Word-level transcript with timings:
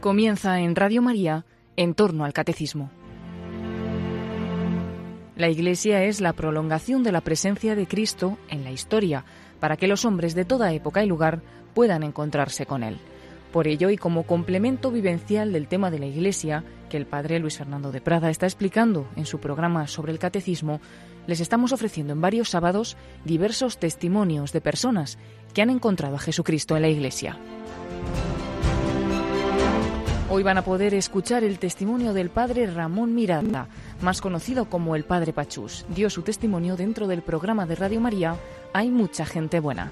Comienza 0.00 0.60
en 0.60 0.76
Radio 0.76 1.02
María 1.02 1.44
en 1.76 1.92
torno 1.92 2.24
al 2.24 2.32
catecismo. 2.32 2.90
La 5.36 5.50
Iglesia 5.50 6.04
es 6.04 6.22
la 6.22 6.32
prolongación 6.32 7.02
de 7.02 7.12
la 7.12 7.20
presencia 7.20 7.74
de 7.74 7.86
Cristo 7.86 8.38
en 8.48 8.64
la 8.64 8.70
historia, 8.70 9.26
para 9.60 9.76
que 9.76 9.88
los 9.88 10.06
hombres 10.06 10.34
de 10.34 10.46
toda 10.46 10.72
época 10.72 11.04
y 11.04 11.06
lugar 11.06 11.42
puedan 11.74 12.02
encontrarse 12.02 12.64
con 12.64 12.82
Él. 12.82 12.96
Por 13.52 13.68
ello, 13.68 13.90
y 13.90 13.98
como 13.98 14.22
complemento 14.22 14.90
vivencial 14.90 15.52
del 15.52 15.68
tema 15.68 15.90
de 15.90 15.98
la 15.98 16.06
Iglesia, 16.06 16.64
que 16.88 16.96
el 16.96 17.04
padre 17.04 17.38
Luis 17.38 17.58
Fernando 17.58 17.92
de 17.92 18.00
Prada 18.00 18.30
está 18.30 18.46
explicando 18.46 19.06
en 19.16 19.26
su 19.26 19.38
programa 19.38 19.86
sobre 19.86 20.12
el 20.12 20.18
catecismo, 20.18 20.80
les 21.26 21.40
estamos 21.40 21.72
ofreciendo 21.72 22.14
en 22.14 22.22
varios 22.22 22.48
sábados 22.48 22.96
diversos 23.26 23.78
testimonios 23.78 24.52
de 24.52 24.62
personas 24.62 25.18
que 25.52 25.60
han 25.60 25.68
encontrado 25.68 26.16
a 26.16 26.20
Jesucristo 26.20 26.74
en 26.74 26.82
la 26.82 26.88
Iglesia. 26.88 27.38
Hoy 30.32 30.44
van 30.44 30.58
a 30.58 30.62
poder 30.62 30.94
escuchar 30.94 31.42
el 31.42 31.58
testimonio 31.58 32.12
del 32.12 32.30
padre 32.30 32.68
Ramón 32.68 33.16
Miranda, 33.16 33.66
más 34.00 34.20
conocido 34.20 34.66
como 34.66 34.94
el 34.94 35.02
padre 35.02 35.32
Pachús. 35.32 35.84
Dio 35.88 36.08
su 36.08 36.22
testimonio 36.22 36.76
dentro 36.76 37.08
del 37.08 37.20
programa 37.20 37.66
de 37.66 37.74
Radio 37.74 38.00
María 38.00 38.36
Hay 38.72 38.90
mucha 38.90 39.26
gente 39.26 39.58
buena. 39.58 39.90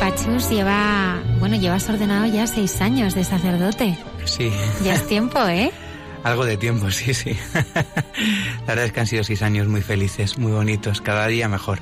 Pachus 0.00 0.50
lleva, 0.50 1.22
bueno, 1.38 1.56
llevas 1.56 1.88
ordenado 1.88 2.26
ya 2.26 2.46
seis 2.46 2.80
años 2.80 3.14
de 3.14 3.24
sacerdote. 3.24 3.96
Sí. 4.24 4.50
Ya 4.84 4.94
es 4.94 5.06
tiempo, 5.06 5.38
¿eh? 5.46 5.70
Algo 6.24 6.44
de 6.44 6.56
tiempo, 6.56 6.90
sí, 6.90 7.12
sí. 7.14 7.36
La 7.54 8.66
verdad 8.66 8.84
es 8.86 8.92
que 8.92 9.00
han 9.00 9.06
sido 9.06 9.24
seis 9.24 9.42
años 9.42 9.66
muy 9.68 9.82
felices, 9.82 10.38
muy 10.38 10.52
bonitos, 10.52 11.00
cada 11.00 11.26
día 11.26 11.48
mejor. 11.48 11.80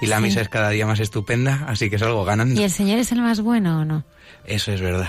Y 0.00 0.06
la 0.06 0.16
Sí. 0.18 0.22
misa 0.24 0.40
es 0.40 0.48
cada 0.48 0.70
día 0.70 0.86
más 0.86 1.00
estupenda, 1.00 1.64
así 1.68 1.90
que 1.90 1.96
es 1.96 2.02
algo 2.02 2.24
ganando. 2.24 2.60
¿Y 2.60 2.64
el 2.64 2.70
Señor 2.70 2.98
es 2.98 3.12
el 3.12 3.20
más 3.22 3.40
bueno 3.40 3.80
o 3.80 3.84
no? 3.84 4.04
Eso 4.44 4.72
es 4.72 4.80
verdad. 4.80 5.08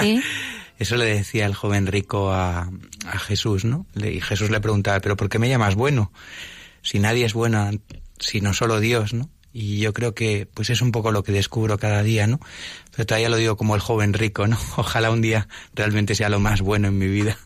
Sí. 0.00 0.20
Eso 0.78 0.96
le 0.96 1.06
decía 1.06 1.46
el 1.46 1.54
joven 1.54 1.86
rico 1.86 2.32
a, 2.32 2.68
a 3.10 3.18
Jesús, 3.18 3.64
¿no? 3.64 3.86
Le- 3.94 4.12
Y 4.12 4.20
Jesús 4.20 4.50
le 4.50 4.60
preguntaba, 4.60 5.00
¿pero 5.00 5.16
por 5.16 5.28
qué 5.30 5.38
me 5.38 5.48
llamas 5.48 5.74
bueno? 5.74 6.12
Si 6.82 6.98
nadie 6.98 7.24
es 7.24 7.32
bueno, 7.32 7.70
sino 8.18 8.52
solo 8.52 8.78
Dios, 8.78 9.14
¿no? 9.14 9.30
Y 9.58 9.78
yo 9.78 9.94
creo 9.94 10.14
que 10.14 10.46
pues 10.52 10.68
es 10.68 10.82
un 10.82 10.92
poco 10.92 11.12
lo 11.12 11.22
que 11.22 11.32
descubro 11.32 11.78
cada 11.78 12.02
día, 12.02 12.26
¿no? 12.26 12.40
Pero 12.94 13.06
todavía 13.06 13.30
lo 13.30 13.38
digo 13.38 13.56
como 13.56 13.74
el 13.74 13.80
joven 13.80 14.12
rico, 14.12 14.46
¿no? 14.46 14.58
Ojalá 14.76 15.10
un 15.10 15.22
día 15.22 15.48
realmente 15.74 16.14
sea 16.14 16.28
lo 16.28 16.38
más 16.38 16.60
bueno 16.60 16.88
en 16.88 16.98
mi 16.98 17.06
vida. 17.06 17.38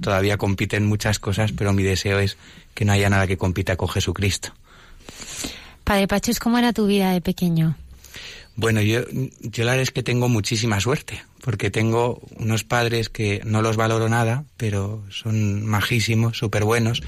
Todavía 0.00 0.36
compiten 0.36 0.84
muchas 0.84 1.20
cosas, 1.20 1.52
pero 1.52 1.72
mi 1.72 1.84
deseo 1.84 2.18
es 2.18 2.36
que 2.74 2.84
no 2.84 2.90
haya 2.90 3.08
nada 3.08 3.28
que 3.28 3.36
compita 3.36 3.76
con 3.76 3.88
Jesucristo. 3.88 4.52
Padre 5.84 6.08
Pachus, 6.08 6.40
¿cómo 6.40 6.58
era 6.58 6.72
tu 6.72 6.88
vida 6.88 7.12
de 7.12 7.20
pequeño? 7.20 7.76
Bueno, 8.56 8.80
yo, 8.80 9.02
yo 9.40 9.62
la 9.62 9.72
verdad 9.72 9.82
es 9.82 9.92
que 9.92 10.02
tengo 10.02 10.28
muchísima 10.28 10.80
suerte, 10.80 11.22
porque 11.40 11.70
tengo 11.70 12.20
unos 12.36 12.64
padres 12.64 13.10
que 13.10 13.42
no 13.44 13.62
los 13.62 13.76
valoro 13.76 14.08
nada, 14.08 14.44
pero 14.56 15.04
son 15.08 15.64
majísimos, 15.64 16.36
súper 16.36 16.64
buenos. 16.64 17.00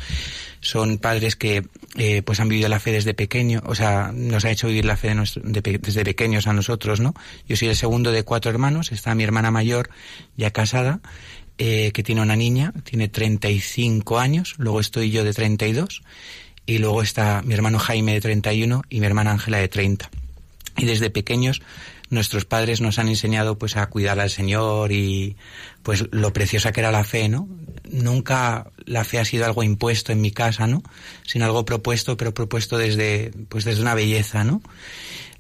Son 0.66 0.98
padres 0.98 1.36
que 1.36 1.64
eh, 1.96 2.22
pues 2.22 2.40
han 2.40 2.48
vivido 2.48 2.68
la 2.68 2.80
fe 2.80 2.90
desde 2.90 3.14
pequeño, 3.14 3.62
o 3.64 3.74
sea, 3.74 4.10
nos 4.12 4.44
ha 4.44 4.50
hecho 4.50 4.66
vivir 4.66 4.84
la 4.84 4.96
fe 4.96 5.14
de 5.14 5.62
de 5.62 5.78
desde 5.78 6.04
pequeños 6.04 6.48
a 6.48 6.52
nosotros, 6.52 6.98
¿no? 6.98 7.14
Yo 7.48 7.56
soy 7.56 7.68
el 7.68 7.76
segundo 7.76 8.10
de 8.10 8.24
cuatro 8.24 8.50
hermanos, 8.50 8.90
está 8.90 9.14
mi 9.14 9.22
hermana 9.22 9.52
mayor 9.52 9.90
ya 10.36 10.50
casada, 10.50 11.00
eh, 11.58 11.92
que 11.92 12.02
tiene 12.02 12.20
una 12.20 12.34
niña, 12.34 12.72
tiene 12.82 13.08
35 13.08 14.18
años, 14.18 14.54
luego 14.58 14.80
estoy 14.80 15.12
yo 15.12 15.22
de 15.22 15.32
32, 15.32 16.02
y 16.66 16.78
luego 16.78 17.00
está 17.00 17.42
mi 17.42 17.54
hermano 17.54 17.78
Jaime 17.78 18.14
de 18.14 18.20
31 18.20 18.82
y 18.90 18.98
mi 18.98 19.06
hermana 19.06 19.30
Ángela 19.30 19.58
de 19.58 19.68
30 19.68 20.10
y 20.76 20.84
desde 20.84 21.10
pequeños 21.10 21.62
nuestros 22.10 22.44
padres 22.44 22.80
nos 22.80 22.98
han 22.98 23.08
enseñado 23.08 23.58
pues 23.58 23.76
a 23.76 23.86
cuidar 23.86 24.20
al 24.20 24.30
Señor 24.30 24.92
y 24.92 25.36
pues 25.82 26.04
lo 26.10 26.32
preciosa 26.32 26.72
que 26.72 26.80
era 26.80 26.92
la 26.92 27.04
fe, 27.04 27.28
¿no? 27.28 27.48
Nunca 27.90 28.70
la 28.84 29.04
fe 29.04 29.18
ha 29.18 29.24
sido 29.24 29.44
algo 29.44 29.62
impuesto 29.62 30.12
en 30.12 30.20
mi 30.20 30.30
casa, 30.30 30.66
¿no? 30.66 30.82
Sino 31.24 31.44
algo 31.44 31.64
propuesto, 31.64 32.16
pero 32.16 32.34
propuesto 32.34 32.78
desde 32.78 33.32
pues 33.48 33.64
desde 33.64 33.82
una 33.82 33.94
belleza, 33.94 34.44
¿no? 34.44 34.62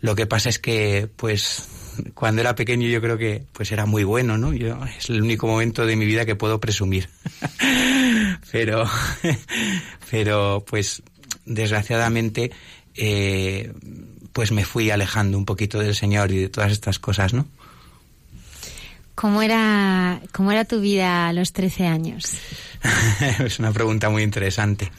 Lo 0.00 0.14
que 0.14 0.26
pasa 0.26 0.48
es 0.48 0.58
que 0.58 1.08
pues 1.16 1.68
cuando 2.14 2.42
era 2.42 2.54
pequeño 2.54 2.88
yo 2.88 3.00
creo 3.00 3.16
que 3.16 3.44
pues 3.52 3.72
era 3.72 3.86
muy 3.86 4.04
bueno, 4.04 4.38
¿no? 4.38 4.52
Yo 4.52 4.78
es 4.98 5.08
el 5.08 5.22
único 5.22 5.46
momento 5.46 5.86
de 5.86 5.96
mi 5.96 6.04
vida 6.04 6.26
que 6.26 6.36
puedo 6.36 6.60
presumir. 6.60 7.08
pero 8.52 8.84
pero 10.10 10.64
pues 10.66 11.02
desgraciadamente 11.44 12.50
eh, 12.94 13.72
pues 14.36 14.52
me 14.52 14.66
fui 14.66 14.90
alejando 14.90 15.38
un 15.38 15.46
poquito 15.46 15.78
del 15.78 15.94
Señor 15.94 16.30
y 16.30 16.36
de 16.36 16.48
todas 16.50 16.70
estas 16.70 16.98
cosas, 16.98 17.32
¿no? 17.32 17.46
¿Cómo 19.14 19.40
era, 19.40 20.20
cómo 20.30 20.52
era 20.52 20.66
tu 20.66 20.78
vida 20.78 21.28
a 21.28 21.32
los 21.32 21.54
13 21.54 21.86
años? 21.86 22.34
es 23.38 23.58
una 23.58 23.72
pregunta 23.72 24.10
muy 24.10 24.22
interesante. 24.22 24.92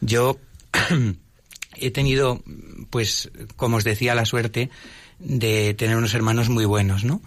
Yo 0.00 0.38
he 1.76 1.90
tenido, 1.90 2.42
pues, 2.88 3.30
como 3.56 3.76
os 3.76 3.84
decía, 3.84 4.14
la 4.14 4.24
suerte 4.24 4.70
de 5.18 5.74
tener 5.74 5.98
unos 5.98 6.14
hermanos 6.14 6.48
muy 6.48 6.64
buenos, 6.64 7.04
¿no? 7.04 7.20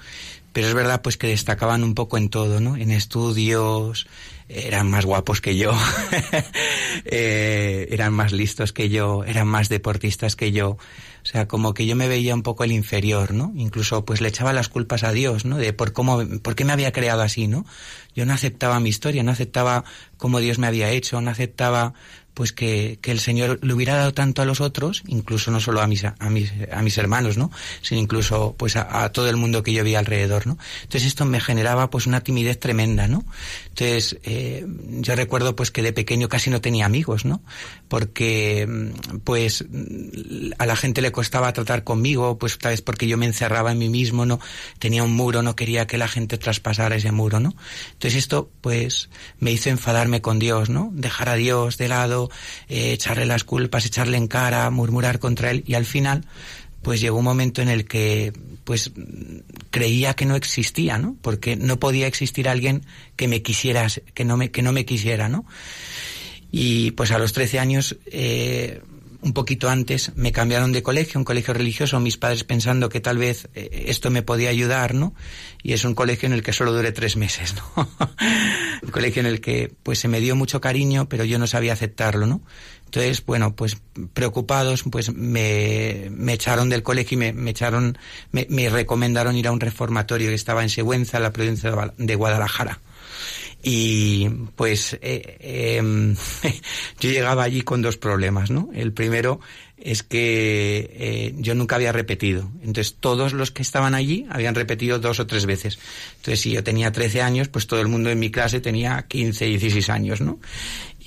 Pero 0.53 0.67
es 0.67 0.73
verdad, 0.73 1.03
pues, 1.03 1.17
que 1.17 1.27
destacaban 1.27 1.83
un 1.83 1.93
poco 1.93 2.17
en 2.17 2.29
todo, 2.29 2.61
¿no? 2.61 2.77
En 2.77 2.89
estudios, 2.89 4.07
eran 4.49 4.89
más 4.89 5.05
guapos 5.05 5.39
que 5.39 5.55
yo, 5.55 5.71
eh, 7.05 7.87
eran 7.91 8.11
más 8.11 8.31
listos 8.31 8.73
que 8.73 8.89
yo, 8.89 9.23
eran 9.23 9.47
más 9.47 9.69
deportistas 9.69 10.35
que 10.35 10.51
yo. 10.51 10.79
O 11.23 11.25
sea, 11.25 11.47
como 11.47 11.73
que 11.73 11.85
yo 11.85 11.95
me 11.95 12.09
veía 12.09 12.35
un 12.35 12.43
poco 12.43 12.65
el 12.65 12.73
inferior, 12.73 13.33
¿no? 13.33 13.53
Incluso 13.55 14.03
pues 14.03 14.19
le 14.19 14.27
echaba 14.27 14.51
las 14.51 14.67
culpas 14.67 15.03
a 15.03 15.13
Dios, 15.13 15.45
¿no? 15.45 15.57
De 15.57 15.71
por 15.71 15.93
cómo, 15.93 16.21
por 16.41 16.55
qué 16.55 16.65
me 16.65 16.73
había 16.73 16.91
creado 16.91 17.21
así, 17.21 17.47
¿no? 17.47 17.65
Yo 18.13 18.25
no 18.25 18.33
aceptaba 18.33 18.79
mi 18.81 18.89
historia, 18.89 19.23
no 19.23 19.31
aceptaba 19.31 19.85
cómo 20.17 20.39
Dios 20.39 20.59
me 20.59 20.67
había 20.67 20.89
hecho, 20.89 21.21
no 21.21 21.31
aceptaba 21.31 21.93
pues 22.33 22.51
que, 22.51 22.97
que 23.01 23.11
el 23.11 23.19
Señor 23.19 23.59
le 23.61 23.73
hubiera 23.73 23.95
dado 23.95 24.13
tanto 24.13 24.41
a 24.41 24.45
los 24.45 24.59
otros, 24.59 25.03
incluso 25.07 25.51
no 25.51 25.59
solo 25.59 25.81
a 25.81 25.87
mis, 25.87 26.03
a 26.03 26.29
mis, 26.29 26.51
a 26.71 26.81
mis 26.81 26.97
hermanos, 26.97 27.37
¿no? 27.37 27.51
Sino 27.81 28.01
incluso 28.01 28.55
pues 28.57 28.75
a, 28.75 29.11
todo 29.11 29.29
el 29.29 29.37
mundo 29.37 29.61
que 29.61 29.73
yo 29.73 29.83
veía 29.83 29.99
alrededor, 29.99 30.47
¿no? 30.47 30.57
Entonces 30.81 31.05
esto 31.05 31.25
me 31.25 31.39
generaba 31.39 31.89
pues 31.89 32.07
una 32.07 32.21
timidez 32.21 32.59
tremenda, 32.59 33.07
¿no? 33.07 33.23
Entonces 33.69 34.17
eh, 34.23 34.65
yo 34.99 35.15
recuerdo 35.15 35.55
pues 35.55 35.69
que 35.69 35.83
de 35.83 35.93
pequeño 35.93 36.27
casi 36.27 36.49
no 36.49 36.61
tenía 36.61 36.85
amigos, 36.85 37.25
¿no? 37.25 37.41
Porque 37.93 38.65
mm, 38.67 39.17
pues 39.19 39.65
mm, 39.69 40.53
a 40.57 40.65
la 40.65 40.75
gente 40.75 41.03
le 41.03 41.11
costaba 41.11 41.53
tratar 41.53 41.83
conmigo, 41.83 42.39
pues 42.39 42.57
tal 42.57 42.71
vez 42.71 42.81
porque 42.81 43.05
yo 43.05 43.19
me 43.19 43.27
encerraba 43.27 43.71
en 43.71 43.77
mí 43.77 43.87
mismo, 43.87 44.25
¿no? 44.25 44.39
Tenía 44.79 45.03
un 45.03 45.13
muro, 45.13 45.43
no 45.43 45.55
quería 45.55 45.85
que 45.85 45.99
la 45.99 46.07
gente 46.07 46.39
traspasara 46.39 46.95
ese 46.95 47.11
muro, 47.11 47.39
¿no? 47.39 47.53
Entonces 47.91 48.15
esto 48.15 48.49
pues 48.61 49.09
me 49.37 49.51
hizo 49.51 49.69
enfadarme 49.69 50.23
con 50.23 50.39
Dios, 50.39 50.71
¿no? 50.71 50.89
Dejar 50.91 51.29
a 51.29 51.35
Dios 51.35 51.77
de 51.77 51.87
lado, 51.87 52.31
eh, 52.67 52.93
echarle 52.93 53.27
las 53.27 53.43
culpas, 53.43 53.85
echarle 53.85 54.17
en 54.17 54.27
cara, 54.27 54.67
murmurar 54.71 55.19
contra 55.19 55.51
él 55.51 55.63
y 55.67 55.75
al 55.75 55.85
final 55.85 56.25
pues 56.81 56.99
llegó 56.99 57.19
un 57.19 57.25
momento 57.25 57.61
en 57.61 57.69
el 57.69 57.85
que 57.85 58.33
pues 58.63 58.91
creía 59.69 60.15
que 60.15 60.25
no 60.25 60.35
existía, 60.35 60.97
¿no? 60.97 61.15
Porque 61.21 61.55
no 61.55 61.77
podía 61.77 62.07
existir 62.07 62.49
alguien 62.49 62.87
que 63.15 63.27
me 63.27 63.43
quisiera, 63.43 63.85
que 64.15 64.25
no 64.25 64.35
me, 64.35 64.49
que 64.49 64.63
no 64.63 64.73
me 64.73 64.83
quisiera, 64.83 65.29
¿no? 65.29 65.45
Y 66.55 66.91
pues 66.91 67.09
a 67.09 67.17
los 67.17 67.33
13 67.33 67.57
años, 67.57 67.97
eh, 68.05 68.79
un 69.23 69.33
poquito 69.33 69.71
antes, 69.71 70.11
me 70.15 70.31
cambiaron 70.31 70.71
de 70.71 70.83
colegio, 70.83 71.19
un 71.19 71.25
colegio 71.25 71.51
religioso, 71.51 71.99
mis 71.99 72.17
padres 72.17 72.43
pensando 72.43 72.89
que 72.89 72.99
tal 72.99 73.17
vez 73.17 73.49
eh, 73.55 73.85
esto 73.87 74.11
me 74.11 74.21
podía 74.21 74.51
ayudar, 74.51 74.93
¿no? 74.93 75.15
Y 75.63 75.73
es 75.73 75.83
un 75.83 75.95
colegio 75.95 76.27
en 76.27 76.33
el 76.33 76.43
que 76.43 76.53
solo 76.53 76.71
duré 76.71 76.91
tres 76.91 77.17
meses, 77.17 77.55
¿no? 77.55 77.89
un 78.83 78.91
colegio 78.91 79.21
en 79.21 79.25
el 79.25 79.41
que 79.41 79.73
pues 79.81 79.97
se 79.97 80.07
me 80.07 80.19
dio 80.19 80.35
mucho 80.35 80.61
cariño, 80.61 81.09
pero 81.09 81.25
yo 81.25 81.39
no 81.39 81.47
sabía 81.47 81.73
aceptarlo, 81.73 82.27
¿no? 82.27 82.43
Entonces, 82.85 83.25
bueno, 83.25 83.55
pues 83.55 83.77
preocupados, 84.13 84.83
pues 84.83 85.11
me, 85.11 86.11
echaron 86.31 86.69
del 86.69 86.83
colegio 86.83 87.15
y 87.15 87.17
me, 87.17 87.33
me 87.33 87.49
echaron, 87.49 87.97
me, 88.31 88.45
me 88.51 88.69
recomendaron 88.69 89.35
ir 89.35 89.47
a 89.47 89.51
un 89.51 89.59
reformatorio 89.59 90.29
que 90.29 90.35
estaba 90.35 90.61
en 90.61 90.69
Sigüenza, 90.69 91.17
en 91.17 91.23
la 91.23 91.33
provincia 91.33 91.71
de 91.97 92.15
Guadalajara. 92.15 92.79
Y 93.65 94.27
pues 94.57 94.93
eh, 95.01 95.37
eh, 95.39 95.81
yo 96.99 97.09
llegaba 97.09 97.43
allí 97.43 97.61
con 97.61 97.81
dos 97.81 97.97
problemas, 97.97 98.51
¿no? 98.51 98.69
El 98.73 98.91
primero 98.91 99.39
es 99.77 100.03
que 100.03 100.89
eh, 100.93 101.35
yo 101.37 101.55
nunca 101.55 101.75
había 101.75 101.91
repetido. 101.91 102.49
Entonces 102.61 102.95
todos 102.99 103.33
los 103.33 103.51
que 103.51 103.61
estaban 103.61 103.95
allí 103.95 104.25
habían 104.29 104.55
repetido 104.55 104.99
dos 104.99 105.19
o 105.19 105.27
tres 105.27 105.45
veces. 105.45 105.79
Entonces 106.17 106.41
si 106.41 106.51
yo 106.51 106.63
tenía 106.63 106.91
13 106.91 107.21
años, 107.21 107.47
pues 107.47 107.65
todo 107.65 107.81
el 107.81 107.87
mundo 107.87 108.09
en 108.09 108.19
mi 108.19 108.31
clase 108.31 108.59
tenía 108.59 109.05
15, 109.07 109.45
16 109.45 109.89
años, 109.89 110.21
¿no? 110.21 110.39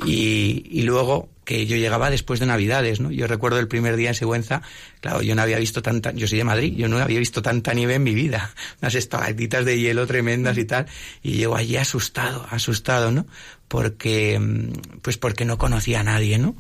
Y, 0.04 0.82
luego 0.82 1.30
que 1.44 1.64
yo 1.64 1.76
llegaba 1.76 2.10
después 2.10 2.40
de 2.40 2.46
Navidades, 2.46 3.00
¿no? 3.00 3.12
Yo 3.12 3.28
recuerdo 3.28 3.60
el 3.60 3.68
primer 3.68 3.96
día 3.96 4.08
en 4.08 4.14
Sigüenza, 4.16 4.62
claro, 5.00 5.22
yo 5.22 5.34
no 5.36 5.42
había 5.42 5.58
visto 5.58 5.80
tanta, 5.80 6.10
yo 6.10 6.26
soy 6.26 6.38
de 6.38 6.44
Madrid, 6.44 6.74
yo 6.76 6.88
no 6.88 6.98
había 6.98 7.20
visto 7.20 7.40
tanta 7.40 7.72
nieve 7.72 7.94
en 7.94 8.02
mi 8.02 8.14
vida, 8.14 8.52
unas 8.82 8.96
estalactitas 8.96 9.64
de 9.64 9.78
hielo 9.78 10.06
tremendas 10.06 10.58
y 10.58 10.64
tal, 10.64 10.86
y 11.22 11.34
llego 11.34 11.56
allí 11.56 11.76
asustado, 11.76 12.46
asustado, 12.50 13.12
¿no? 13.12 13.26
Porque, 13.68 14.38
mm, 14.38 15.00
pues 15.02 15.18
porque 15.18 15.44
no 15.44 15.56
conocía 15.56 16.00
a 16.00 16.02
nadie, 16.02 16.38
¿no? 16.38 16.56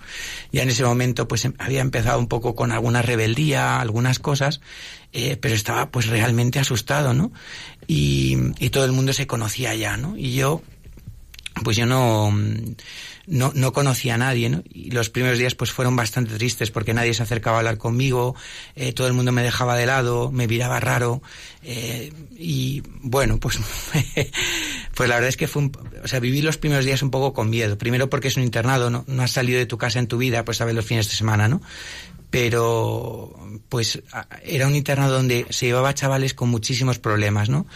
Ya 0.52 0.62
en 0.62 0.68
ese 0.70 0.84
momento, 0.84 1.26
pues 1.26 1.44
em, 1.44 1.54
había 1.58 1.80
empezado 1.80 2.18
un 2.20 2.28
poco 2.28 2.54
con 2.54 2.70
alguna 2.70 3.02
rebeldía, 3.02 3.80
algunas 3.80 4.20
cosas, 4.20 4.60
eh, 5.12 5.36
pero 5.36 5.54
estaba 5.54 5.90
pues 5.90 6.06
realmente 6.06 6.60
asustado, 6.60 7.12
¿no? 7.12 7.32
Y, 7.88 8.36
y 8.60 8.70
todo 8.70 8.84
el 8.84 8.92
mundo 8.92 9.12
se 9.12 9.26
conocía 9.26 9.74
ya, 9.74 9.96
¿no? 9.96 10.16
Y 10.16 10.34
yo, 10.34 10.62
pues 11.62 11.76
yo 11.76 11.86
no, 11.86 12.32
no, 13.26 13.52
no 13.54 13.72
conocía 13.72 14.14
a 14.14 14.18
nadie, 14.18 14.48
¿no? 14.48 14.62
Y 14.72 14.90
los 14.90 15.10
primeros 15.10 15.38
días 15.38 15.54
pues 15.54 15.72
fueron 15.72 15.96
bastante 15.96 16.34
tristes 16.34 16.70
porque 16.70 16.94
nadie 16.94 17.14
se 17.14 17.22
acercaba 17.22 17.56
a 17.56 17.60
hablar 17.60 17.78
conmigo, 17.78 18.34
eh, 18.74 18.92
todo 18.92 19.06
el 19.06 19.12
mundo 19.12 19.32
me 19.32 19.42
dejaba 19.42 19.76
de 19.76 19.86
lado, 19.86 20.30
me 20.30 20.46
miraba 20.46 20.80
raro, 20.80 21.22
eh, 21.62 22.12
y 22.38 22.82
bueno, 23.02 23.38
pues, 23.38 23.58
pues 24.96 25.08
la 25.10 25.16
verdad 25.16 25.28
es 25.28 25.36
que 25.36 25.46
fue 25.46 25.62
un, 25.62 25.72
o 26.02 26.08
sea, 26.08 26.20
viví 26.20 26.40
los 26.40 26.56
primeros 26.56 26.86
días 26.86 27.02
un 27.02 27.10
poco 27.10 27.34
con 27.34 27.50
miedo. 27.50 27.76
Primero 27.76 28.08
porque 28.08 28.28
es 28.28 28.36
un 28.38 28.42
internado, 28.42 28.88
¿no? 28.88 29.04
No 29.06 29.22
has 29.22 29.30
salido 29.30 29.58
de 29.58 29.66
tu 29.66 29.76
casa 29.76 29.98
en 29.98 30.06
tu 30.06 30.16
vida, 30.16 30.44
pues 30.44 30.56
sabes 30.56 30.74
los 30.74 30.86
fines 30.86 31.08
de 31.08 31.14
semana, 31.14 31.48
¿no? 31.48 31.60
pero 32.30 33.34
pues 33.68 34.02
era 34.42 34.66
un 34.66 34.74
internado 34.74 35.14
donde 35.14 35.46
se 35.50 35.66
llevaba 35.66 35.94
chavales 35.94 36.34
con 36.34 36.48
muchísimos 36.48 36.98
problemas, 36.98 37.48
¿no? 37.48 37.66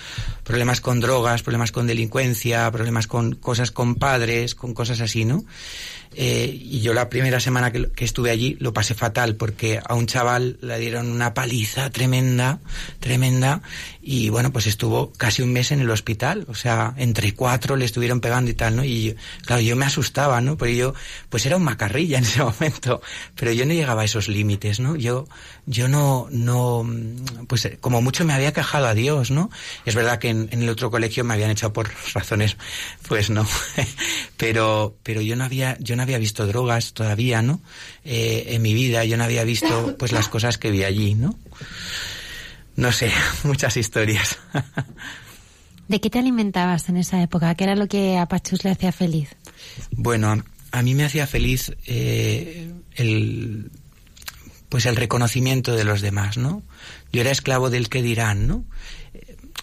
Problemas 0.44 0.80
con 0.80 1.00
drogas, 1.00 1.42
problemas 1.42 1.72
con 1.72 1.86
delincuencia, 1.86 2.70
problemas 2.70 3.06
con 3.06 3.36
cosas 3.36 3.70
con 3.70 3.94
padres, 3.94 4.54
con 4.54 4.74
cosas 4.74 5.00
así, 5.00 5.24
¿no? 5.24 5.44
Eh, 6.16 6.58
y 6.60 6.80
yo 6.80 6.92
la 6.92 7.08
primera 7.08 7.38
semana 7.38 7.70
que, 7.70 7.88
estuve 7.98 8.30
allí 8.30 8.56
lo 8.58 8.72
pasé 8.72 8.94
fatal 8.94 9.36
porque 9.36 9.80
a 9.84 9.94
un 9.94 10.06
chaval 10.06 10.58
le 10.60 10.78
dieron 10.80 11.08
una 11.08 11.34
paliza 11.34 11.90
tremenda, 11.90 12.58
tremenda, 12.98 13.62
y 14.02 14.28
bueno, 14.28 14.52
pues 14.52 14.66
estuvo 14.66 15.12
casi 15.12 15.42
un 15.42 15.52
mes 15.52 15.70
en 15.70 15.80
el 15.80 15.90
hospital, 15.90 16.46
o 16.48 16.54
sea, 16.54 16.94
entre 16.96 17.32
cuatro 17.34 17.76
le 17.76 17.84
estuvieron 17.84 18.20
pegando 18.20 18.50
y 18.50 18.54
tal, 18.54 18.76
¿no? 18.76 18.84
Y 18.84 19.14
claro, 19.46 19.62
yo 19.62 19.76
me 19.76 19.86
asustaba, 19.86 20.40
¿no? 20.40 20.56
Porque 20.56 20.76
yo, 20.76 20.94
pues 21.28 21.46
era 21.46 21.56
un 21.56 21.62
macarrilla 21.62 22.18
en 22.18 22.24
ese 22.24 22.42
momento, 22.44 23.00
pero 23.36 23.52
yo 23.52 23.64
no 23.64 23.72
llegaba 23.72 24.02
a 24.02 24.04
esos 24.04 24.28
límites, 24.28 24.80
¿no? 24.80 24.96
Yo, 24.96 25.28
yo 25.66 25.88
no, 25.88 26.28
no, 26.30 26.86
pues 27.46 27.70
como 27.80 28.02
mucho 28.02 28.24
me 28.24 28.32
había 28.32 28.52
quejado 28.52 28.86
a 28.86 28.94
Dios, 28.94 29.30
¿no? 29.30 29.50
Es 29.84 29.94
verdad 29.94 30.18
que 30.18 30.28
en, 30.28 30.48
en 30.52 30.62
el 30.62 30.68
otro 30.68 30.90
colegio 30.90 31.24
me 31.24 31.34
habían 31.34 31.50
echado 31.50 31.72
por 31.72 31.90
razones, 32.14 32.56
pues 33.08 33.30
no, 33.30 33.46
pero, 34.36 34.96
pero 35.02 35.20
yo 35.20 35.36
no 35.36 35.44
había, 35.44 35.76
yo 35.80 35.96
no 35.96 36.02
había 36.02 36.18
visto 36.18 36.46
drogas 36.46 36.92
todavía, 36.92 37.42
¿no? 37.42 37.60
Eh, 38.04 38.46
en 38.48 38.62
mi 38.62 38.74
vida 38.74 39.04
yo 39.04 39.16
no 39.16 39.24
había 39.24 39.44
visto, 39.44 39.96
pues 39.98 40.12
las 40.12 40.28
cosas 40.28 40.58
que 40.58 40.70
vi 40.70 40.84
allí, 40.84 41.14
¿no? 41.14 41.36
No 42.76 42.92
sé, 42.92 43.10
muchas 43.44 43.76
historias. 43.76 44.38
¿De 45.88 46.00
qué 46.00 46.08
te 46.08 46.18
alimentabas 46.18 46.88
en 46.88 46.96
esa 46.96 47.22
época? 47.22 47.54
¿Qué 47.54 47.64
era 47.64 47.74
lo 47.74 47.88
que 47.88 48.16
a 48.16 48.26
Pachus 48.26 48.64
le 48.64 48.70
hacía 48.70 48.92
feliz? 48.92 49.36
Bueno, 49.90 50.42
a 50.72 50.82
mí 50.82 50.94
me 50.94 51.04
hacía 51.04 51.26
feliz 51.26 51.72
eh, 51.86 52.72
el 52.94 53.70
pues 54.70 54.86
el 54.86 54.96
reconocimiento 54.96 55.74
de 55.74 55.84
los 55.84 56.00
demás, 56.00 56.38
¿no? 56.38 56.62
Yo 57.12 57.20
era 57.20 57.30
esclavo 57.30 57.68
del 57.68 57.90
que 57.90 58.00
dirán, 58.00 58.46
¿no? 58.46 58.64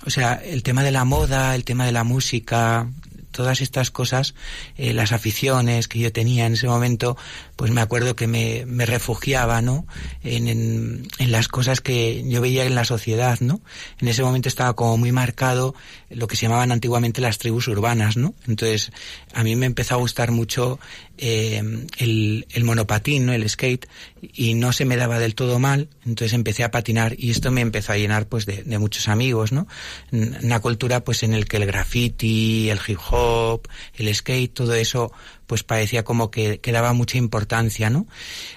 O 0.05 0.11
sea, 0.11 0.35
el 0.35 0.61
tema 0.61 0.83
de 0.83 0.91
la 0.91 1.05
moda, 1.05 1.55
el 1.55 1.63
tema 1.63 1.85
de 1.85 1.91
la 1.91 2.03
música, 2.03 2.87
todas 3.31 3.61
estas 3.61 3.89
cosas, 3.89 4.35
eh, 4.77 4.93
las 4.93 5.11
aficiones 5.11 5.87
que 5.87 5.99
yo 5.99 6.11
tenía 6.11 6.45
en 6.45 6.53
ese 6.53 6.67
momento, 6.67 7.17
pues 7.57 7.71
me 7.71 7.81
acuerdo 7.81 8.15
que 8.15 8.27
me, 8.27 8.65
me 8.67 8.85
refugiaba, 8.85 9.61
¿no? 9.63 9.87
En, 10.23 10.47
en, 10.47 11.07
en, 11.17 11.31
las 11.31 11.47
cosas 11.47 11.81
que 11.81 12.23
yo 12.23 12.39
veía 12.39 12.65
en 12.65 12.75
la 12.75 12.85
sociedad, 12.85 13.39
¿no? 13.41 13.61
En 13.99 14.07
ese 14.07 14.21
momento 14.21 14.47
estaba 14.47 14.75
como 14.75 14.95
muy 14.95 15.11
marcado 15.11 15.73
lo 16.09 16.27
que 16.27 16.35
se 16.35 16.43
llamaban 16.43 16.71
antiguamente 16.71 17.19
las 17.19 17.39
tribus 17.39 17.67
urbanas, 17.67 18.15
¿no? 18.15 18.35
Entonces, 18.47 18.91
a 19.33 19.43
mí 19.43 19.55
me 19.55 19.65
empezó 19.65 19.95
a 19.95 19.97
gustar 19.97 20.31
mucho 20.31 20.79
eh, 21.17 21.87
el, 21.97 22.45
el 22.51 22.63
monopatín, 22.63 23.25
¿no? 23.25 23.33
El 23.33 23.49
skate, 23.49 23.87
y 24.21 24.53
no 24.53 24.71
se 24.71 24.85
me 24.85 24.95
daba 24.95 25.17
del 25.17 25.33
todo 25.33 25.57
mal, 25.57 25.89
entonces 26.05 26.33
empecé 26.33 26.63
a 26.63 26.69
patinar 26.69 27.15
y 27.17 27.31
esto 27.31 27.49
me 27.49 27.61
empezó 27.61 27.91
a 27.91 27.97
llenar, 27.97 28.27
pues, 28.27 28.45
de, 28.45 28.63
de 28.63 28.77
muchos 28.77 29.07
amigos, 29.07 29.51
¿no? 29.51 29.67
Una 30.11 30.59
cultura, 30.59 31.03
pues, 31.03 31.23
en 31.23 31.33
el 31.33 31.47
que 31.47 31.57
el 31.57 31.65
graffiti, 31.65 32.69
el 32.69 32.79
hip 32.87 32.99
hop, 33.09 33.67
el 33.95 34.13
skate, 34.13 34.53
todo 34.53 34.75
eso, 34.75 35.11
pues 35.47 35.63
parecía 35.63 36.03
como 36.03 36.29
que, 36.29 36.59
que, 36.59 36.71
daba 36.73 36.93
mucha 36.93 37.17
importancia, 37.17 37.89
¿no? 37.89 38.05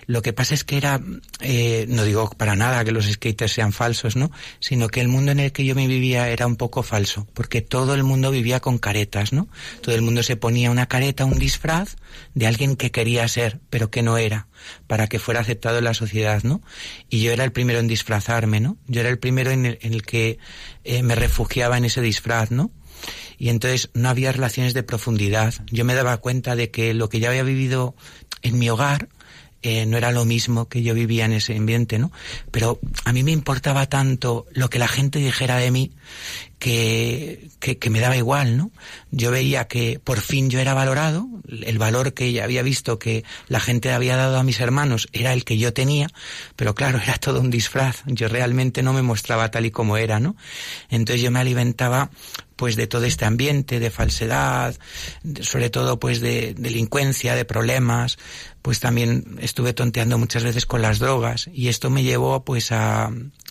Lo 0.06 0.22
que 0.22 0.32
pasa 0.32 0.54
es 0.54 0.64
que 0.64 0.76
era, 0.76 1.00
eh, 1.40 1.86
no 1.88 2.04
digo 2.04 2.28
para 2.30 2.56
nada 2.56 2.84
que 2.84 2.90
los 2.90 3.06
skaters 3.06 3.52
sean 3.52 3.72
falsos, 3.72 4.16
¿no? 4.16 4.30
Sino 4.58 4.88
que 4.88 5.00
el 5.00 5.08
mundo 5.08 5.30
en 5.30 5.38
el 5.38 5.52
que 5.52 5.64
yo 5.64 5.76
me 5.76 5.86
vivía 5.86 6.28
era 6.28 6.46
un 6.46 6.56
poco 6.56 6.82
falso, 6.82 7.28
porque 7.32 7.62
todo 7.62 7.94
el 7.94 8.02
mundo 8.02 8.32
vivía 8.32 8.58
con 8.58 8.78
caretas, 8.78 9.32
¿no? 9.32 9.48
Todo 9.80 9.94
el 9.94 10.02
mundo 10.02 10.24
se 10.24 10.36
ponía 10.36 10.70
una 10.70 10.86
careta, 10.86 11.24
un 11.24 11.38
disfraz 11.38 11.96
de 12.34 12.48
alguien 12.48 12.74
que 12.74 12.90
quería 12.90 13.26
ser, 13.28 13.60
pero 13.70 13.90
que 13.90 14.02
no 14.02 14.18
era, 14.18 14.48
para 14.88 15.06
que 15.06 15.20
fuera 15.20 15.40
aceptado 15.40 15.78
en 15.78 15.84
la 15.84 15.94
sociedad, 15.94 16.42
¿no? 16.42 16.60
Y 17.08 17.22
yo 17.22 17.30
era 17.30 17.44
el 17.44 17.52
primero 17.52 17.78
en 17.78 17.86
disfrazarme, 17.86 18.58
¿no? 18.58 18.76
Yo 18.88 19.00
era 19.00 19.10
el 19.10 19.20
primero 19.20 19.52
en 19.52 19.64
el, 19.64 20.02
que 20.02 20.38
eh, 20.82 21.04
me 21.04 21.14
refugiaba 21.14 21.78
en 21.78 21.84
ese 21.84 22.00
disfraz, 22.00 22.50
¿no? 22.50 22.72
Y 23.38 23.48
entonces 23.48 23.90
no 23.94 24.08
había 24.08 24.32
relaciones 24.32 24.74
de 24.74 24.82
profundidad. 24.82 25.54
Yo 25.70 25.84
me 25.84 25.94
daba 25.94 26.18
cuenta 26.18 26.56
de 26.56 26.70
que 26.70 26.94
lo 26.94 27.08
que 27.08 27.20
ya 27.20 27.28
había 27.28 27.42
vivido 27.42 27.94
en 28.42 28.58
mi 28.58 28.70
hogar 28.70 29.08
eh, 29.62 29.84
no 29.84 29.98
era 29.98 30.10
lo 30.10 30.24
mismo 30.24 30.68
que 30.68 30.82
yo 30.82 30.94
vivía 30.94 31.26
en 31.26 31.32
ese 31.32 31.54
ambiente, 31.54 31.98
¿no? 31.98 32.10
Pero 32.50 32.80
a 33.04 33.12
mí 33.12 33.22
me 33.22 33.32
importaba 33.32 33.86
tanto 33.86 34.46
lo 34.52 34.70
que 34.70 34.78
la 34.78 34.88
gente 34.88 35.18
dijera 35.18 35.56
de 35.56 35.70
mí 35.70 35.92
que, 36.60 37.48
que, 37.58 37.78
que, 37.78 37.90
me 37.90 38.00
daba 38.00 38.18
igual, 38.18 38.58
¿no? 38.58 38.70
Yo 39.10 39.30
veía 39.30 39.66
que 39.66 39.98
por 39.98 40.20
fin 40.20 40.50
yo 40.50 40.60
era 40.60 40.74
valorado, 40.74 41.26
el 41.48 41.78
valor 41.78 42.12
que 42.12 42.32
ya 42.32 42.44
había 42.44 42.62
visto 42.62 42.98
que 42.98 43.24
la 43.48 43.60
gente 43.60 43.90
había 43.92 44.14
dado 44.14 44.38
a 44.38 44.42
mis 44.42 44.60
hermanos 44.60 45.08
era 45.12 45.32
el 45.32 45.44
que 45.44 45.56
yo 45.56 45.72
tenía, 45.72 46.08
pero 46.56 46.74
claro, 46.74 47.00
era 47.02 47.16
todo 47.16 47.40
un 47.40 47.50
disfraz, 47.50 48.02
yo 48.04 48.28
realmente 48.28 48.82
no 48.82 48.92
me 48.92 49.00
mostraba 49.00 49.50
tal 49.50 49.64
y 49.64 49.70
como 49.70 49.96
era, 49.96 50.20
¿no? 50.20 50.36
Entonces 50.90 51.22
yo 51.22 51.30
me 51.30 51.40
alimentaba 51.40 52.10
pues 52.56 52.76
de 52.76 52.86
todo 52.86 53.06
este 53.06 53.24
ambiente 53.24 53.80
de 53.80 53.90
falsedad, 53.90 54.76
sobre 55.40 55.70
todo 55.70 55.98
pues 55.98 56.20
de 56.20 56.52
delincuencia, 56.58 57.34
de 57.34 57.46
problemas, 57.46 58.18
pues 58.60 58.80
también 58.80 59.38
estuve 59.40 59.72
tonteando 59.72 60.18
muchas 60.18 60.44
veces 60.44 60.66
con 60.66 60.82
las 60.82 60.98
drogas 60.98 61.48
y 61.54 61.68
esto 61.68 61.88
me 61.88 62.02
llevó 62.02 62.44
pues 62.44 62.70
a, 62.70 63.10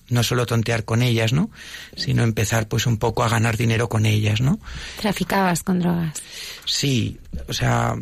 no 0.09 0.23
solo 0.23 0.45
tontear 0.45 0.85
con 0.85 1.01
ellas, 1.01 1.33
¿no? 1.33 1.49
Sino 1.95 2.23
empezar 2.23 2.67
pues 2.67 2.85
un 2.85 2.97
poco 2.99 3.23
a 3.23 3.29
ganar 3.29 3.57
dinero 3.57 3.89
con 3.89 4.05
ellas, 4.05 4.41
¿no? 4.41 4.59
¿Traficabas 4.99 5.63
con 5.63 5.79
drogas? 5.79 6.21
Sí, 6.65 7.19
o 7.47 7.53
sea, 7.53 7.95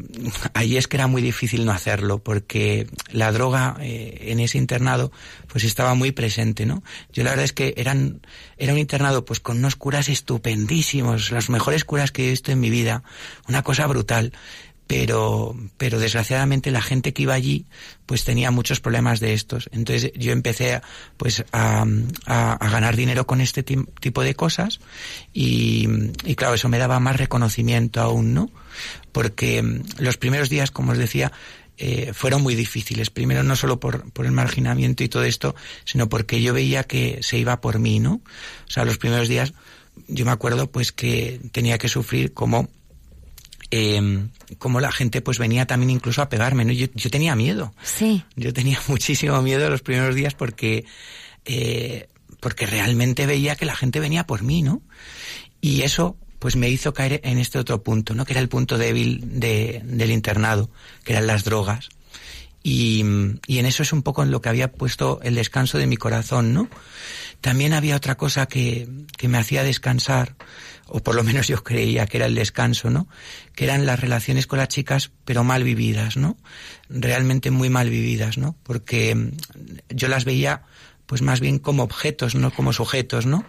ahí 0.53 0.77
es 0.77 0.87
que 0.87 0.97
era 0.97 1.07
muy 1.07 1.21
difícil 1.21 1.65
no 1.65 1.71
hacerlo 1.71 2.19
porque 2.19 2.87
la 3.11 3.31
droga 3.31 3.77
eh, 3.79 4.25
en 4.27 4.39
ese 4.39 4.57
internado 4.57 5.11
pues 5.47 5.63
estaba 5.63 5.93
muy 5.93 6.11
presente, 6.11 6.65
¿no? 6.65 6.83
Yo 7.13 7.23
la 7.23 7.29
verdad 7.29 7.45
es 7.45 7.53
que 7.53 7.73
eran, 7.77 8.21
era 8.57 8.73
un 8.73 8.79
internado 8.79 9.23
pues 9.23 9.39
con 9.39 9.57
unos 9.57 9.75
curas 9.75 10.09
estupendísimos, 10.09 11.31
los 11.31 11.49
mejores 11.49 11.85
curas 11.85 12.11
que 12.11 12.27
he 12.27 12.29
visto 12.31 12.51
en 12.51 12.59
mi 12.59 12.69
vida, 12.69 13.03
una 13.47 13.63
cosa 13.63 13.87
brutal 13.87 14.33
pero, 14.87 15.55
pero 15.77 15.99
desgraciadamente 15.99 16.71
la 16.71 16.81
gente 16.81 17.13
que 17.13 17.23
iba 17.23 17.33
allí 17.33 17.65
pues 18.05 18.23
tenía 18.23 18.51
muchos 18.51 18.79
problemas 18.79 19.19
de 19.19 19.33
estos. 19.33 19.69
Entonces 19.73 20.11
yo 20.15 20.31
empecé 20.31 20.81
pues 21.17 21.43
a, 21.51 21.85
a, 22.25 22.53
a 22.53 22.69
ganar 22.69 22.95
dinero 22.95 23.27
con 23.27 23.41
este 23.41 23.63
tipo 23.63 24.23
de 24.23 24.35
cosas 24.35 24.79
y, 25.33 25.87
y, 26.23 26.35
claro, 26.35 26.55
eso 26.55 26.69
me 26.69 26.79
daba 26.79 26.99
más 27.01 27.17
reconocimiento 27.17 28.01
aún, 28.01 28.33
¿no? 28.33 28.49
Porque 29.11 29.81
los 29.99 30.17
primeros 30.17 30.49
días, 30.49 30.71
como 30.71 30.93
os 30.93 30.97
decía, 30.97 31.33
eh, 31.77 32.11
fueron 32.13 32.41
muy 32.41 32.55
difíciles. 32.55 33.09
Primero 33.09 33.43
no 33.43 33.55
solo 33.55 33.79
por, 33.79 34.09
por 34.11 34.25
el 34.25 34.31
marginamiento 34.31 35.03
y 35.03 35.09
todo 35.09 35.23
esto, 35.23 35.53
sino 35.83 36.07
porque 36.07 36.41
yo 36.41 36.53
veía 36.53 36.83
que 36.83 37.19
se 37.21 37.37
iba 37.37 37.59
por 37.59 37.79
mí, 37.79 37.99
¿no? 37.99 38.13
O 38.13 38.71
sea, 38.71 38.85
los 38.85 38.97
primeros 38.97 39.27
días 39.27 39.53
yo 40.07 40.25
me 40.25 40.31
acuerdo 40.31 40.71
pues 40.71 40.91
que 40.91 41.41
tenía 41.51 41.77
que 41.77 41.89
sufrir 41.89 42.33
como 42.33 42.69
eh, 43.71 44.27
como 44.57 44.79
la 44.79 44.91
gente 44.91 45.21
pues 45.21 45.39
venía 45.39 45.65
también 45.67 45.89
incluso 45.89 46.21
a 46.21 46.29
pegarme, 46.29 46.65
¿no? 46.65 46.71
Yo, 46.71 46.87
yo 46.93 47.09
tenía 47.09 47.35
miedo. 47.35 47.73
Sí. 47.83 48.23
Yo 48.35 48.53
tenía 48.53 48.79
muchísimo 48.87 49.41
miedo 49.41 49.69
los 49.69 49.81
primeros 49.81 50.15
días 50.15 50.33
porque, 50.33 50.85
eh, 51.45 52.07
porque 52.39 52.65
realmente 52.65 53.25
veía 53.25 53.55
que 53.55 53.65
la 53.65 53.75
gente 53.75 53.99
venía 53.99 54.25
por 54.25 54.43
mí, 54.43 54.61
¿no? 54.61 54.81
Y 55.61 55.81
eso 55.81 56.17
pues 56.39 56.55
me 56.55 56.69
hizo 56.69 56.93
caer 56.93 57.19
en 57.23 57.39
este 57.39 57.57
otro 57.57 57.81
punto, 57.81 58.13
¿no? 58.13 58.23
Que 58.23 58.33
era 58.33 58.41
el 58.41 58.49
punto 58.49 58.77
débil 58.77 59.39
de, 59.39 59.81
del 59.83 60.11
internado, 60.11 60.69
que 61.03 61.13
eran 61.13 61.27
las 61.27 61.43
drogas. 61.43 61.89
Y, 62.63 63.03
y 63.47 63.59
en 63.59 63.65
eso 63.65 63.81
es 63.81 63.91
un 63.91 64.03
poco 64.03 64.23
en 64.23 64.31
lo 64.31 64.41
que 64.41 64.49
había 64.49 64.71
puesto 64.71 65.19
el 65.23 65.35
descanso 65.35 65.77
de 65.77 65.87
mi 65.87 65.97
corazón, 65.97 66.53
¿no? 66.53 66.69
También 67.41 67.73
había 67.73 67.95
otra 67.95 68.15
cosa 68.15 68.45
que, 68.45 68.87
que 69.17 69.27
me 69.27 69.37
hacía 69.37 69.63
descansar, 69.63 70.35
o 70.87 71.01
por 71.01 71.15
lo 71.15 71.23
menos 71.23 71.47
yo 71.47 71.63
creía 71.63 72.05
que 72.05 72.17
era 72.17 72.25
el 72.25 72.35
descanso, 72.35 72.89
¿no? 72.89 73.07
Que 73.55 73.65
eran 73.65 73.85
las 73.85 73.99
relaciones 73.99 74.47
con 74.47 74.59
las 74.59 74.69
chicas, 74.69 75.11
pero 75.25 75.43
mal 75.43 75.63
vividas, 75.63 76.17
¿no? 76.17 76.37
Realmente 76.89 77.51
muy 77.51 77.69
mal 77.69 77.89
vividas, 77.89 78.37
¿no? 78.37 78.55
Porque 78.63 79.31
yo 79.89 80.07
las 80.07 80.25
veía 80.25 80.63
pues 81.07 81.21
más 81.21 81.39
bien 81.39 81.57
como 81.57 81.83
objetos, 81.83 82.35
no 82.35 82.51
como 82.51 82.73
sujetos, 82.73 83.25
¿no? 83.25 83.45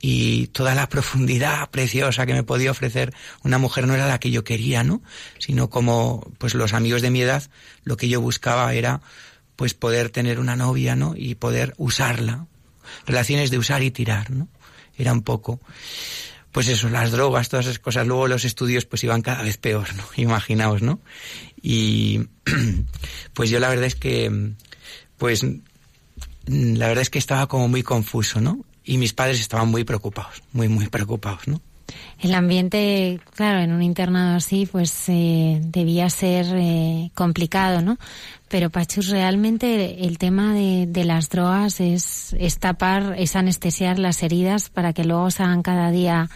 Y 0.00 0.48
toda 0.48 0.74
la 0.74 0.88
profundidad 0.90 1.68
preciosa 1.70 2.26
que 2.26 2.34
me 2.34 2.44
podía 2.44 2.70
ofrecer 2.70 3.12
una 3.42 3.58
mujer 3.58 3.86
no 3.86 3.94
era 3.94 4.06
la 4.06 4.20
que 4.20 4.30
yo 4.30 4.44
quería, 4.44 4.84
¿no? 4.84 5.02
Sino 5.38 5.70
como, 5.70 6.30
pues 6.38 6.54
los 6.54 6.74
amigos 6.74 7.02
de 7.02 7.10
mi 7.10 7.22
edad, 7.22 7.42
lo 7.82 7.96
que 7.96 8.08
yo 8.08 8.20
buscaba 8.20 8.72
era, 8.74 9.00
pues 9.56 9.74
poder 9.74 10.10
tener 10.10 10.38
una 10.38 10.54
novia, 10.54 10.94
¿no? 10.94 11.14
Y 11.16 11.34
poder 11.34 11.74
usarla. 11.78 12.46
Relaciones 13.06 13.50
de 13.50 13.58
usar 13.58 13.82
y 13.82 13.90
tirar, 13.90 14.30
¿no? 14.30 14.48
Era 14.96 15.12
un 15.12 15.22
poco, 15.22 15.60
pues 16.58 16.66
eso, 16.66 16.88
las 16.88 17.12
drogas, 17.12 17.48
todas 17.48 17.66
esas 17.66 17.78
cosas. 17.78 18.04
Luego 18.04 18.26
los 18.26 18.44
estudios 18.44 18.84
pues 18.84 19.04
iban 19.04 19.22
cada 19.22 19.44
vez 19.44 19.58
peor, 19.58 19.86
¿no? 19.94 20.02
Imaginaos, 20.16 20.82
¿no? 20.82 20.98
Y, 21.62 22.22
pues 23.32 23.48
yo 23.48 23.60
la 23.60 23.68
verdad 23.68 23.84
es 23.84 23.94
que, 23.94 24.54
pues 25.18 25.46
la 26.46 26.88
verdad 26.88 27.02
es 27.02 27.10
que 27.10 27.20
estaba 27.20 27.46
como 27.46 27.68
muy 27.68 27.84
confuso, 27.84 28.40
¿no? 28.40 28.64
Y 28.82 28.98
mis 28.98 29.12
padres 29.12 29.40
estaban 29.40 29.68
muy 29.68 29.84
preocupados, 29.84 30.42
muy, 30.52 30.66
muy 30.66 30.88
preocupados, 30.88 31.46
¿no? 31.46 31.62
El 32.20 32.34
ambiente, 32.34 33.20
claro, 33.34 33.60
en 33.60 33.72
un 33.72 33.82
internado 33.82 34.36
así, 34.36 34.66
pues 34.66 35.08
eh, 35.08 35.60
debía 35.62 36.10
ser 36.10 36.46
eh, 36.56 37.10
complicado, 37.14 37.80
¿no? 37.80 37.98
Pero 38.48 38.70
Pachus, 38.70 39.08
realmente 39.08 40.04
el 40.04 40.18
tema 40.18 40.52
de, 40.52 40.86
de, 40.88 41.04
las 41.04 41.28
drogas 41.28 41.80
es, 41.80 42.34
tapar, 42.58 43.14
es 43.18 43.36
anestesiar 43.36 43.98
las 43.98 44.22
heridas 44.22 44.68
para 44.68 44.92
que 44.92 45.04
luego 45.04 45.30
se 45.30 45.42
hagan 45.42 45.62
cada 45.62 45.90
día 45.90 46.28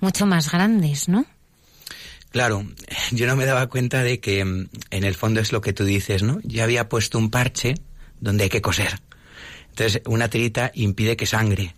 mucho 0.00 0.26
más 0.26 0.50
grandes, 0.50 1.08
¿no? 1.08 1.26
Claro, 2.30 2.66
yo 3.10 3.26
no 3.26 3.36
me 3.36 3.46
daba 3.46 3.68
cuenta 3.68 4.02
de 4.02 4.20
que 4.20 4.40
en 4.40 4.68
el 4.90 5.14
fondo 5.14 5.40
es 5.40 5.52
lo 5.52 5.60
que 5.60 5.72
tú 5.72 5.84
dices, 5.84 6.22
¿no? 6.22 6.40
Yo 6.44 6.62
había 6.62 6.88
puesto 6.88 7.18
un 7.18 7.30
parche 7.30 7.74
donde 8.20 8.44
hay 8.44 8.50
que 8.50 8.62
coser. 8.62 9.00
Entonces, 9.70 10.02
una 10.06 10.28
tirita 10.28 10.70
impide 10.74 11.16
que 11.16 11.26
sangre, 11.26 11.74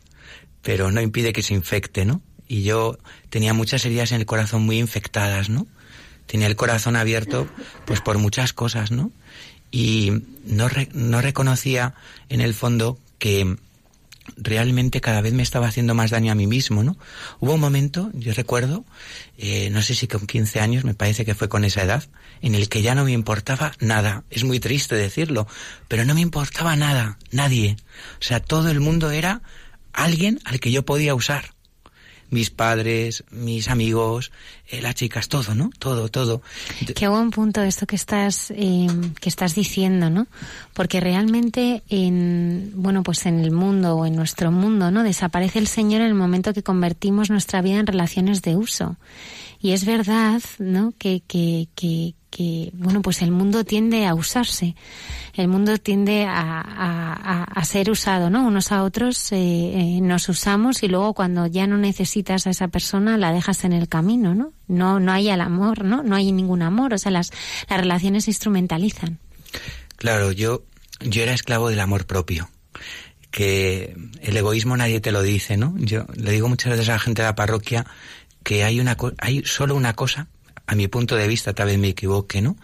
pero 0.62 0.90
no 0.90 1.00
impide 1.00 1.32
que 1.32 1.42
se 1.42 1.54
infecte, 1.54 2.04
¿no? 2.04 2.22
Y 2.50 2.64
yo 2.64 2.98
tenía 3.28 3.54
muchas 3.54 3.84
heridas 3.84 4.10
en 4.10 4.18
el 4.18 4.26
corazón 4.26 4.62
muy 4.62 4.80
infectadas, 4.80 5.48
¿no? 5.48 5.68
Tenía 6.26 6.48
el 6.48 6.56
corazón 6.56 6.96
abierto, 6.96 7.48
pues 7.84 8.00
por 8.00 8.18
muchas 8.18 8.52
cosas, 8.52 8.90
¿no? 8.90 9.12
Y 9.70 10.24
no, 10.44 10.68
no 10.92 11.22
reconocía 11.22 11.94
en 12.28 12.40
el 12.40 12.52
fondo 12.52 12.98
que 13.20 13.56
realmente 14.36 15.00
cada 15.00 15.20
vez 15.20 15.32
me 15.32 15.44
estaba 15.44 15.68
haciendo 15.68 15.94
más 15.94 16.10
daño 16.10 16.32
a 16.32 16.34
mí 16.34 16.48
mismo, 16.48 16.82
¿no? 16.82 16.98
Hubo 17.38 17.54
un 17.54 17.60
momento, 17.60 18.10
yo 18.14 18.32
recuerdo, 18.34 18.84
eh, 19.38 19.70
no 19.70 19.80
sé 19.80 19.94
si 19.94 20.08
con 20.08 20.26
15 20.26 20.58
años, 20.58 20.82
me 20.82 20.94
parece 20.94 21.24
que 21.24 21.36
fue 21.36 21.48
con 21.48 21.62
esa 21.62 21.84
edad, 21.84 22.02
en 22.42 22.56
el 22.56 22.68
que 22.68 22.82
ya 22.82 22.96
no 22.96 23.04
me 23.04 23.12
importaba 23.12 23.74
nada. 23.78 24.24
Es 24.28 24.42
muy 24.42 24.58
triste 24.58 24.96
decirlo, 24.96 25.46
pero 25.86 26.04
no 26.04 26.16
me 26.16 26.20
importaba 26.20 26.74
nada, 26.74 27.16
nadie. 27.30 27.76
O 28.18 28.24
sea, 28.24 28.40
todo 28.40 28.72
el 28.72 28.80
mundo 28.80 29.12
era 29.12 29.40
alguien 29.92 30.40
al 30.44 30.58
que 30.58 30.72
yo 30.72 30.84
podía 30.84 31.14
usar 31.14 31.54
mis 32.30 32.50
padres, 32.50 33.24
mis 33.30 33.68
amigos, 33.68 34.32
eh, 34.68 34.80
las 34.80 34.94
chicas, 34.94 35.28
todo, 35.28 35.54
¿no? 35.54 35.70
Todo, 35.78 36.08
todo. 36.08 36.42
Qué 36.94 37.08
buen 37.08 37.30
punto 37.30 37.62
esto 37.62 37.86
que 37.86 37.96
estás 37.96 38.50
eh, 38.52 38.86
que 39.20 39.28
estás 39.28 39.54
diciendo, 39.54 40.10
¿no? 40.10 40.26
Porque 40.72 41.00
realmente 41.00 41.82
en 41.88 42.72
bueno 42.74 43.02
pues 43.02 43.26
en 43.26 43.40
el 43.40 43.50
mundo 43.50 43.96
o 43.96 44.06
en 44.06 44.16
nuestro 44.16 44.52
mundo, 44.52 44.90
¿no? 44.90 45.02
Desaparece 45.02 45.58
el 45.58 45.66
Señor 45.66 46.00
en 46.02 46.08
el 46.08 46.14
momento 46.14 46.54
que 46.54 46.62
convertimos 46.62 47.30
nuestra 47.30 47.62
vida 47.62 47.80
en 47.80 47.86
relaciones 47.86 48.42
de 48.42 48.56
uso. 48.56 48.96
Y 49.62 49.72
es 49.72 49.84
verdad, 49.84 50.42
¿no? 50.58 50.94
Que, 50.98 51.22
que, 51.26 51.68
que, 51.74 52.14
que 52.30 52.70
bueno, 52.72 53.02
pues 53.02 53.20
el 53.20 53.30
mundo 53.30 53.64
tiende 53.64 54.06
a 54.06 54.14
usarse, 54.14 54.74
el 55.34 55.48
mundo 55.48 55.76
tiende 55.76 56.24
a, 56.24 56.62
a, 56.62 57.44
a 57.44 57.64
ser 57.64 57.90
usado, 57.90 58.30
¿no? 58.30 58.46
Unos 58.46 58.72
a 58.72 58.82
otros 58.84 59.32
eh, 59.32 59.36
eh, 59.36 60.00
nos 60.00 60.28
usamos 60.30 60.82
y 60.82 60.88
luego 60.88 61.12
cuando 61.12 61.46
ya 61.46 61.66
no 61.66 61.76
necesitas 61.76 62.46
a 62.46 62.50
esa 62.50 62.68
persona 62.68 63.18
la 63.18 63.32
dejas 63.32 63.64
en 63.64 63.74
el 63.74 63.88
camino, 63.88 64.34
¿no? 64.34 64.52
No, 64.66 64.98
no 64.98 65.12
hay 65.12 65.28
el 65.28 65.42
amor, 65.42 65.84
¿no? 65.84 66.02
No 66.02 66.16
hay 66.16 66.32
ningún 66.32 66.62
amor, 66.62 66.94
o 66.94 66.98
sea, 66.98 67.12
las, 67.12 67.30
las 67.68 67.80
relaciones 67.80 68.24
se 68.24 68.30
instrumentalizan. 68.30 69.18
Claro, 69.96 70.32
yo, 70.32 70.62
yo 71.00 71.22
era 71.22 71.34
esclavo 71.34 71.68
del 71.68 71.80
amor 71.80 72.06
propio 72.06 72.48
que 73.30 73.94
el 74.22 74.36
egoísmo 74.36 74.76
nadie 74.76 75.00
te 75.00 75.12
lo 75.12 75.22
dice, 75.22 75.56
¿no? 75.56 75.74
Yo 75.76 76.06
le 76.14 76.32
digo 76.32 76.48
muchas 76.48 76.72
veces 76.72 76.88
a 76.88 76.92
la 76.92 76.98
gente 76.98 77.22
de 77.22 77.28
la 77.28 77.34
parroquia 77.36 77.86
que 78.42 78.64
hay 78.64 78.80
una 78.80 78.96
hay 79.18 79.42
solo 79.44 79.74
una 79.74 79.94
cosa 79.94 80.28
a 80.70 80.76
mi 80.76 80.86
punto 80.86 81.16
de 81.16 81.26
vista, 81.26 81.52
tal 81.52 81.66
vez 81.66 81.78
me 81.78 81.88
equivoque, 81.88 82.40
¿no? 82.40 82.56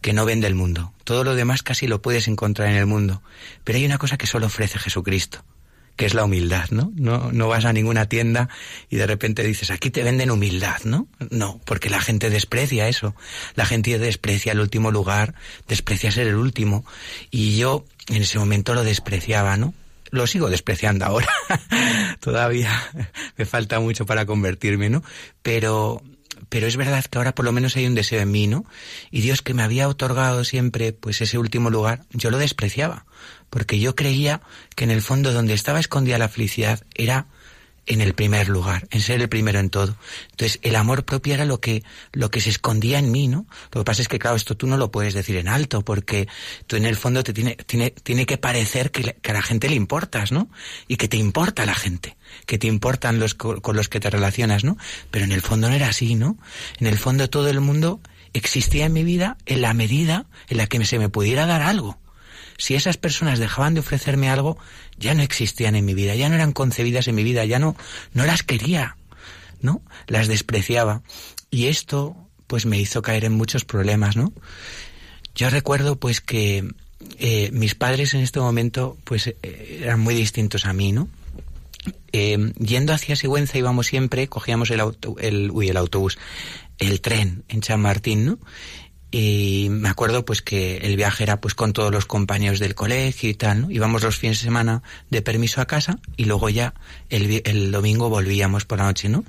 Que 0.00 0.14
no 0.14 0.24
vende 0.24 0.46
el 0.46 0.54
mundo. 0.54 0.94
Todo 1.04 1.22
lo 1.22 1.34
demás 1.34 1.62
casi 1.62 1.86
lo 1.86 2.00
puedes 2.00 2.26
encontrar 2.26 2.68
en 2.68 2.76
el 2.76 2.86
mundo. 2.86 3.22
Pero 3.62 3.78
hay 3.78 3.84
una 3.84 3.98
cosa 3.98 4.16
que 4.16 4.26
solo 4.26 4.46
ofrece 4.46 4.78
Jesucristo, 4.78 5.44
que 5.96 6.06
es 6.06 6.14
la 6.14 6.24
humildad, 6.24 6.70
¿no? 6.70 6.90
No, 6.94 7.30
no 7.30 7.48
vas 7.48 7.66
a 7.66 7.74
ninguna 7.74 8.06
tienda 8.06 8.48
y 8.88 8.96
de 8.96 9.06
repente 9.06 9.42
dices, 9.42 9.70
aquí 9.70 9.90
te 9.90 10.02
venden 10.02 10.30
humildad, 10.30 10.80
¿no? 10.84 11.08
No, 11.28 11.60
porque 11.66 11.90
la 11.90 12.00
gente 12.00 12.30
desprecia 12.30 12.88
eso. 12.88 13.14
La 13.54 13.66
gente 13.66 13.98
desprecia 13.98 14.52
el 14.52 14.60
último 14.60 14.90
lugar, 14.90 15.34
desprecia 15.68 16.10
ser 16.10 16.28
el 16.28 16.36
último. 16.36 16.86
Y 17.30 17.58
yo 17.58 17.84
en 18.08 18.22
ese 18.22 18.38
momento 18.38 18.72
lo 18.72 18.82
despreciaba, 18.82 19.58
¿no? 19.58 19.74
Lo 20.12 20.26
sigo 20.28 20.48
despreciando 20.48 21.06
ahora. 21.06 21.28
Todavía 22.20 22.70
me 23.36 23.44
falta 23.44 23.80
mucho 23.80 24.06
para 24.06 24.24
convertirme, 24.26 24.88
¿no? 24.88 25.02
Pero 25.42 26.00
pero 26.48 26.66
es 26.66 26.76
verdad 26.76 27.04
que 27.04 27.16
ahora 27.16 27.34
por 27.34 27.46
lo 27.46 27.52
menos 27.52 27.76
hay 27.76 27.86
un 27.86 27.94
deseo 27.94 28.20
en 28.20 28.30
mí, 28.30 28.46
¿no? 28.46 28.66
Y 29.10 29.22
Dios 29.22 29.40
que 29.40 29.54
me 29.54 29.62
había 29.62 29.88
otorgado 29.88 30.44
siempre 30.44 30.92
pues 30.92 31.20
ese 31.22 31.38
último 31.38 31.70
lugar, 31.70 32.04
yo 32.10 32.30
lo 32.30 32.36
despreciaba, 32.36 33.06
porque 33.48 33.80
yo 33.80 33.96
creía 33.96 34.42
que 34.76 34.84
en 34.84 34.90
el 34.90 35.00
fondo 35.00 35.32
donde 35.32 35.54
estaba 35.54 35.80
escondida 35.80 36.18
la 36.18 36.28
felicidad 36.28 36.84
era 36.94 37.26
en 37.86 38.00
el 38.00 38.14
primer 38.14 38.48
lugar, 38.48 38.86
en 38.90 39.00
ser 39.00 39.20
el 39.20 39.28
primero 39.28 39.58
en 39.58 39.70
todo. 39.70 39.96
Entonces, 40.30 40.58
el 40.62 40.76
amor 40.76 41.04
propio 41.04 41.34
era 41.34 41.44
lo 41.44 41.60
que, 41.60 41.82
lo 42.12 42.30
que 42.30 42.40
se 42.40 42.50
escondía 42.50 42.98
en 42.98 43.10
mí, 43.10 43.28
¿no? 43.28 43.46
Lo 43.72 43.80
que 43.80 43.84
pasa 43.84 44.02
es 44.02 44.08
que, 44.08 44.18
claro, 44.18 44.36
esto 44.36 44.56
tú 44.56 44.66
no 44.66 44.76
lo 44.76 44.90
puedes 44.90 45.14
decir 45.14 45.36
en 45.36 45.48
alto, 45.48 45.84
porque 45.84 46.28
tú 46.66 46.76
en 46.76 46.84
el 46.84 46.96
fondo 46.96 47.24
te 47.24 47.32
tiene, 47.32 47.56
tiene, 47.56 47.90
tiene 47.90 48.26
que 48.26 48.38
parecer 48.38 48.90
que, 48.90 49.14
que 49.14 49.30
a 49.30 49.34
la 49.34 49.42
gente 49.42 49.68
le 49.68 49.74
importas, 49.74 50.30
¿no? 50.32 50.48
Y 50.86 50.96
que 50.96 51.08
te 51.08 51.16
importa 51.16 51.66
la 51.66 51.74
gente, 51.74 52.16
que 52.46 52.58
te 52.58 52.66
importan 52.66 53.18
los 53.18 53.34
con 53.34 53.76
los 53.76 53.88
que 53.88 54.00
te 54.00 54.10
relacionas, 54.10 54.64
¿no? 54.64 54.76
Pero 55.10 55.24
en 55.24 55.32
el 55.32 55.42
fondo 55.42 55.68
no 55.68 55.74
era 55.74 55.88
así, 55.88 56.14
¿no? 56.14 56.38
En 56.78 56.86
el 56.86 56.98
fondo 56.98 57.28
todo 57.28 57.48
el 57.48 57.60
mundo 57.60 58.00
existía 58.32 58.86
en 58.86 58.92
mi 58.92 59.04
vida 59.04 59.36
en 59.46 59.60
la 59.60 59.74
medida 59.74 60.26
en 60.48 60.56
la 60.56 60.66
que 60.66 60.84
se 60.84 60.98
me 60.98 61.08
pudiera 61.08 61.46
dar 61.46 61.62
algo 61.62 62.01
si 62.58 62.74
esas 62.74 62.96
personas 62.96 63.38
dejaban 63.38 63.74
de 63.74 63.80
ofrecerme 63.80 64.30
algo, 64.30 64.58
ya 64.98 65.14
no 65.14 65.22
existían 65.22 65.74
en 65.74 65.84
mi 65.84 65.94
vida, 65.94 66.14
ya 66.14 66.28
no 66.28 66.34
eran 66.34 66.52
concebidas 66.52 67.08
en 67.08 67.14
mi 67.14 67.24
vida, 67.24 67.44
ya 67.44 67.58
no, 67.58 67.76
no 68.12 68.24
las 68.24 68.42
quería, 68.42 68.96
¿no? 69.60 69.82
Las 70.06 70.28
despreciaba. 70.28 71.02
Y 71.50 71.66
esto, 71.66 72.16
pues 72.46 72.66
me 72.66 72.78
hizo 72.78 73.02
caer 73.02 73.24
en 73.24 73.32
muchos 73.32 73.64
problemas, 73.64 74.16
¿no? 74.16 74.32
Yo 75.34 75.50
recuerdo, 75.50 75.96
pues, 75.96 76.20
que 76.20 76.68
eh, 77.18 77.50
mis 77.52 77.74
padres 77.74 78.14
en 78.14 78.20
este 78.20 78.40
momento, 78.40 78.96
pues, 79.04 79.26
eh, 79.26 79.80
eran 79.82 80.00
muy 80.00 80.14
distintos 80.14 80.66
a 80.66 80.72
mí, 80.72 80.92
¿no? 80.92 81.08
Eh, 82.12 82.52
yendo 82.58 82.92
hacia 82.92 83.16
Sigüenza 83.16 83.58
íbamos 83.58 83.86
siempre, 83.86 84.28
cogíamos 84.28 84.70
el, 84.70 84.80
auto, 84.80 85.16
el, 85.18 85.50
uy, 85.50 85.68
el 85.68 85.76
autobús, 85.76 86.18
el 86.78 87.00
tren 87.00 87.44
en 87.48 87.62
San 87.62 87.80
Martín, 87.80 88.24
¿no? 88.24 88.38
Y 89.12 89.68
me 89.70 89.90
acuerdo 89.90 90.24
pues 90.24 90.40
que 90.40 90.78
el 90.78 90.96
viaje 90.96 91.22
era 91.22 91.40
pues 91.40 91.54
con 91.54 91.74
todos 91.74 91.92
los 91.92 92.06
compañeros 92.06 92.58
del 92.58 92.74
colegio 92.74 93.28
y 93.28 93.34
tal, 93.34 93.60
¿no? 93.60 93.70
Íbamos 93.70 94.02
los 94.02 94.16
fines 94.16 94.38
de 94.40 94.44
semana 94.44 94.82
de 95.10 95.20
permiso 95.20 95.60
a 95.60 95.66
casa 95.66 95.98
y 96.16 96.24
luego 96.24 96.48
ya 96.48 96.72
el, 97.10 97.42
el 97.44 97.70
domingo 97.70 98.08
volvíamos 98.08 98.64
por 98.64 98.78
la 98.78 98.86
noche, 98.86 99.10
¿no? 99.10 99.24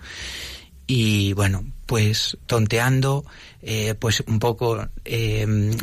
Y 0.87 1.33
bueno, 1.33 1.65
pues 1.85 2.37
tonteando, 2.45 3.25
eh, 3.61 3.93
pues 3.99 4.23
un 4.25 4.39
poco 4.39 4.87
eh, 5.03 5.75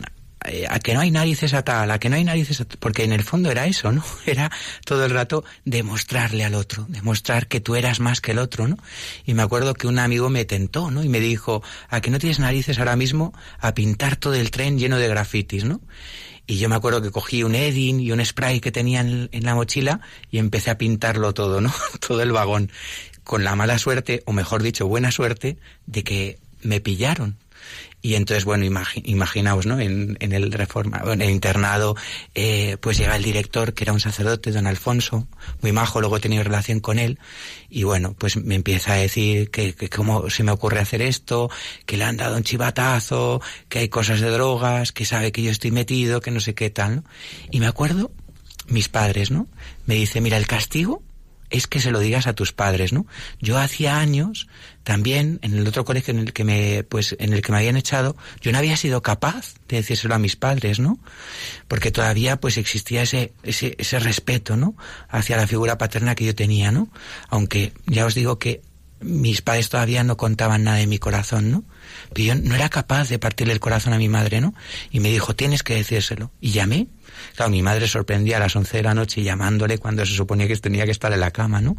a 0.68 0.78
que 0.80 0.94
no 0.94 1.00
hay 1.00 1.10
narices 1.10 1.54
a 1.54 1.62
tal, 1.62 1.90
a 1.90 1.98
que 1.98 2.08
no 2.08 2.16
hay 2.16 2.24
narices 2.24 2.60
a 2.60 2.64
porque 2.64 3.04
en 3.04 3.12
el 3.12 3.22
fondo 3.22 3.50
era 3.50 3.66
eso, 3.66 3.92
¿no? 3.92 4.04
Era 4.26 4.50
todo 4.84 5.04
el 5.04 5.10
rato 5.10 5.44
demostrarle 5.64 6.44
al 6.44 6.54
otro, 6.54 6.86
demostrar 6.88 7.46
que 7.46 7.60
tú 7.60 7.74
eras 7.74 8.00
más 8.00 8.20
que 8.20 8.32
el 8.32 8.38
otro, 8.38 8.68
¿no? 8.68 8.76
Y 9.24 9.34
me 9.34 9.42
acuerdo 9.42 9.74
que 9.74 9.86
un 9.86 9.98
amigo 9.98 10.28
me 10.28 10.44
tentó, 10.44 10.90
¿no? 10.90 11.02
Y 11.02 11.08
me 11.08 11.20
dijo, 11.20 11.62
a 11.88 12.00
que 12.00 12.10
no 12.10 12.18
tienes 12.18 12.38
narices 12.38 12.78
ahora 12.78 12.96
mismo 12.96 13.32
a 13.58 13.74
pintar 13.74 14.16
todo 14.16 14.34
el 14.34 14.50
tren 14.50 14.78
lleno 14.78 14.98
de 14.98 15.08
grafitis, 15.08 15.64
¿no? 15.64 15.80
Y 16.46 16.58
yo 16.58 16.68
me 16.68 16.74
acuerdo 16.74 17.00
que 17.00 17.10
cogí 17.10 17.42
un 17.44 17.54
Edding 17.54 18.00
y 18.00 18.12
un 18.12 18.24
spray 18.24 18.60
que 18.60 18.72
tenía 18.72 19.00
en, 19.00 19.28
en 19.32 19.44
la 19.44 19.54
mochila 19.54 20.00
y 20.30 20.38
empecé 20.38 20.70
a 20.70 20.78
pintarlo 20.78 21.32
todo, 21.32 21.60
¿no? 21.60 21.72
todo 22.06 22.22
el 22.22 22.32
vagón. 22.32 22.70
Con 23.24 23.44
la 23.44 23.54
mala 23.54 23.78
suerte, 23.78 24.22
o 24.26 24.32
mejor 24.32 24.62
dicho, 24.62 24.88
buena 24.88 25.12
suerte, 25.12 25.58
de 25.86 26.02
que 26.02 26.38
me 26.62 26.80
pillaron 26.80 27.36
Y 28.02 28.14
entonces, 28.14 28.44
bueno, 28.44 28.64
imaginaos, 28.64 29.66
¿no? 29.66 29.78
En, 29.78 30.16
en 30.20 30.32
el 30.32 30.52
reforma, 30.52 31.02
en 31.06 31.20
el 31.20 31.30
internado, 31.30 31.96
eh, 32.34 32.78
pues 32.80 32.96
llega 32.96 33.14
el 33.14 33.22
director, 33.22 33.74
que 33.74 33.84
era 33.84 33.92
un 33.92 34.00
sacerdote, 34.00 34.52
don 34.52 34.66
Alfonso, 34.66 35.28
muy 35.60 35.72
majo, 35.72 36.00
luego 36.00 36.16
he 36.16 36.20
tenido 36.20 36.42
relación 36.42 36.80
con 36.80 36.98
él, 36.98 37.18
y 37.68 37.82
bueno, 37.82 38.14
pues 38.16 38.36
me 38.36 38.54
empieza 38.54 38.94
a 38.94 38.96
decir 38.96 39.50
que, 39.50 39.74
que 39.74 39.90
cómo 39.90 40.30
se 40.30 40.42
me 40.42 40.52
ocurre 40.52 40.80
hacer 40.80 41.02
esto, 41.02 41.50
que 41.84 41.98
le 41.98 42.04
han 42.04 42.16
dado 42.16 42.36
un 42.36 42.42
chivatazo, 42.42 43.42
que 43.68 43.80
hay 43.80 43.88
cosas 43.90 44.20
de 44.20 44.30
drogas, 44.30 44.92
que 44.92 45.04
sabe 45.04 45.30
que 45.30 45.42
yo 45.42 45.50
estoy 45.50 45.70
metido, 45.70 46.22
que 46.22 46.30
no 46.30 46.40
sé 46.40 46.54
qué 46.54 46.70
tal, 46.70 46.96
¿no? 46.96 47.04
Y 47.50 47.60
me 47.60 47.66
acuerdo, 47.66 48.10
mis 48.68 48.88
padres, 48.88 49.30
¿no? 49.30 49.46
Me 49.84 49.94
dice, 49.94 50.22
mira, 50.22 50.38
el 50.38 50.46
castigo 50.46 51.02
es 51.50 51.66
que 51.66 51.80
se 51.80 51.90
lo 51.90 51.98
digas 51.98 52.26
a 52.26 52.32
tus 52.32 52.52
padres, 52.52 52.92
¿no? 52.92 53.06
Yo 53.40 53.58
hacía 53.58 53.98
años 53.98 54.48
también 54.84 55.38
en 55.42 55.58
el 55.58 55.66
otro 55.66 55.84
colegio 55.84 56.12
en 56.12 56.20
el 56.20 56.32
que 56.32 56.44
me 56.44 56.84
pues 56.84 57.14
en 57.18 57.32
el 57.32 57.42
que 57.42 57.52
me 57.52 57.58
habían 57.58 57.76
echado, 57.76 58.16
yo 58.40 58.52
no 58.52 58.58
había 58.58 58.76
sido 58.76 59.02
capaz 59.02 59.54
de 59.68 59.76
decírselo 59.78 60.14
a 60.14 60.18
mis 60.18 60.36
padres, 60.36 60.78
¿no? 60.78 60.98
Porque 61.68 61.90
todavía 61.90 62.40
pues 62.40 62.56
existía 62.56 63.02
ese 63.02 63.32
ese 63.42 63.74
ese 63.78 63.98
respeto, 63.98 64.56
¿no? 64.56 64.74
hacia 65.08 65.36
la 65.36 65.46
figura 65.46 65.78
paterna 65.78 66.14
que 66.14 66.24
yo 66.24 66.34
tenía, 66.34 66.72
¿no? 66.72 66.88
Aunque 67.28 67.72
ya 67.86 68.06
os 68.06 68.14
digo 68.14 68.38
que 68.38 68.62
mis 69.00 69.42
padres 69.42 69.68
todavía 69.68 70.04
no 70.04 70.16
contaban 70.16 70.64
nada 70.64 70.78
de 70.78 70.86
mi 70.86 70.98
corazón, 70.98 71.50
¿no? 71.50 71.64
Pero 72.12 72.26
yo 72.26 72.34
no 72.34 72.54
era 72.54 72.68
capaz 72.68 73.08
de 73.08 73.18
partirle 73.18 73.52
el 73.52 73.60
corazón 73.60 73.92
a 73.92 73.98
mi 73.98 74.08
madre, 74.08 74.40
¿no? 74.40 74.54
Y 74.90 75.00
me 75.00 75.10
dijo, 75.10 75.34
tienes 75.34 75.62
que 75.62 75.74
decírselo. 75.74 76.30
Y 76.40 76.50
llamé 76.50 76.88
Claro, 77.34 77.50
mi 77.50 77.62
madre 77.62 77.88
sorprendía 77.88 78.36
a 78.36 78.40
las 78.40 78.56
once 78.56 78.76
de 78.76 78.82
la 78.82 78.94
noche 78.94 79.22
llamándole 79.22 79.78
cuando 79.78 80.04
se 80.04 80.14
suponía 80.14 80.46
que 80.46 80.56
tenía 80.56 80.84
que 80.84 80.90
estar 80.90 81.12
en 81.12 81.20
la 81.20 81.30
cama, 81.30 81.60
¿no? 81.60 81.76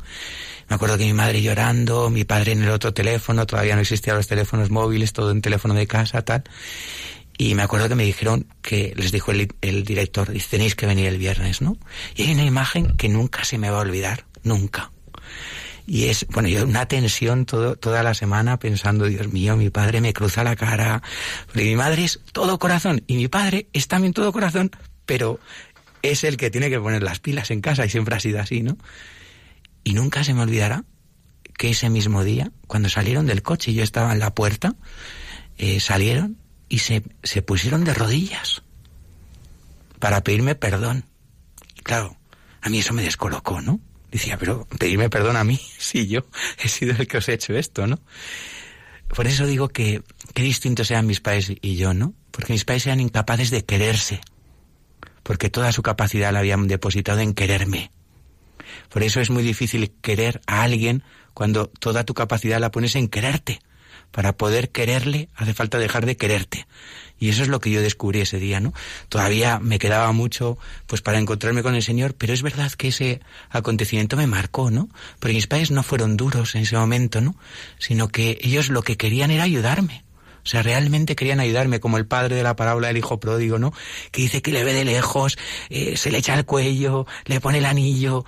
Me 0.69 0.75
acuerdo 0.75 0.97
que 0.97 1.05
mi 1.05 1.13
madre 1.13 1.41
llorando, 1.41 2.09
mi 2.09 2.23
padre 2.23 2.53
en 2.53 2.63
el 2.63 2.69
otro 2.69 2.93
teléfono, 2.93 3.45
todavía 3.45 3.75
no 3.75 3.81
existían 3.81 4.17
los 4.17 4.27
teléfonos 4.27 4.69
móviles, 4.69 5.13
todo 5.13 5.31
en 5.31 5.41
teléfono 5.41 5.73
de 5.73 5.87
casa, 5.87 6.21
tal. 6.21 6.43
Y 7.37 7.55
me 7.55 7.63
acuerdo 7.63 7.89
que 7.89 7.95
me 7.95 8.03
dijeron 8.03 8.47
que 8.61 8.93
les 8.95 9.11
dijo 9.11 9.31
el, 9.31 9.83
director, 9.83 10.31
tenéis 10.49 10.75
que 10.75 10.85
venir 10.85 11.07
el 11.07 11.17
viernes, 11.17 11.61
¿no? 11.61 11.77
Y 12.15 12.23
hay 12.23 12.33
una 12.33 12.45
imagen 12.45 12.95
que 12.97 13.09
nunca 13.09 13.43
se 13.43 13.57
me 13.57 13.69
va 13.69 13.77
a 13.77 13.81
olvidar, 13.81 14.25
nunca. 14.43 14.91
Y 15.87 16.05
es, 16.05 16.25
bueno, 16.29 16.49
yo 16.49 16.63
una 16.65 16.87
tensión 16.87 17.45
todo, 17.45 17.75
toda 17.75 18.03
la 18.03 18.13
semana 18.13 18.57
pensando, 18.57 19.05
Dios 19.05 19.27
mío, 19.31 19.57
mi 19.57 19.69
padre 19.69 20.01
me 20.01 20.13
cruza 20.13 20.43
la 20.43 20.55
cara. 20.55 21.01
Porque 21.47 21.65
mi 21.65 21.75
madre 21.75 22.03
es 22.03 22.19
todo 22.31 22.59
corazón 22.59 23.03
y 23.07 23.15
mi 23.15 23.27
padre 23.27 23.67
es 23.73 23.87
también 23.87 24.13
todo 24.13 24.31
corazón, 24.31 24.71
pero 25.05 25.39
es 26.01 26.23
el 26.23 26.37
que 26.37 26.49
tiene 26.49 26.69
que 26.69 26.79
poner 26.79 27.03
las 27.03 27.19
pilas 27.19 27.51
en 27.51 27.61
casa 27.61 27.85
y 27.85 27.89
siempre 27.89 28.15
ha 28.15 28.19
sido 28.19 28.39
así, 28.39 28.61
¿no? 28.61 28.77
Y 29.83 29.93
nunca 29.93 30.23
se 30.23 30.33
me 30.33 30.41
olvidará 30.41 30.83
que 31.57 31.71
ese 31.71 31.89
mismo 31.89 32.23
día, 32.23 32.51
cuando 32.67 32.89
salieron 32.89 33.25
del 33.25 33.41
coche 33.41 33.71
y 33.71 33.75
yo 33.75 33.83
estaba 33.83 34.11
en 34.13 34.19
la 34.19 34.33
puerta, 34.33 34.75
eh, 35.57 35.79
salieron 35.79 36.37
y 36.69 36.79
se, 36.79 37.03
se 37.23 37.41
pusieron 37.41 37.83
de 37.83 37.93
rodillas 37.93 38.63
para 39.99 40.21
pedirme 40.21 40.55
perdón. 40.55 41.05
Y 41.75 41.81
claro, 41.81 42.17
a 42.61 42.69
mí 42.69 42.79
eso 42.79 42.93
me 42.93 43.03
descolocó, 43.03 43.61
¿no? 43.61 43.79
Decía, 44.11 44.37
pero 44.37 44.67
pedirme 44.77 45.09
perdón 45.09 45.37
a 45.37 45.43
mí, 45.43 45.59
si 45.77 46.07
yo 46.07 46.21
he 46.63 46.67
sido 46.67 46.95
el 46.97 47.07
que 47.07 47.17
os 47.17 47.29
he 47.29 47.33
hecho 47.33 47.55
esto, 47.55 47.87
¿no? 47.87 47.99
Por 49.07 49.27
eso 49.27 49.45
digo 49.45 49.69
que 49.69 50.03
qué 50.33 50.43
distintos 50.43 50.87
sean 50.87 51.07
mis 51.07 51.19
padres 51.19 51.51
y 51.61 51.75
yo, 51.75 51.93
¿no? 51.93 52.13
Porque 52.31 52.53
mis 52.53 52.63
padres 52.63 52.87
eran 52.87 53.01
incapaces 53.01 53.51
de 53.51 53.65
quererse 53.65 54.21
porque 55.23 55.49
toda 55.49 55.71
su 55.71 55.81
capacidad 55.81 56.33
la 56.33 56.39
habían 56.39 56.67
depositado 56.67 57.19
en 57.19 57.33
quererme. 57.33 57.91
Por 58.89 59.03
eso 59.03 59.21
es 59.21 59.29
muy 59.29 59.43
difícil 59.43 59.93
querer 60.01 60.41
a 60.47 60.63
alguien 60.63 61.03
cuando 61.33 61.67
toda 61.67 62.03
tu 62.03 62.13
capacidad 62.13 62.59
la 62.59 62.71
pones 62.71 62.95
en 62.95 63.07
quererte. 63.07 63.59
Para 64.11 64.33
poder 64.33 64.69
quererle 64.69 65.29
hace 65.35 65.53
falta 65.53 65.77
dejar 65.77 66.05
de 66.05 66.17
quererte. 66.17 66.67
Y 67.21 67.29
eso 67.29 67.43
es 67.43 67.49
lo 67.49 67.59
que 67.59 67.69
yo 67.69 67.81
descubrí 67.81 68.19
ese 68.21 68.39
día, 68.39 68.59
¿no? 68.59 68.73
Todavía 69.07 69.59
me 69.59 69.77
quedaba 69.77 70.11
mucho 70.11 70.57
pues 70.87 71.01
para 71.01 71.19
encontrarme 71.19 71.61
con 71.61 71.75
el 71.75 71.83
Señor, 71.83 72.15
pero 72.15 72.33
es 72.33 72.41
verdad 72.41 72.71
que 72.71 72.87
ese 72.87 73.21
acontecimiento 73.51 74.17
me 74.17 74.25
marcó, 74.25 74.71
¿no? 74.71 74.89
Porque 75.19 75.35
mis 75.35 75.45
padres 75.45 75.69
no 75.69 75.83
fueron 75.83 76.17
duros 76.17 76.55
en 76.55 76.63
ese 76.63 76.75
momento, 76.77 77.21
¿no? 77.21 77.35
Sino 77.77 78.07
que 78.07 78.39
ellos 78.41 78.69
lo 78.69 78.81
que 78.81 78.97
querían 78.97 79.29
era 79.29 79.43
ayudarme. 79.43 80.03
O 80.43 80.47
sea, 80.47 80.63
realmente 80.63 81.15
querían 81.15 81.39
ayudarme, 81.39 81.79
como 81.79 81.97
el 81.97 82.07
padre 82.07 82.35
de 82.35 82.43
la 82.43 82.55
parábola 82.55 82.87
del 82.87 82.97
hijo 82.97 83.19
pródigo, 83.19 83.59
¿no? 83.59 83.73
Que 84.11 84.23
dice 84.23 84.41
que 84.41 84.51
le 84.51 84.63
ve 84.63 84.73
de 84.73 84.85
lejos, 84.85 85.37
eh, 85.69 85.97
se 85.97 86.09
le 86.09 86.17
echa 86.17 86.33
el 86.33 86.45
cuello, 86.45 87.05
le 87.25 87.39
pone 87.39 87.59
el 87.59 87.65
anillo. 87.65 88.25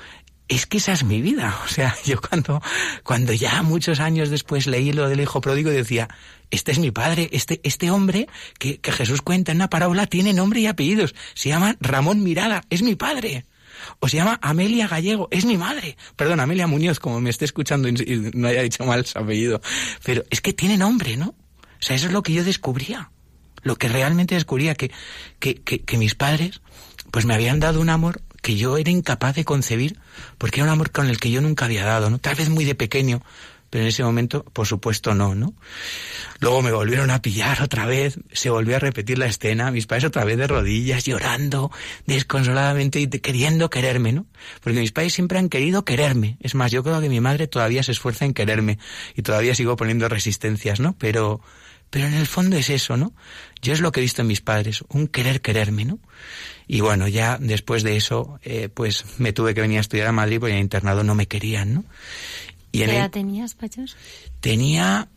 Es 0.47 0.65
que 0.65 0.77
esa 0.77 0.93
es 0.93 1.03
mi 1.03 1.21
vida. 1.21 1.57
O 1.65 1.67
sea, 1.67 1.95
yo 2.05 2.19
cuando, 2.21 2.61
cuando 3.03 3.33
ya 3.33 3.63
muchos 3.63 3.99
años 3.99 4.29
después 4.29 4.67
leí 4.67 4.93
lo 4.93 5.09
del 5.09 5.21
hijo 5.21 5.41
pródigo 5.41 5.69
decía, 5.69 6.07
este 6.51 6.71
es 6.71 6.79
mi 6.79 6.91
padre, 6.91 7.29
este, 7.31 7.59
este 7.63 7.89
hombre 7.89 8.27
que, 8.59 8.79
que 8.79 8.91
Jesús 8.91 9.21
cuenta 9.21 9.51
en 9.51 9.57
una 9.57 9.69
parábola 9.69 10.07
tiene 10.07 10.33
nombre 10.33 10.59
y 10.59 10.67
apellidos. 10.67 11.15
Se 11.33 11.49
llama 11.49 11.77
Ramón 11.79 12.23
Mirada, 12.23 12.63
es 12.69 12.81
mi 12.81 12.95
padre 12.95 13.45
o 13.99 14.07
se 14.07 14.17
llama 14.17 14.39
Amelia 14.41 14.87
Gallego, 14.87 15.27
es 15.31 15.45
mi 15.45 15.57
madre. 15.57 15.97
Perdón, 16.15 16.39
Amelia 16.39 16.67
Muñoz, 16.67 16.99
como 16.99 17.19
me 17.21 17.29
esté 17.29 17.45
escuchando 17.45 17.87
y 17.87 17.93
no 18.33 18.47
haya 18.47 18.61
dicho 18.61 18.85
mal 18.85 19.05
su 19.05 19.17
apellido. 19.17 19.61
Pero 20.03 20.23
es 20.29 20.41
que 20.41 20.53
tiene 20.53 20.77
nombre, 20.77 21.17
¿no? 21.17 21.29
O 21.29 21.85
sea, 21.85 21.95
eso 21.95 22.07
es 22.07 22.13
lo 22.13 22.23
que 22.23 22.33
yo 22.33 22.43
descubría. 22.43 23.11
Lo 23.61 23.77
que 23.77 23.87
realmente 23.87 24.35
descubría, 24.35 24.75
que, 24.75 24.91
que, 25.39 25.55
que, 25.61 25.97
mis 25.97 26.15
padres, 26.15 26.61
pues 27.11 27.25
me 27.25 27.33
habían 27.33 27.59
dado 27.59 27.79
un 27.79 27.89
amor 27.89 28.21
que 28.43 28.55
yo 28.55 28.77
era 28.77 28.91
incapaz 28.91 29.35
de 29.35 29.45
concebir, 29.45 29.97
porque 30.37 30.59
era 30.59 30.65
un 30.65 30.73
amor 30.73 30.91
con 30.91 31.09
el 31.09 31.19
que 31.19 31.31
yo 31.31 31.41
nunca 31.41 31.65
había 31.65 31.85
dado, 31.85 32.11
¿no? 32.11 32.19
Tal 32.19 32.35
vez 32.35 32.49
muy 32.49 32.65
de 32.65 32.75
pequeño, 32.75 33.23
pero 33.69 33.83
en 33.83 33.87
ese 33.87 34.03
momento, 34.03 34.43
por 34.43 34.67
supuesto, 34.67 35.15
no, 35.15 35.33
¿no? 35.33 35.55
Luego 36.39 36.61
me 36.61 36.71
volvieron 36.71 37.09
a 37.09 37.21
pillar 37.21 37.63
otra 37.63 37.85
vez, 37.87 38.19
se 38.31 38.51
volvió 38.51 38.75
a 38.75 38.79
repetir 38.79 39.17
la 39.17 39.25
escena, 39.25 39.71
mis 39.71 39.87
padres 39.87 40.03
otra 40.03 40.25
vez 40.25 40.37
de 40.37 40.45
rodillas, 40.45 41.05
llorando, 41.05 41.71
desconsoladamente 42.05 42.99
y 42.99 43.07
queriendo 43.07 43.71
quererme, 43.71 44.11
¿no? 44.11 44.27
Porque 44.61 44.79
mis 44.79 44.91
padres 44.91 45.13
siempre 45.13 45.39
han 45.39 45.49
querido 45.49 45.85
quererme. 45.85 46.37
Es 46.41 46.53
más, 46.53 46.71
yo 46.71 46.83
creo 46.83 47.01
que 47.01 47.09
mi 47.09 47.21
madre 47.21 47.47
todavía 47.47 47.81
se 47.81 47.93
esfuerza 47.93 48.25
en 48.25 48.33
quererme 48.33 48.77
y 49.15 49.21
todavía 49.21 49.55
sigo 49.55 49.75
poniendo 49.77 50.07
resistencias, 50.09 50.79
¿no? 50.79 50.95
Pero, 50.99 51.41
pero 51.93 52.07
en 52.07 52.15
el 52.15 52.25
fondo 52.25 52.57
es 52.57 52.71
eso, 52.71 52.97
¿no? 52.97 53.13
Yo 53.61 53.71
es 53.71 53.79
lo 53.79 53.91
que 53.91 53.99
he 53.99 54.01
visto 54.01 54.23
en 54.23 54.27
mis 54.27 54.41
padres, 54.41 54.83
un 54.89 55.05
querer 55.07 55.41
quererme, 55.41 55.85
¿no? 55.85 55.99
Y 56.67 56.81
bueno, 56.81 57.07
ya 57.07 57.37
después 57.39 57.83
de 57.83 57.97
eso, 57.97 58.39
eh, 58.41 58.67
pues 58.73 59.05
me 59.19 59.31
tuve 59.31 59.53
que 59.53 59.61
venir 59.61 59.77
a 59.77 59.81
estudiar 59.81 60.07
a 60.07 60.11
Madrid 60.11 60.39
porque 60.39 60.53
en 60.53 60.57
el 60.57 60.63
internado 60.63 61.03
no 61.03 61.13
me 61.13 61.27
querían, 61.27 61.71
¿no? 61.71 61.85
Y 62.71 62.79
¿Qué 62.79 62.95
edad 62.95 63.11
tenías, 63.11 63.53
Pachos? 63.53 63.95
Tenía 64.39 65.07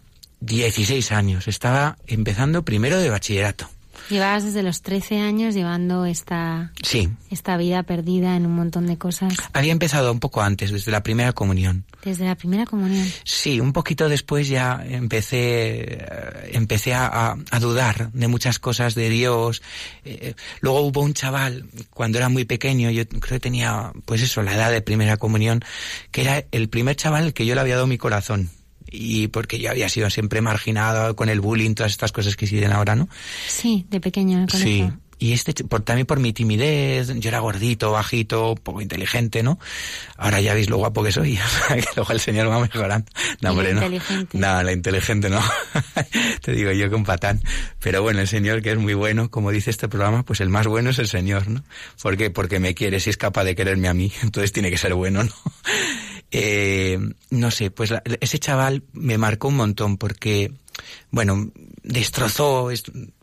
16 0.40 1.12
años, 1.12 1.48
estaba 1.48 1.96
empezando 2.06 2.62
primero 2.62 2.98
de 2.98 3.08
bachillerato. 3.08 3.70
Llevabas 4.10 4.44
desde 4.44 4.62
los 4.62 4.82
13 4.82 5.18
años 5.18 5.54
llevando 5.54 6.04
esta, 6.04 6.72
sí. 6.82 7.08
esta 7.30 7.56
vida 7.56 7.82
perdida 7.82 8.36
en 8.36 8.46
un 8.46 8.54
montón 8.54 8.86
de 8.86 8.98
cosas. 8.98 9.34
Había 9.52 9.72
empezado 9.72 10.12
un 10.12 10.20
poco 10.20 10.42
antes, 10.42 10.70
desde 10.70 10.92
la 10.92 11.02
primera 11.02 11.32
comunión. 11.32 11.84
Desde 12.04 12.24
la 12.24 12.36
primera 12.36 12.66
comunión. 12.66 13.06
Sí, 13.24 13.58
un 13.58 13.72
poquito 13.72 14.08
después 14.08 14.48
ya 14.48 14.84
empecé, 14.88 15.94
eh, 15.94 16.50
empecé 16.52 16.94
a, 16.94 17.36
a 17.50 17.60
dudar 17.60 18.12
de 18.12 18.28
muchas 18.28 18.58
cosas 18.58 18.94
de 18.94 19.08
Dios. 19.08 19.62
Eh, 20.04 20.34
luego 20.60 20.82
hubo 20.82 21.00
un 21.00 21.14
chaval, 21.14 21.66
cuando 21.90 22.18
era 22.18 22.28
muy 22.28 22.44
pequeño, 22.44 22.90
yo 22.90 23.06
creo 23.08 23.20
que 23.20 23.40
tenía, 23.40 23.92
pues 24.04 24.22
eso, 24.22 24.42
la 24.42 24.54
edad 24.54 24.70
de 24.70 24.82
primera 24.82 25.16
comunión, 25.16 25.64
que 26.12 26.22
era 26.22 26.44
el 26.52 26.68
primer 26.68 26.96
chaval 26.96 27.32
que 27.32 27.44
yo 27.44 27.54
le 27.54 27.60
había 27.60 27.74
dado 27.74 27.86
mi 27.86 27.98
corazón 27.98 28.50
y 28.90 29.28
porque 29.28 29.58
yo 29.58 29.70
había 29.70 29.88
sido 29.88 30.10
siempre 30.10 30.40
marginado 30.40 31.16
con 31.16 31.28
el 31.28 31.40
bullying, 31.40 31.74
todas 31.74 31.92
estas 31.92 32.12
cosas 32.12 32.36
que 32.36 32.46
siguen 32.46 32.72
ahora, 32.72 32.94
¿no? 32.94 33.08
Sí, 33.48 33.86
de 33.90 34.00
pequeño 34.00 34.38
en 34.40 34.48
Sí. 34.48 34.90
Y 35.18 35.32
este, 35.32 35.54
por, 35.64 35.80
también 35.80 36.06
por 36.06 36.20
mi 36.20 36.34
timidez, 36.34 37.08
yo 37.08 37.28
era 37.28 37.38
gordito, 37.38 37.90
bajito, 37.90 38.54
poco 38.54 38.82
inteligente, 38.82 39.42
¿no? 39.42 39.58
Ahora 40.18 40.42
ya 40.42 40.52
veis 40.52 40.68
lo 40.68 40.76
guapo 40.76 41.02
que 41.02 41.10
soy, 41.10 41.38
que 41.68 41.84
luego 41.96 42.12
el 42.12 42.20
señor 42.20 42.50
va 42.50 42.60
mejorando. 42.60 43.10
No, 43.40 43.52
hombre, 43.52 43.72
no. 43.72 43.82
Inteligente. 43.82 44.36
No, 44.36 44.62
la 44.62 44.72
inteligente 44.72 45.30
no. 45.30 45.40
Te 46.42 46.52
digo 46.52 46.70
yo 46.72 46.90
que 46.90 46.94
un 46.94 47.04
patán. 47.04 47.40
Pero 47.80 48.02
bueno, 48.02 48.20
el 48.20 48.28
señor 48.28 48.60
que 48.60 48.72
es 48.72 48.78
muy 48.78 48.92
bueno, 48.92 49.30
como 49.30 49.50
dice 49.50 49.70
este 49.70 49.88
programa, 49.88 50.22
pues 50.22 50.40
el 50.42 50.50
más 50.50 50.66
bueno 50.66 50.90
es 50.90 50.98
el 50.98 51.08
señor, 51.08 51.48
¿no? 51.48 51.64
¿Por 52.02 52.18
qué? 52.18 52.28
Porque 52.30 52.60
me 52.60 52.74
quiere, 52.74 53.00
si 53.00 53.08
es 53.08 53.16
capaz 53.16 53.44
de 53.44 53.54
quererme 53.54 53.88
a 53.88 53.94
mí, 53.94 54.12
entonces 54.22 54.52
tiene 54.52 54.70
que 54.70 54.76
ser 54.76 54.92
bueno, 54.92 55.24
¿no? 55.24 55.32
Eh, 56.38 56.98
no 57.30 57.50
sé, 57.50 57.70
pues 57.70 57.94
ese 58.20 58.38
chaval 58.38 58.82
me 58.92 59.16
marcó 59.16 59.48
un 59.48 59.56
montón 59.56 59.96
porque, 59.96 60.52
bueno, 61.10 61.50
destrozó 61.82 62.68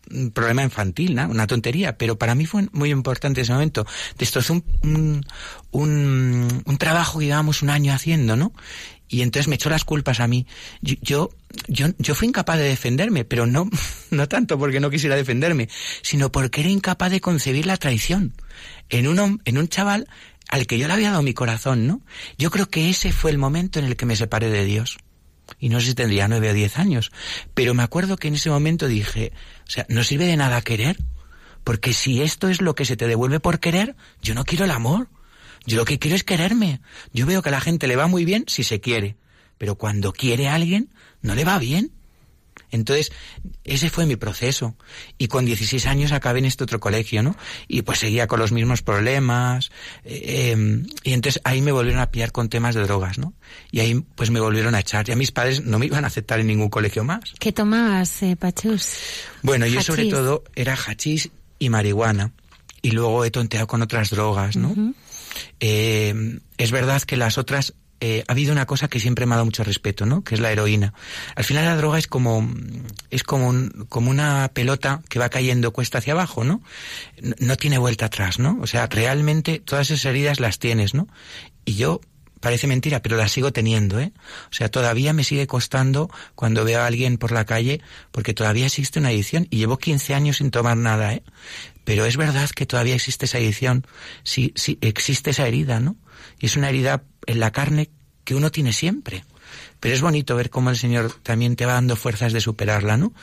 un 0.10 0.32
problema 0.32 0.64
infantil, 0.64 1.20
una 1.30 1.46
tontería, 1.46 1.96
pero 1.96 2.18
para 2.18 2.34
mí 2.34 2.48
fue 2.48 2.68
muy 2.72 2.90
importante 2.90 3.42
ese 3.42 3.54
momento. 3.54 3.86
Destrozó 4.18 4.54
un, 4.54 5.26
un, 5.72 6.64
un, 6.66 6.78
trabajo 6.80 7.20
que 7.20 7.26
llevábamos 7.26 7.62
un 7.62 7.70
año 7.70 7.94
haciendo, 7.94 8.36
¿no? 8.36 8.52
Y 9.08 9.22
entonces 9.22 9.48
me 9.48 9.56
echó 9.56 9.70
las 9.70 9.86
culpas 9.86 10.20
a 10.20 10.28
mí. 10.28 10.48
Yo, 10.82 11.30
yo, 11.68 11.90
yo, 12.00 12.16
fui 12.16 12.28
incapaz 12.28 12.58
de 12.58 12.64
defenderme, 12.64 13.26
pero 13.26 13.46
no, 13.46 13.70
no 14.10 14.28
tanto 14.28 14.58
porque 14.58 14.80
no 14.80 14.90
quisiera 14.90 15.16
defenderme, 15.16 15.70
sino 16.02 16.32
porque 16.32 16.62
era 16.62 16.72
incapaz 16.72 17.12
de 17.12 17.22
concebir 17.22 17.68
la 17.68 17.78
traición 17.78 18.34
en 18.90 19.08
un, 19.08 19.40
en 19.46 19.58
un 19.60 19.68
chaval 19.68 20.08
al 20.50 20.68
que 20.68 20.78
yo 20.78 20.88
le 20.88 20.94
había 20.94 21.12
dado 21.12 21.24
mi 21.24 21.34
corazón, 21.34 21.88
¿no? 21.88 22.02
Yo 22.38 22.52
creo 22.52 22.70
que 22.70 22.90
ese 22.90 23.12
fue 23.12 23.32
el 23.32 23.38
momento 23.38 23.80
en 23.80 23.86
el 23.86 23.96
que 23.96 24.06
me 24.06 24.16
separé 24.16 24.50
de 24.50 24.66
Dios. 24.66 24.98
Y 25.60 25.70
no 25.70 25.80
sé 25.80 25.88
si 25.88 25.96
tendría 25.96 26.28
nueve 26.28 26.50
o 26.50 26.54
diez 26.54 26.78
años. 26.78 27.12
Pero 27.54 27.74
me 27.74 27.84
acuerdo 27.84 28.18
que 28.18 28.28
en 28.28 28.36
ese 28.36 28.50
momento 28.50 28.88
dije, 28.88 29.32
o 29.68 29.72
sea, 29.72 29.86
no 29.90 30.04
sirve 30.04 30.26
de 30.26 30.38
nada 30.38 30.62
querer. 30.62 30.98
Porque 31.64 31.94
si 31.94 32.22
esto 32.22 32.50
es 32.50 32.62
lo 32.62 32.76
que 32.76 32.86
se 32.86 32.98
te 32.98 33.08
devuelve 33.08 33.40
por 33.40 33.60
querer, 33.60 33.96
yo 34.22 34.36
no 34.36 34.44
quiero 34.44 34.66
el 34.66 34.72
amor. 34.72 35.10
Yo 35.66 35.78
lo 35.78 35.86
que 35.86 36.00
quiero 36.00 36.16
es 36.16 36.24
quererme. 36.24 36.82
Yo 37.14 37.26
veo 37.26 37.42
que 37.42 37.50
a 37.50 37.54
la 37.54 37.62
gente 37.62 37.88
le 37.88 37.96
va 37.96 38.08
muy 38.08 38.26
bien 38.26 38.44
si 38.48 38.64
se 38.64 38.82
quiere. 38.82 39.16
Pero 39.58 39.76
cuando 39.76 40.12
quiere 40.12 40.50
a 40.50 40.56
alguien, 40.56 40.94
no 41.22 41.36
le 41.36 41.46
va 41.46 41.58
bien. 41.60 41.93
Entonces, 42.74 43.12
ese 43.64 43.90
fue 43.90 44.06
mi 44.06 44.16
proceso. 44.16 44.76
Y 45.18 45.28
con 45.28 45.46
16 45.46 45.86
años 45.86 46.12
acabé 46.12 46.40
en 46.40 46.46
este 46.46 46.64
otro 46.64 46.80
colegio, 46.80 47.22
¿no? 47.22 47.38
Y 47.68 47.84
pues 47.84 48.00
seguía 48.00 48.28
con 48.28 48.40
los 48.40 48.52
mismos 48.52 48.82
problemas. 48.82 49.72
Eh, 50.04 50.52
em, 50.52 50.88
y 51.04 51.14
entonces 51.14 51.40
ahí 51.46 51.62
me 51.62 51.72
volvieron 51.72 52.02
a 52.02 52.10
pillar 52.10 52.32
con 52.32 52.50
temas 52.50 52.74
de 52.74 52.82
drogas, 52.82 53.20
¿no? 53.20 53.34
Y 53.72 53.80
ahí 53.80 54.04
pues 54.16 54.32
me 54.32 54.40
volvieron 54.40 54.74
a 54.74 54.80
echar. 54.80 55.06
Ya 55.06 55.16
mis 55.16 55.32
padres 55.32 55.64
no 55.64 55.78
me 55.78 55.86
iban 55.86 56.04
a 56.04 56.08
aceptar 56.08 56.40
en 56.40 56.48
ningún 56.48 56.70
colegio 56.70 57.04
más. 57.04 57.22
¿Qué 57.40 57.52
tomabas, 57.52 58.24
eh, 58.24 58.36
Pachus? 58.36 58.98
Bueno, 59.44 59.68
yo 59.68 59.82
sobre 59.84 60.06
todo 60.06 60.44
era 60.56 60.76
hachís 60.76 61.30
y 61.60 61.70
marihuana. 61.70 62.32
Y 62.82 62.92
luego 62.92 63.24
he 63.24 63.32
tonteado 63.32 63.68
con 63.68 63.82
otras 63.82 64.10
drogas, 64.10 64.58
¿no? 64.58 64.94
eh, 65.60 66.40
es 66.58 66.72
verdad 66.72 67.02
que 67.04 67.18
las 67.18 67.38
otras 67.38 67.76
eh, 68.06 68.22
ha 68.28 68.34
habido 68.34 68.52
una 68.52 68.66
cosa 68.66 68.90
que 68.90 69.00
siempre 69.00 69.26
me 69.26 69.34
ha 69.34 69.38
dado 69.38 69.46
mucho 69.46 69.64
respeto, 69.64 70.06
¿no? 70.06 70.26
Que 70.26 70.36
es 70.36 70.42
la 70.42 70.52
heroína. 70.52 70.94
Al 71.38 71.46
final 71.46 71.64
la 71.64 71.78
droga 71.78 71.98
es 71.98 72.08
como 72.08 72.46
es 73.10 73.24
como 73.24 73.54
como 73.88 74.10
una 74.12 74.52
pelota 74.54 75.02
que 75.08 75.20
va 75.20 75.30
cayendo 75.30 75.72
cuesta 75.72 76.00
hacia 76.00 76.12
abajo, 76.12 76.44
¿no? 76.44 76.62
No 77.40 77.56
tiene 77.56 77.78
vuelta 77.78 78.08
atrás, 78.08 78.40
¿no? 78.40 78.58
O 78.60 78.68
sea, 78.68 78.88
realmente 78.88 79.60
todas 79.60 79.90
esas 79.90 80.04
heridas 80.04 80.42
las 80.42 80.60
tienes, 80.60 80.94
¿no? 80.94 81.08
Y 81.64 81.76
yo 81.76 82.02
parece 82.42 82.68
mentira, 82.68 83.02
pero 83.02 83.16
las 83.16 83.32
sigo 83.32 83.54
teniendo, 83.54 84.02
¿eh? 84.02 84.12
O 84.52 84.54
sea, 84.54 84.68
todavía 84.68 85.14
me 85.14 85.24
sigue 85.24 85.48
costando 85.48 86.10
cuando 86.36 86.66
veo 86.66 86.82
a 86.82 86.88
alguien 86.88 87.18
por 87.18 87.32
la 87.32 87.46
calle, 87.46 87.80
porque 88.12 88.34
todavía 88.34 88.66
existe 88.66 89.00
una 89.00 89.10
adicción 89.10 89.48
y 89.50 89.60
llevo 89.60 89.78
15 89.78 90.14
años 90.14 90.38
sin 90.38 90.52
tomar 90.52 90.76
nada, 90.76 91.14
¿eh? 91.14 91.24
Pero 91.86 92.04
es 92.04 92.18
verdad 92.18 92.50
que 92.50 92.66
todavía 92.66 92.96
existe 92.96 93.28
esa 93.28 93.38
adicción, 93.38 93.88
sí, 94.24 94.52
sí, 94.58 94.78
existe 94.82 95.30
esa 95.30 95.48
herida, 95.48 95.80
¿no? 95.80 95.96
Y 96.40 96.48
es 96.48 96.56
una 96.58 96.70
herida 96.70 97.04
en 97.26 97.40
la 97.40 97.52
carne 97.52 97.90
que 98.24 98.36
uno 98.36 98.52
tiene 98.52 98.74
siempre. 98.74 99.26
Pero 99.80 99.96
es 99.96 100.02
bonito 100.02 100.36
ver 100.36 100.50
cómo 100.50 100.70
el 100.70 100.78
Señor 100.78 101.12
también 101.24 101.56
te 101.56 101.66
va 101.66 101.74
dando 101.74 101.96
fuerzas 101.96 102.34
de 102.34 102.42
superarla, 102.42 102.98
¿no? 102.98 103.14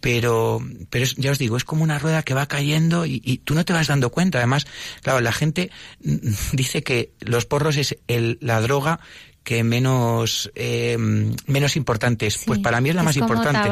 Pero, 0.00 0.60
pero 0.90 1.04
ya 1.16 1.32
os 1.32 1.38
digo, 1.38 1.56
es 1.56 1.64
como 1.64 1.82
una 1.82 1.98
rueda 1.98 2.22
que 2.22 2.34
va 2.34 2.46
cayendo 2.46 3.04
y, 3.04 3.40
tú 3.44 3.54
no 3.54 3.64
te 3.64 3.72
vas 3.72 3.88
dando 3.88 4.10
cuenta. 4.10 4.38
Además, 4.38 4.66
claro, 5.02 5.20
la 5.20 5.32
gente 5.32 5.70
dice 6.52 6.82
que 6.82 7.12
los 7.20 7.46
porros 7.46 7.76
es 7.76 7.98
el, 8.06 8.38
la 8.40 8.60
droga 8.60 9.00
que 9.48 9.64
menos, 9.64 10.52
eh, 10.54 10.98
menos 11.46 11.76
importante 11.76 12.26
es. 12.26 12.36
pues 12.44 12.58
para 12.58 12.82
mí 12.82 12.90
es 12.90 12.94
la 12.94 13.02
más 13.02 13.16
importante. 13.16 13.70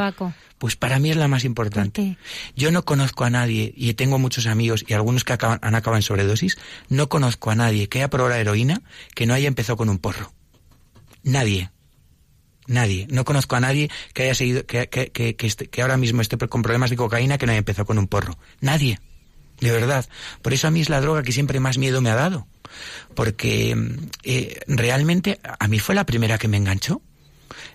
Pues 0.56 0.74
para 0.74 0.98
mí 0.98 1.10
es 1.10 1.18
la 1.18 1.28
más 1.28 1.44
importante. 1.44 2.16
Yo 2.56 2.70
no 2.70 2.86
conozco 2.86 3.24
a 3.24 3.30
nadie, 3.30 3.74
y 3.76 3.92
tengo 3.92 4.18
muchos 4.18 4.46
amigos 4.46 4.86
y 4.88 4.94
algunos 4.94 5.22
que 5.22 5.34
acaban, 5.34 5.58
han 5.60 5.74
acabado 5.74 5.98
en 5.98 6.02
sobredosis, 6.02 6.56
no 6.88 7.10
conozco 7.10 7.50
a 7.50 7.56
nadie 7.56 7.90
que 7.90 7.98
haya 7.98 8.08
probado 8.08 8.30
la 8.30 8.40
heroína 8.40 8.80
que 9.14 9.26
no 9.26 9.34
haya 9.34 9.48
empezado 9.48 9.76
con 9.76 9.90
un 9.90 9.98
porro. 9.98 10.32
Nadie. 11.22 11.70
Nadie. 12.66 13.06
No 13.10 13.26
conozco 13.26 13.56
a 13.56 13.60
nadie 13.60 13.90
que 14.14 14.22
haya 14.22 14.34
seguido, 14.34 14.64
que, 14.64 14.88
que, 14.88 15.10
que, 15.10 15.36
que, 15.36 15.82
ahora 15.82 15.98
mismo 15.98 16.22
esté 16.22 16.38
con 16.38 16.62
problemas 16.62 16.88
de 16.88 16.96
cocaína 16.96 17.36
que 17.36 17.44
no 17.44 17.52
haya 17.52 17.58
empezado 17.58 17.84
con 17.84 17.98
un 17.98 18.08
porro. 18.08 18.38
Nadie. 18.62 18.98
De 19.60 19.72
verdad. 19.72 20.08
Por 20.40 20.54
eso 20.54 20.68
a 20.68 20.70
mí 20.70 20.80
es 20.80 20.88
la 20.88 21.02
droga 21.02 21.22
que 21.22 21.32
siempre 21.32 21.60
más 21.60 21.76
miedo 21.76 22.00
me 22.00 22.08
ha 22.08 22.14
dado. 22.14 22.46
Porque 23.14 23.76
eh, 24.22 24.60
realmente 24.66 25.38
a 25.42 25.68
mí 25.68 25.78
fue 25.78 25.94
la 25.94 26.06
primera 26.06 26.38
que 26.38 26.48
me 26.48 26.56
enganchó. 26.56 27.02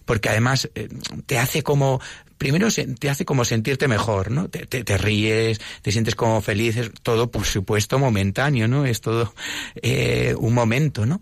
Porque 0.05 0.29
además 0.29 0.69
eh, 0.75 0.89
te 1.25 1.39
hace 1.39 1.63
como 1.63 2.01
primero 2.37 2.69
te 2.71 3.09
hace 3.09 3.23
como 3.23 3.45
sentirte 3.45 3.87
mejor, 3.87 4.31
¿no? 4.31 4.49
Te, 4.49 4.65
te, 4.65 4.97
ríes, 4.97 5.61
te 5.83 5.91
sientes 5.91 6.15
como 6.15 6.41
feliz, 6.41 6.75
todo 7.03 7.29
por 7.29 7.45
supuesto 7.45 7.99
momentáneo, 7.99 8.67
¿no? 8.67 8.83
Es 8.83 8.99
todo 8.99 9.35
eh, 9.75 10.33
un 10.39 10.55
momento, 10.55 11.05
¿no? 11.05 11.21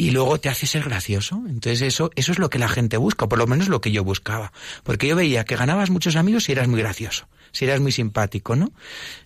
y 0.00 0.12
luego 0.12 0.40
te 0.40 0.48
hace 0.48 0.66
ser 0.66 0.84
gracioso. 0.84 1.42
Entonces 1.46 1.82
eso, 1.82 2.10
eso 2.16 2.32
es 2.32 2.38
lo 2.38 2.48
que 2.48 2.58
la 2.58 2.70
gente 2.70 2.96
busca, 2.96 3.28
por 3.28 3.38
lo 3.38 3.46
menos 3.46 3.68
lo 3.68 3.82
que 3.82 3.92
yo 3.92 4.02
buscaba. 4.02 4.50
Porque 4.82 5.06
yo 5.06 5.14
veía 5.14 5.44
que 5.44 5.56
ganabas 5.56 5.90
muchos 5.90 6.16
amigos 6.16 6.44
si 6.44 6.52
eras 6.52 6.68
muy 6.68 6.80
gracioso, 6.80 7.28
si 7.52 7.66
eras 7.66 7.80
muy 7.80 7.92
simpático, 7.92 8.56
¿no? 8.56 8.72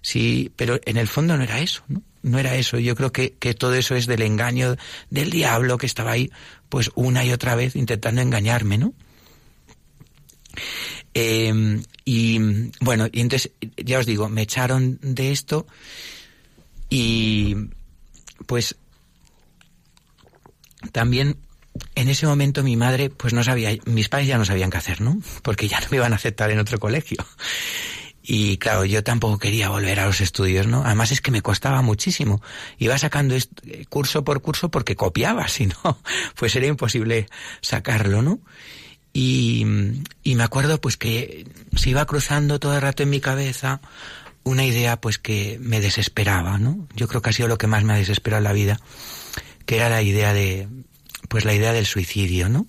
Sí, 0.03 0.51
pero 0.57 0.81
en 0.85 0.97
el 0.97 1.07
fondo 1.07 1.37
no 1.37 1.45
era 1.45 1.61
eso, 1.61 1.85
¿no? 1.87 2.03
No 2.25 2.39
era 2.39 2.57
eso. 2.57 2.79
Yo 2.79 2.97
creo 2.97 3.13
que, 3.13 3.35
que 3.35 3.53
todo 3.53 3.75
eso 3.75 3.95
es 3.95 4.07
del 4.07 4.23
engaño 4.23 4.77
del 5.11 5.31
diablo 5.31 5.77
que 5.77 5.87
estaba 5.87 6.13
ahí, 6.13 6.33
pues 6.71 6.91
una 6.95 7.25
y 7.25 7.33
otra 7.33 7.55
vez 7.55 7.77
intentando 7.77 8.23
engañarme, 8.23 8.79
¿no? 8.79 8.95
Eh, 11.13 11.83
y 12.05 12.39
bueno, 12.81 13.09
y 13.13 13.21
entonces, 13.21 13.53
ya 13.77 13.99
os 13.99 14.07
digo, 14.07 14.29
me 14.29 14.43
echaron 14.43 14.99
de 15.03 15.33
esto 15.33 15.67
y 16.89 17.57
pues 18.47 18.77
también 20.93 21.37
en 21.95 22.09
ese 22.09 22.27
momento 22.27 22.63
mi 22.63 22.77
madre 22.77 23.11
pues 23.11 23.33
no 23.33 23.45
sabía, 23.45 23.71
mis 23.85 24.09
padres 24.09 24.29
ya 24.29 24.39
no 24.39 24.45
sabían 24.45 24.71
qué 24.71 24.79
hacer, 24.79 25.01
¿no? 25.01 25.21
Porque 25.43 25.69
ya 25.69 25.81
no 25.81 25.89
me 25.91 25.99
iban 25.99 26.13
a 26.13 26.17
aceptar 26.17 26.51
en 26.51 26.59
otro 26.59 26.79
colegio. 26.79 27.19
Y 28.27 28.57
claro, 28.57 28.87
yo 28.87 29.05
tampoco 29.05 29.39
quería 29.39 29.69
volver 29.69 30.01
a 30.01 30.07
los 30.07 30.23
estudios, 30.23 30.67
¿no? 30.67 30.83
Además 30.83 31.13
es 31.13 31.21
que 31.21 31.31
me 31.31 31.43
costaba 31.43 31.83
muchísimo. 31.83 32.41
Iba 32.79 32.97
sacando 32.97 33.37
curso 33.91 34.25
por 34.25 34.41
curso 34.41 34.71
porque 34.71 34.97
copiaba, 34.97 35.47
si 35.49 35.67
no, 35.67 35.99
pues 36.37 36.57
era 36.57 36.67
imposible 36.67 37.29
sacarlo, 37.61 38.23
¿no? 38.23 38.41
Y, 39.13 39.65
y 40.23 40.35
me 40.35 40.43
acuerdo 40.43 40.81
pues 40.81 40.97
que 40.97 41.47
se 41.77 41.91
iba 41.91 42.05
cruzando 42.07 42.59
todo 42.59 42.75
el 42.75 42.83
rato 42.83 43.03
en 43.03 43.11
mi 43.11 43.21
cabeza 43.21 43.81
una 44.43 44.65
idea 44.65 45.01
pues 45.01 45.19
que 45.19 45.59
me 45.61 45.81
desesperaba, 45.81 46.59
¿no? 46.59 46.89
Yo 46.97 47.07
creo 47.07 47.23
que 47.23 47.31
ha 47.31 47.33
sido 47.33 47.49
lo 47.49 47.59
que 47.59 47.67
más 47.67 47.85
me 47.85 47.93
ha 47.93 47.97
desesperado 47.97 48.39
en 48.39 48.45
la 48.45 48.53
vida 48.53 48.81
que 49.67 49.77
era 49.77 49.89
la 49.89 50.03
idea 50.03 50.33
de, 50.33 50.69
pues 51.29 51.45
la 51.45 51.55
idea 51.55 51.73
del 51.73 51.87
suicidio, 51.87 52.49
¿no? 52.49 52.67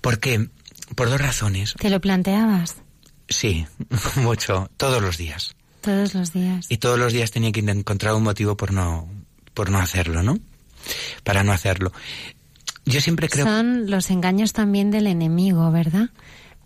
Porque, 0.00 0.48
por 0.94 1.10
dos 1.10 1.20
razones. 1.20 1.74
¿Te 1.78 1.90
lo 1.90 2.00
planteabas? 2.00 2.76
Sí, 3.28 3.66
mucho, 4.16 4.70
todos 4.76 5.02
los 5.02 5.18
días. 5.18 5.54
Todos 5.80 6.14
los 6.14 6.32
días. 6.32 6.66
Y 6.70 6.78
todos 6.78 6.98
los 6.98 7.12
días 7.12 7.30
tenía 7.30 7.52
que 7.52 7.60
encontrar 7.60 8.14
un 8.14 8.22
motivo 8.22 8.56
por 8.56 8.72
no, 8.72 9.08
por 9.54 9.70
no 9.70 9.78
hacerlo, 9.78 10.22
¿no? 10.22 10.38
Para 11.24 11.44
no 11.44 11.52
hacerlo. 11.52 11.92
Yo 12.84 13.00
siempre 13.00 13.28
creo. 13.28 13.44
Son 13.44 13.90
los 13.90 14.10
engaños 14.10 14.52
también 14.52 14.90
del 14.90 15.06
enemigo, 15.06 15.70
¿verdad? 15.70 16.10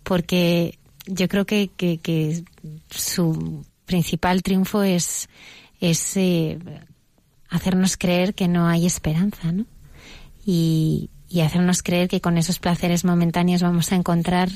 Porque 0.03 0.79
yo 1.05 1.27
creo 1.27 1.45
que, 1.45 1.69
que, 1.75 1.97
que 1.97 2.43
su 2.89 3.65
principal 3.85 4.41
triunfo 4.41 4.83
es, 4.83 5.29
es 5.81 6.15
eh, 6.17 6.57
hacernos 7.49 7.97
creer 7.97 8.33
que 8.33 8.47
no 8.47 8.67
hay 8.67 8.85
esperanza, 8.85 9.51
¿no? 9.51 9.65
Y, 10.45 11.09
y 11.29 11.41
hacernos 11.41 11.83
creer 11.83 12.07
que 12.07 12.21
con 12.21 12.37
esos 12.37 12.59
placeres 12.59 13.05
momentáneos 13.05 13.61
vamos 13.61 13.91
a 13.91 13.95
encontrar 13.95 14.49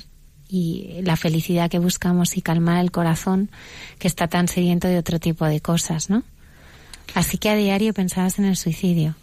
y 0.49 1.01
la 1.03 1.17
felicidad 1.17 1.69
que 1.69 1.79
buscamos 1.79 2.37
y 2.37 2.41
calmar 2.41 2.79
el 2.79 2.91
corazón 2.91 3.49
que 3.99 4.07
está 4.07 4.27
tan 4.27 4.47
sediento 4.47 4.87
de 4.87 4.97
otro 4.97 5.19
tipo 5.19 5.45
de 5.45 5.61
cosas, 5.61 6.09
¿no? 6.09 6.23
Así 7.13 7.37
que 7.37 7.49
a 7.49 7.55
diario 7.55 7.93
pensabas 7.93 8.39
en 8.39 8.45
el 8.45 8.57
suicidio. 8.57 9.15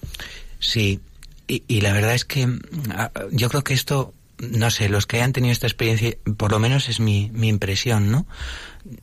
Sí, 0.59 1.01
y, 1.47 1.63
y 1.69 1.81
la 1.81 1.93
verdad 1.93 2.15
es 2.15 2.25
que 2.25 2.49
ah, 2.91 3.11
yo 3.31 3.49
creo 3.49 3.65
que 3.65 3.75
esto, 3.75 4.15
no 4.39 4.71
sé, 4.71 4.89
los 4.89 5.07
que 5.07 5.17
hayan 5.17 5.33
tenido 5.33 5.53
esta 5.53 5.67
experiencia, 5.67 6.17
por 6.37 6.53
lo 6.53 6.59
menos 6.59 6.89
es 6.89 7.01
mi, 7.01 7.31
mi 7.33 7.49
impresión, 7.49 8.11
¿no? 8.11 8.27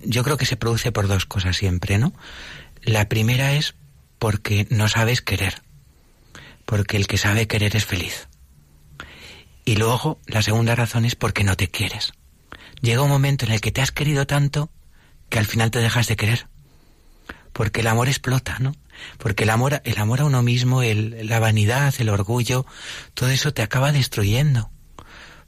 Yo 0.03 0.23
creo 0.23 0.37
que 0.37 0.45
se 0.45 0.57
produce 0.57 0.91
por 0.91 1.07
dos 1.07 1.25
cosas 1.25 1.57
siempre, 1.57 1.97
¿no? 1.97 2.13
La 2.83 3.07
primera 3.09 3.53
es 3.53 3.75
porque 4.19 4.67
no 4.69 4.87
sabes 4.87 5.21
querer, 5.21 5.61
porque 6.65 6.97
el 6.97 7.07
que 7.07 7.17
sabe 7.17 7.47
querer 7.47 7.75
es 7.75 7.85
feliz. 7.85 8.27
Y 9.65 9.75
luego 9.75 10.19
la 10.25 10.41
segunda 10.41 10.75
razón 10.75 11.05
es 11.05 11.15
porque 11.15 11.43
no 11.43 11.55
te 11.55 11.67
quieres. 11.67 12.13
Llega 12.81 13.03
un 13.03 13.09
momento 13.09 13.45
en 13.45 13.51
el 13.51 13.61
que 13.61 13.71
te 13.71 13.81
has 13.81 13.91
querido 13.91 14.25
tanto 14.25 14.69
que 15.29 15.39
al 15.39 15.45
final 15.45 15.71
te 15.71 15.79
dejas 15.79 16.07
de 16.07 16.15
querer. 16.15 16.47
Porque 17.53 17.81
el 17.81 17.87
amor 17.87 18.07
explota, 18.07 18.57
¿no? 18.59 18.75
Porque 19.17 19.43
el 19.43 19.49
amor, 19.49 19.81
el 19.83 19.97
amor 19.97 20.21
a 20.21 20.25
uno 20.25 20.41
mismo, 20.41 20.83
el, 20.83 21.27
la 21.27 21.39
vanidad, 21.39 21.93
el 21.99 22.09
orgullo, 22.09 22.65
todo 23.13 23.29
eso 23.29 23.53
te 23.53 23.61
acaba 23.61 23.91
destruyendo. 23.91 24.71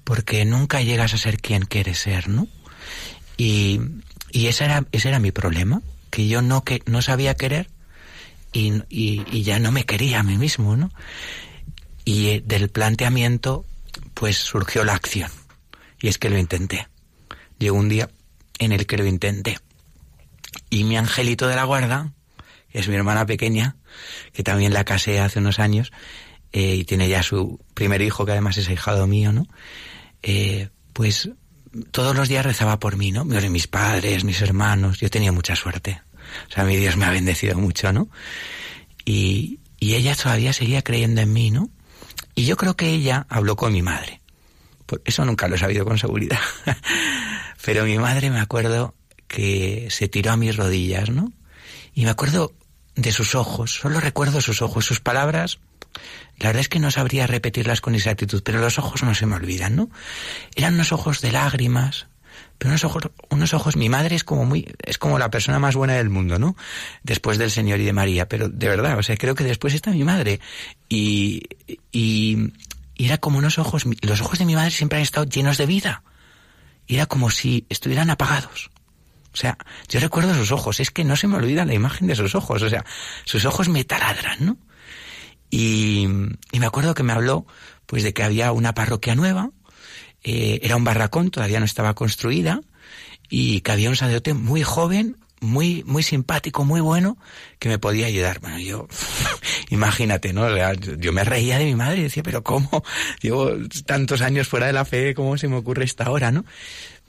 Porque 0.04 0.43
nunca 0.45 0.82
llegas 0.82 1.13
a 1.13 1.17
ser 1.17 1.38
quien 1.38 1.63
quieres 1.63 1.99
ser, 1.99 2.28
¿no? 2.28 2.47
Y, 3.38 3.80
y 4.32 4.47
ese 4.47 4.65
era, 4.65 4.86
ese 4.91 5.10
era 5.10 5.19
mi 5.19 5.32
problema, 5.32 5.82
que 6.10 6.28
yo 6.28 6.41
no, 6.41 6.63
que, 6.63 6.82
no 6.86 7.02
sabía 7.02 7.36
querer 7.36 7.69
y, 8.52 8.84
y, 8.89 9.43
ya 9.43 9.60
no 9.60 9.71
me 9.71 9.86
quería 9.86 10.19
a 10.19 10.23
mí 10.23 10.38
mismo, 10.38 10.76
¿no? 10.76 10.91
Y 12.06 12.28
eh, 12.28 12.43
del 12.45 12.69
planteamiento, 12.69 13.65
pues 14.24 14.38
surgió 14.38 14.86
la 14.86 14.94
acción. 14.94 15.30
Y 16.00 16.08
es 16.08 16.18
que 16.18 16.30
lo 16.30 16.38
intenté. 16.38 16.88
Llegó 17.60 17.76
un 17.76 17.90
día 17.90 18.10
en 18.58 18.72
el 18.72 18.86
que 18.86 18.96
lo 18.96 19.06
intenté. 19.06 19.60
Y 20.70 20.86
mi 20.86 20.96
angelito 20.96 21.46
de 21.46 21.58
la 21.58 21.66
guarda, 21.66 22.14
que 22.72 22.80
es 22.80 22.88
mi 22.88 22.96
hermana 22.96 23.26
pequeña, 23.26 23.76
que 24.32 24.42
también 24.42 24.72
la 24.72 24.86
casé 24.86 25.20
hace 25.20 25.40
unos 25.40 25.60
años, 25.60 25.92
eh, 26.54 26.76
y 26.76 26.86
tiene 26.86 27.10
ya 27.10 27.22
su 27.22 27.60
primer 27.74 28.02
hijo, 28.02 28.26
que 28.26 28.32
además 28.32 28.56
es 28.56 28.70
hijado 28.70 29.08
mío, 29.08 29.34
¿no? 29.34 29.46
eh, 30.22 30.70
pues 30.94 31.30
todos 31.92 32.16
los 32.16 32.30
días 32.30 32.46
rezaba 32.46 32.80
por 32.80 32.96
mí, 32.96 33.12
¿no? 33.12 33.26
Mis 33.26 33.68
padres, 33.68 34.24
mis 34.24 34.42
hermanos, 34.42 35.02
yo 35.02 35.10
tenía 35.10 35.34
mucha 35.34 35.58
suerte. 35.58 36.02
O 36.50 36.54
sea, 36.54 36.64
mi 36.64 36.78
Dios 36.78 36.96
me 36.96 37.04
ha 37.04 37.12
bendecido 37.12 37.58
mucho, 37.58 37.92
¿no? 37.92 38.08
Y, 39.04 39.60
y 39.82 39.96
ella 39.96 40.16
todavía 40.16 40.54
seguía 40.54 40.82
creyendo 40.82 41.20
en 41.20 41.34
mí, 41.34 41.52
¿no? 41.52 41.70
Y 42.36 42.46
yo 42.46 42.58
creo 42.58 42.76
que 42.76 42.89
ella 42.89 43.26
habló 43.30 43.56
con 43.56 43.74
mi 43.74 43.82
madre. 43.82 44.22
Por 44.86 45.02
eso 45.06 45.26
nunca 45.26 45.48
lo 45.48 45.56
he 45.56 45.60
sabido 45.60 45.86
con 45.86 45.98
seguridad. 45.98 46.39
Pero 47.65 47.86
mi 47.86 47.98
madre 47.98 48.30
me 48.30 48.39
acuerdo 48.39 48.96
que 49.28 49.88
se 49.89 50.08
tiró 50.08 50.32
a 50.32 50.38
mis 50.38 50.56
rodillas, 50.56 51.10
¿no? 51.10 51.32
Y 51.93 52.04
me 52.06 52.12
acuerdo 52.12 52.54
de 52.96 53.12
sus 53.12 53.36
ojos, 53.36 53.74
solo 53.74 54.00
recuerdo 54.00 54.41
sus 54.41 54.62
ojos, 54.62 54.86
sus 54.86 55.00
palabras. 55.00 55.60
La 56.38 56.50
verdad 56.50 56.62
es 56.62 56.69
que 56.69 56.80
no 56.80 56.91
sabría 56.91 57.28
repetirlas 57.28 57.82
con 57.82 57.96
exactitud, 57.96 58.41
pero 58.43 58.60
los 58.60 58.78
ojos 58.80 59.04
no 59.04 59.13
se 59.15 59.26
me 59.26 59.36
olvidan, 59.36 59.76
¿no? 59.76 59.89
Eran 60.56 60.74
unos 60.76 60.91
ojos 60.91 61.22
de 61.22 61.32
lágrimas, 61.32 62.08
unos 62.67 62.84
ojos, 62.84 63.04
unos 63.30 63.54
ojos, 63.54 63.76
mi 63.76 63.89
madre 63.89 64.15
es 64.15 64.23
como 64.23 64.45
muy, 64.45 64.73
es 64.86 64.97
como 64.97 65.19
la 65.19 65.30
persona 65.30 65.60
más 65.60 65.76
buena 65.76 65.93
del 65.93 66.10
mundo, 66.10 66.39
¿no? 66.39 66.56
Después 67.04 67.38
del 67.38 67.52
Señor 67.52 67.80
y 67.80 67.86
de 67.86 67.93
María, 67.93 68.28
pero 68.28 68.49
de 68.49 68.67
verdad, 68.67 68.97
o 68.97 69.04
sea, 69.04 69.17
creo 69.17 69.36
que 69.36 69.43
después 69.43 69.73
está 69.73 69.91
mi 69.91 70.04
madre. 70.04 70.39
Y, 70.89 71.43
y, 71.91 72.54
era 72.95 73.17
como 73.17 73.39
unos 73.39 73.58
ojos, 73.58 73.86
los 74.02 74.21
ojos 74.21 74.39
de 74.39 74.45
mi 74.45 74.56
madre 74.56 74.71
siempre 74.71 74.97
han 74.97 75.04
estado 75.04 75.26
llenos 75.26 75.58
de 75.58 75.65
vida. 75.65 76.04
Era 76.88 77.06
como 77.06 77.30
si 77.30 77.65
estuvieran 77.69 78.10
apagados. 78.10 78.69
O 79.34 79.38
sea, 79.38 79.58
yo 79.89 79.99
recuerdo 79.99 80.36
sus 80.36 80.52
ojos, 80.52 80.80
es 80.80 80.91
que 80.91 81.04
no 81.04 81.15
se 81.15 81.28
me 81.28 81.38
olvida 81.38 81.65
la 81.65 81.73
imagen 81.73 82.08
de 82.08 82.15
sus 82.15 82.36
ojos, 82.36 82.62
o 82.62 82.69
sea, 82.69 82.86
sus 83.26 83.45
ojos 83.45 83.67
me 83.67 83.84
taladran, 83.84 84.45
¿no? 84.45 84.58
Y, 85.49 86.08
y 86.52 86.60
me 86.60 86.65
acuerdo 86.65 86.93
que 86.93 87.04
me 87.04 87.13
habló, 87.13 87.47
pues, 87.88 88.04
de 88.04 88.13
que 88.13 88.23
había 88.23 88.52
una 88.52 88.73
parroquia 88.73 89.15
nueva, 89.15 89.49
eh, 90.24 90.60
era 90.64 90.76
un 90.76 90.84
barracón, 90.84 91.32
todavía 91.32 91.60
no 91.60 91.66
estaba 91.66 91.94
construida, 91.94 92.62
y 93.30 93.62
que 93.62 93.72
había 93.72 93.90
un 93.90 93.96
sacerdote 93.96 94.34
muy 94.34 94.64
joven, 94.64 95.18
muy, 95.40 95.84
muy 95.86 96.04
simpático, 96.04 96.64
muy 96.64 96.82
bueno, 96.82 97.18
que 97.60 97.70
me 97.70 97.80
podía 97.80 98.08
ayudar. 98.08 98.40
Bueno, 98.40 98.60
yo, 98.60 98.88
imagínate, 99.70 100.34
¿no? 100.34 100.48
Yo 100.74 101.14
me 101.14 101.24
reía 101.24 101.60
de 101.60 101.66
mi 101.66 101.76
madre 101.76 102.00
y 102.00 102.04
decía, 102.04 102.24
pero 102.24 102.44
¿cómo? 102.44 102.84
Llevo 103.22 103.52
tantos 103.86 104.22
años 104.22 104.48
fuera 104.48 104.68
de 104.68 104.74
la 104.74 104.86
fe, 104.86 105.14
¿cómo 105.14 105.38
se 105.38 105.48
me 105.48 105.58
ocurre 105.58 105.84
esta 105.84 106.10
hora, 106.10 106.32
no? 106.32 106.46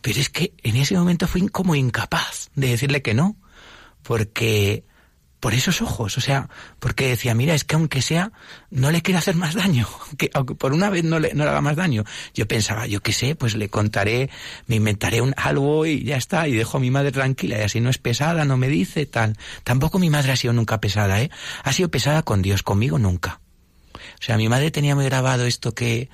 Pero 0.02 0.20
es 0.20 0.28
que 0.28 0.52
en 0.62 0.76
ese 0.76 0.94
momento 0.96 1.26
fui 1.26 1.48
como 1.48 1.74
incapaz 1.74 2.50
de 2.54 2.68
decirle 2.68 3.00
que 3.00 3.14
no, 3.14 3.36
porque 4.02 4.84
por 5.44 5.52
esos 5.52 5.82
ojos, 5.82 6.16
o 6.16 6.22
sea, 6.22 6.48
porque 6.80 7.06
decía, 7.06 7.34
mira, 7.34 7.54
es 7.54 7.64
que 7.64 7.74
aunque 7.74 8.00
sea, 8.00 8.32
no 8.70 8.90
le 8.90 9.02
quiero 9.02 9.18
hacer 9.18 9.36
más 9.36 9.54
daño, 9.54 9.86
que 10.16 10.30
aunque 10.32 10.54
por 10.54 10.72
una 10.72 10.88
vez 10.88 11.04
no 11.04 11.18
le, 11.18 11.34
no 11.34 11.44
le 11.44 11.50
haga 11.50 11.60
más 11.60 11.76
daño. 11.76 12.02
Yo 12.32 12.48
pensaba, 12.48 12.86
yo 12.86 13.02
qué 13.02 13.12
sé, 13.12 13.34
pues 13.34 13.54
le 13.54 13.68
contaré, 13.68 14.30
me 14.68 14.76
inventaré 14.76 15.20
un, 15.20 15.34
algo 15.36 15.84
y 15.84 16.02
ya 16.02 16.16
está, 16.16 16.48
y 16.48 16.54
dejo 16.54 16.78
a 16.78 16.80
mi 16.80 16.90
madre 16.90 17.12
tranquila, 17.12 17.58
y 17.58 17.60
así 17.60 17.78
no 17.82 17.90
es 17.90 17.98
pesada, 17.98 18.46
no 18.46 18.56
me 18.56 18.68
dice, 18.68 19.04
tal. 19.04 19.36
Tampoco 19.64 19.98
mi 19.98 20.08
madre 20.08 20.32
ha 20.32 20.36
sido 20.36 20.54
nunca 20.54 20.80
pesada, 20.80 21.20
¿eh? 21.20 21.30
Ha 21.62 21.74
sido 21.74 21.90
pesada 21.90 22.22
con 22.22 22.40
Dios, 22.40 22.62
conmigo 22.62 22.98
nunca. 22.98 23.42
O 23.92 24.22
sea, 24.22 24.38
mi 24.38 24.48
madre 24.48 24.70
tenía 24.70 24.94
muy 24.94 25.04
grabado 25.04 25.44
esto 25.44 25.74
que, 25.74 26.08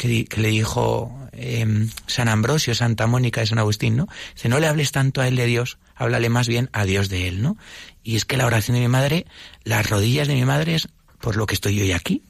que, 0.00 0.40
le 0.40 0.48
dijo 0.48 1.14
eh, 1.32 1.66
San 2.06 2.28
Ambrosio, 2.28 2.74
Santa 2.74 3.06
Mónica 3.06 3.42
de 3.42 3.46
San 3.46 3.58
Agustín, 3.58 3.96
¿no? 3.96 4.08
Dice, 4.34 4.48
no 4.48 4.58
le 4.58 4.66
hables 4.66 4.92
tanto 4.92 5.20
a 5.20 5.28
él 5.28 5.36
de 5.36 5.44
Dios, 5.44 5.78
háblale 5.94 6.30
más 6.30 6.48
bien 6.48 6.70
a 6.72 6.86
Dios 6.86 7.10
de 7.10 7.28
él, 7.28 7.42
¿no? 7.42 7.58
Y 8.02 8.16
es 8.16 8.24
que 8.24 8.38
la 8.38 8.46
oración 8.46 8.76
de 8.76 8.80
mi 8.80 8.88
madre, 8.88 9.26
las 9.62 9.90
rodillas 9.90 10.26
de 10.26 10.34
mi 10.34 10.44
madre 10.46 10.76
es 10.76 10.88
por 11.20 11.36
lo 11.36 11.44
que 11.44 11.54
estoy 11.54 11.78
hoy 11.82 11.92
aquí. 11.92 12.22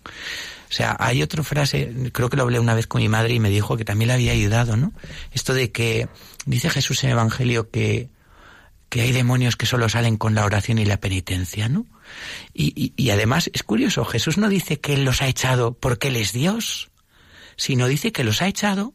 O 0.68 0.72
sea, 0.72 0.96
hay 0.98 1.22
otra 1.22 1.44
frase, 1.44 1.92
creo 2.12 2.28
que 2.28 2.37
lo 2.37 2.42
hablé 2.42 2.59
una 2.59 2.74
vez 2.74 2.88
con 2.88 3.00
mi 3.00 3.09
madre 3.09 3.35
y 3.35 3.40
me 3.40 3.50
dijo 3.50 3.76
que 3.76 3.85
también 3.85 4.09
le 4.09 4.14
había 4.14 4.33
ayudado, 4.33 4.76
¿no? 4.76 4.92
Esto 5.33 5.54
de 5.54 5.70
que 5.70 6.09
dice 6.46 6.70
Jesús 6.70 7.04
en 7.04 7.11
el 7.11 7.14
Evangelio 7.14 7.70
que, 7.70 8.09
que 8.88 9.02
hay 9.02 9.12
demonios 9.12 9.54
que 9.54 9.66
solo 9.66 9.88
salen 9.88 10.16
con 10.16 10.35
la 10.35 10.44
oración 10.44 10.78
y 10.78 10.85
la 10.85 10.98
penitencia, 10.98 11.68
¿no? 11.68 11.87
Y, 12.52 12.72
y, 12.74 12.92
y 12.96 13.11
además 13.11 13.48
es 13.52 13.62
curioso, 13.62 14.04
Jesús 14.04 14.38
no 14.38 14.48
dice 14.48 14.80
que 14.80 14.94
Él 14.94 15.04
los 15.04 15.22
ha 15.22 15.28
echado 15.28 15.74
porque 15.74 16.09
Él 16.09 16.16
es 16.16 16.33
Dios, 16.33 16.89
sino 17.60 17.88
dice 17.88 18.10
que 18.10 18.24
los 18.24 18.40
ha 18.40 18.48
echado 18.48 18.94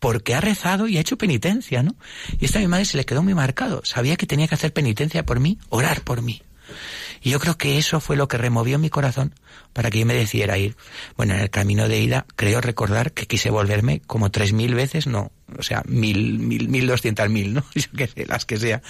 porque 0.00 0.34
ha 0.34 0.40
rezado 0.40 0.88
y 0.88 0.96
ha 0.96 1.00
hecho 1.00 1.16
penitencia, 1.16 1.84
¿no? 1.84 1.94
Y 2.40 2.46
esta 2.46 2.58
a 2.58 2.62
mi 2.62 2.66
madre 2.66 2.84
se 2.84 2.96
le 2.96 3.06
quedó 3.06 3.22
muy 3.22 3.32
marcado. 3.32 3.80
Sabía 3.84 4.16
que 4.16 4.26
tenía 4.26 4.48
que 4.48 4.56
hacer 4.56 4.72
penitencia 4.72 5.24
por 5.24 5.38
mí, 5.38 5.60
orar 5.68 6.00
por 6.02 6.20
mí. 6.20 6.42
Y 7.20 7.30
yo 7.30 7.38
creo 7.38 7.56
que 7.56 7.78
eso 7.78 8.00
fue 8.00 8.16
lo 8.16 8.26
que 8.26 8.38
removió 8.38 8.80
mi 8.80 8.90
corazón 8.90 9.36
para 9.72 9.88
que 9.88 10.00
yo 10.00 10.06
me 10.06 10.14
decidiera 10.14 10.58
ir. 10.58 10.76
Bueno, 11.16 11.34
en 11.34 11.40
el 11.42 11.50
camino 11.50 11.86
de 11.86 12.00
ida 12.00 12.26
creo 12.34 12.60
recordar 12.60 13.12
que 13.12 13.26
quise 13.28 13.50
volverme 13.50 14.00
como 14.00 14.32
tres 14.32 14.52
mil 14.52 14.74
veces, 14.74 15.06
no, 15.06 15.30
o 15.56 15.62
sea, 15.62 15.84
mil, 15.86 16.40
mil, 16.40 16.68
mil 16.68 16.88
doscientas 16.88 17.30
mil, 17.30 17.54
¿no? 17.54 17.64
Yo 17.76 17.86
qué 17.96 18.08
sé, 18.08 18.26
las 18.26 18.44
que 18.44 18.56
sea. 18.56 18.82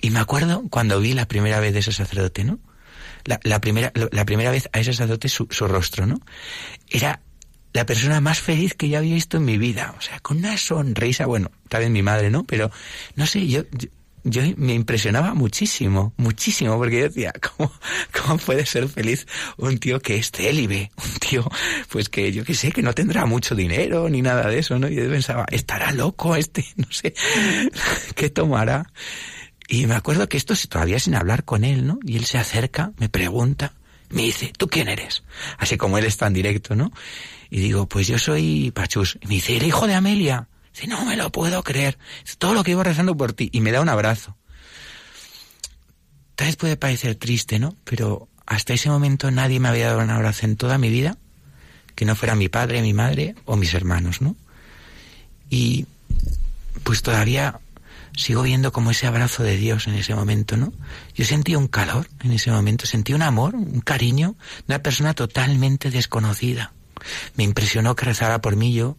Y 0.00 0.08
me 0.08 0.20
acuerdo 0.20 0.64
cuando 0.70 0.98
vi 0.98 1.12
la 1.12 1.28
primera 1.28 1.60
vez 1.60 1.74
de 1.74 1.80
ese 1.80 1.92
sacerdote, 1.92 2.44
¿no? 2.44 2.58
La, 3.24 3.60
primera, 3.60 3.92
la 4.12 4.24
primera 4.24 4.50
vez 4.50 4.70
a 4.72 4.80
ese 4.80 4.94
sacerdote 4.94 5.28
su 5.28 5.46
rostro, 5.68 6.06
¿no? 6.06 6.22
Era 6.88 7.20
la 7.72 7.86
persona 7.86 8.20
más 8.20 8.40
feliz 8.40 8.74
que 8.74 8.88
yo 8.88 8.98
había 8.98 9.14
visto 9.14 9.36
en 9.36 9.44
mi 9.44 9.58
vida. 9.58 9.94
O 9.96 10.00
sea, 10.00 10.20
con 10.20 10.38
una 10.38 10.56
sonrisa, 10.56 11.26
bueno, 11.26 11.50
tal 11.68 11.82
vez 11.82 11.90
mi 11.90 12.02
madre, 12.02 12.30
¿no? 12.30 12.44
Pero, 12.44 12.70
no 13.14 13.26
sé, 13.26 13.46
yo, 13.46 13.62
yo, 14.24 14.42
me 14.56 14.74
impresionaba 14.74 15.34
muchísimo, 15.34 16.12
muchísimo, 16.16 16.76
porque 16.76 16.98
yo 16.98 17.04
decía, 17.04 17.32
¿cómo, 17.56 17.72
¿cómo 18.12 18.38
puede 18.38 18.66
ser 18.66 18.88
feliz 18.88 19.26
un 19.56 19.78
tío 19.78 20.00
que 20.00 20.16
es 20.16 20.30
célibe? 20.30 20.90
Un 20.96 21.18
tío, 21.20 21.50
pues 21.88 22.08
que 22.08 22.32
yo 22.32 22.44
que 22.44 22.54
sé, 22.54 22.72
que 22.72 22.82
no 22.82 22.92
tendrá 22.92 23.26
mucho 23.26 23.54
dinero 23.54 24.08
ni 24.08 24.22
nada 24.22 24.48
de 24.48 24.58
eso, 24.58 24.78
¿no? 24.78 24.88
Y 24.88 24.96
yo 24.96 25.08
pensaba, 25.08 25.46
¿estará 25.50 25.92
loco 25.92 26.36
este? 26.36 26.64
No 26.76 26.90
sé, 26.90 27.14
¿qué 28.14 28.30
tomará? 28.30 28.90
Y 29.68 29.86
me 29.86 29.94
acuerdo 29.94 30.28
que 30.28 30.36
esto 30.36 30.54
todavía 30.68 30.98
sin 30.98 31.14
hablar 31.14 31.44
con 31.44 31.62
él, 31.62 31.86
¿no? 31.86 32.00
Y 32.04 32.16
él 32.16 32.24
se 32.24 32.38
acerca, 32.38 32.92
me 32.98 33.08
pregunta, 33.08 33.74
me 34.08 34.22
dice, 34.22 34.52
¿tú 34.56 34.66
quién 34.66 34.88
eres? 34.88 35.22
Así 35.58 35.76
como 35.76 35.96
él 35.98 36.04
es 36.04 36.16
tan 36.16 36.32
directo, 36.32 36.74
¿no? 36.74 36.90
Y 37.50 37.60
digo, 37.60 37.88
pues 37.88 38.06
yo 38.06 38.18
soy 38.18 38.70
Pachus. 38.70 39.18
Y 39.20 39.26
me 39.26 39.34
dice, 39.34 39.56
¿el 39.56 39.64
hijo 39.64 39.86
de 39.86 39.94
Amelia? 39.94 40.48
Dice, 40.72 40.86
no 40.86 41.04
me 41.04 41.16
lo 41.16 41.30
puedo 41.30 41.62
creer. 41.64 41.98
Es 42.24 42.38
todo 42.38 42.54
lo 42.54 42.62
que 42.62 42.70
iba 42.70 42.84
rezando 42.84 43.16
por 43.16 43.32
ti. 43.32 43.50
Y 43.52 43.60
me 43.60 43.72
da 43.72 43.80
un 43.80 43.88
abrazo. 43.88 44.36
Tal 46.36 46.46
vez 46.46 46.56
puede 46.56 46.76
parecer 46.76 47.16
triste, 47.16 47.58
¿no? 47.58 47.74
Pero 47.84 48.28
hasta 48.46 48.72
ese 48.72 48.88
momento 48.88 49.30
nadie 49.30 49.60
me 49.60 49.68
había 49.68 49.88
dado 49.88 50.00
un 50.00 50.10
abrazo 50.10 50.46
en 50.46 50.56
toda 50.56 50.78
mi 50.78 50.88
vida 50.88 51.18
que 51.94 52.04
no 52.04 52.16
fuera 52.16 52.34
mi 52.34 52.48
padre, 52.48 52.80
mi 52.82 52.94
madre 52.94 53.34
o 53.44 53.56
mis 53.56 53.74
hermanos, 53.74 54.22
¿no? 54.22 54.36
Y 55.50 55.86
pues 56.84 57.02
todavía 57.02 57.60
sigo 58.16 58.42
viendo 58.42 58.72
como 58.72 58.92
ese 58.92 59.06
abrazo 59.06 59.42
de 59.42 59.56
Dios 59.56 59.86
en 59.86 59.94
ese 59.94 60.14
momento, 60.14 60.56
¿no? 60.56 60.72
Yo 61.14 61.24
sentí 61.24 61.56
un 61.56 61.68
calor 61.68 62.08
en 62.22 62.32
ese 62.32 62.50
momento, 62.50 62.86
sentí 62.86 63.12
un 63.12 63.22
amor, 63.22 63.54
un 63.54 63.80
cariño 63.80 64.36
de 64.66 64.74
una 64.74 64.82
persona 64.82 65.14
totalmente 65.14 65.90
desconocida 65.90 66.72
me 67.36 67.44
impresionó 67.44 67.96
que 67.96 68.04
rezara 68.04 68.40
por 68.40 68.56
mí 68.56 68.72
yo. 68.72 68.96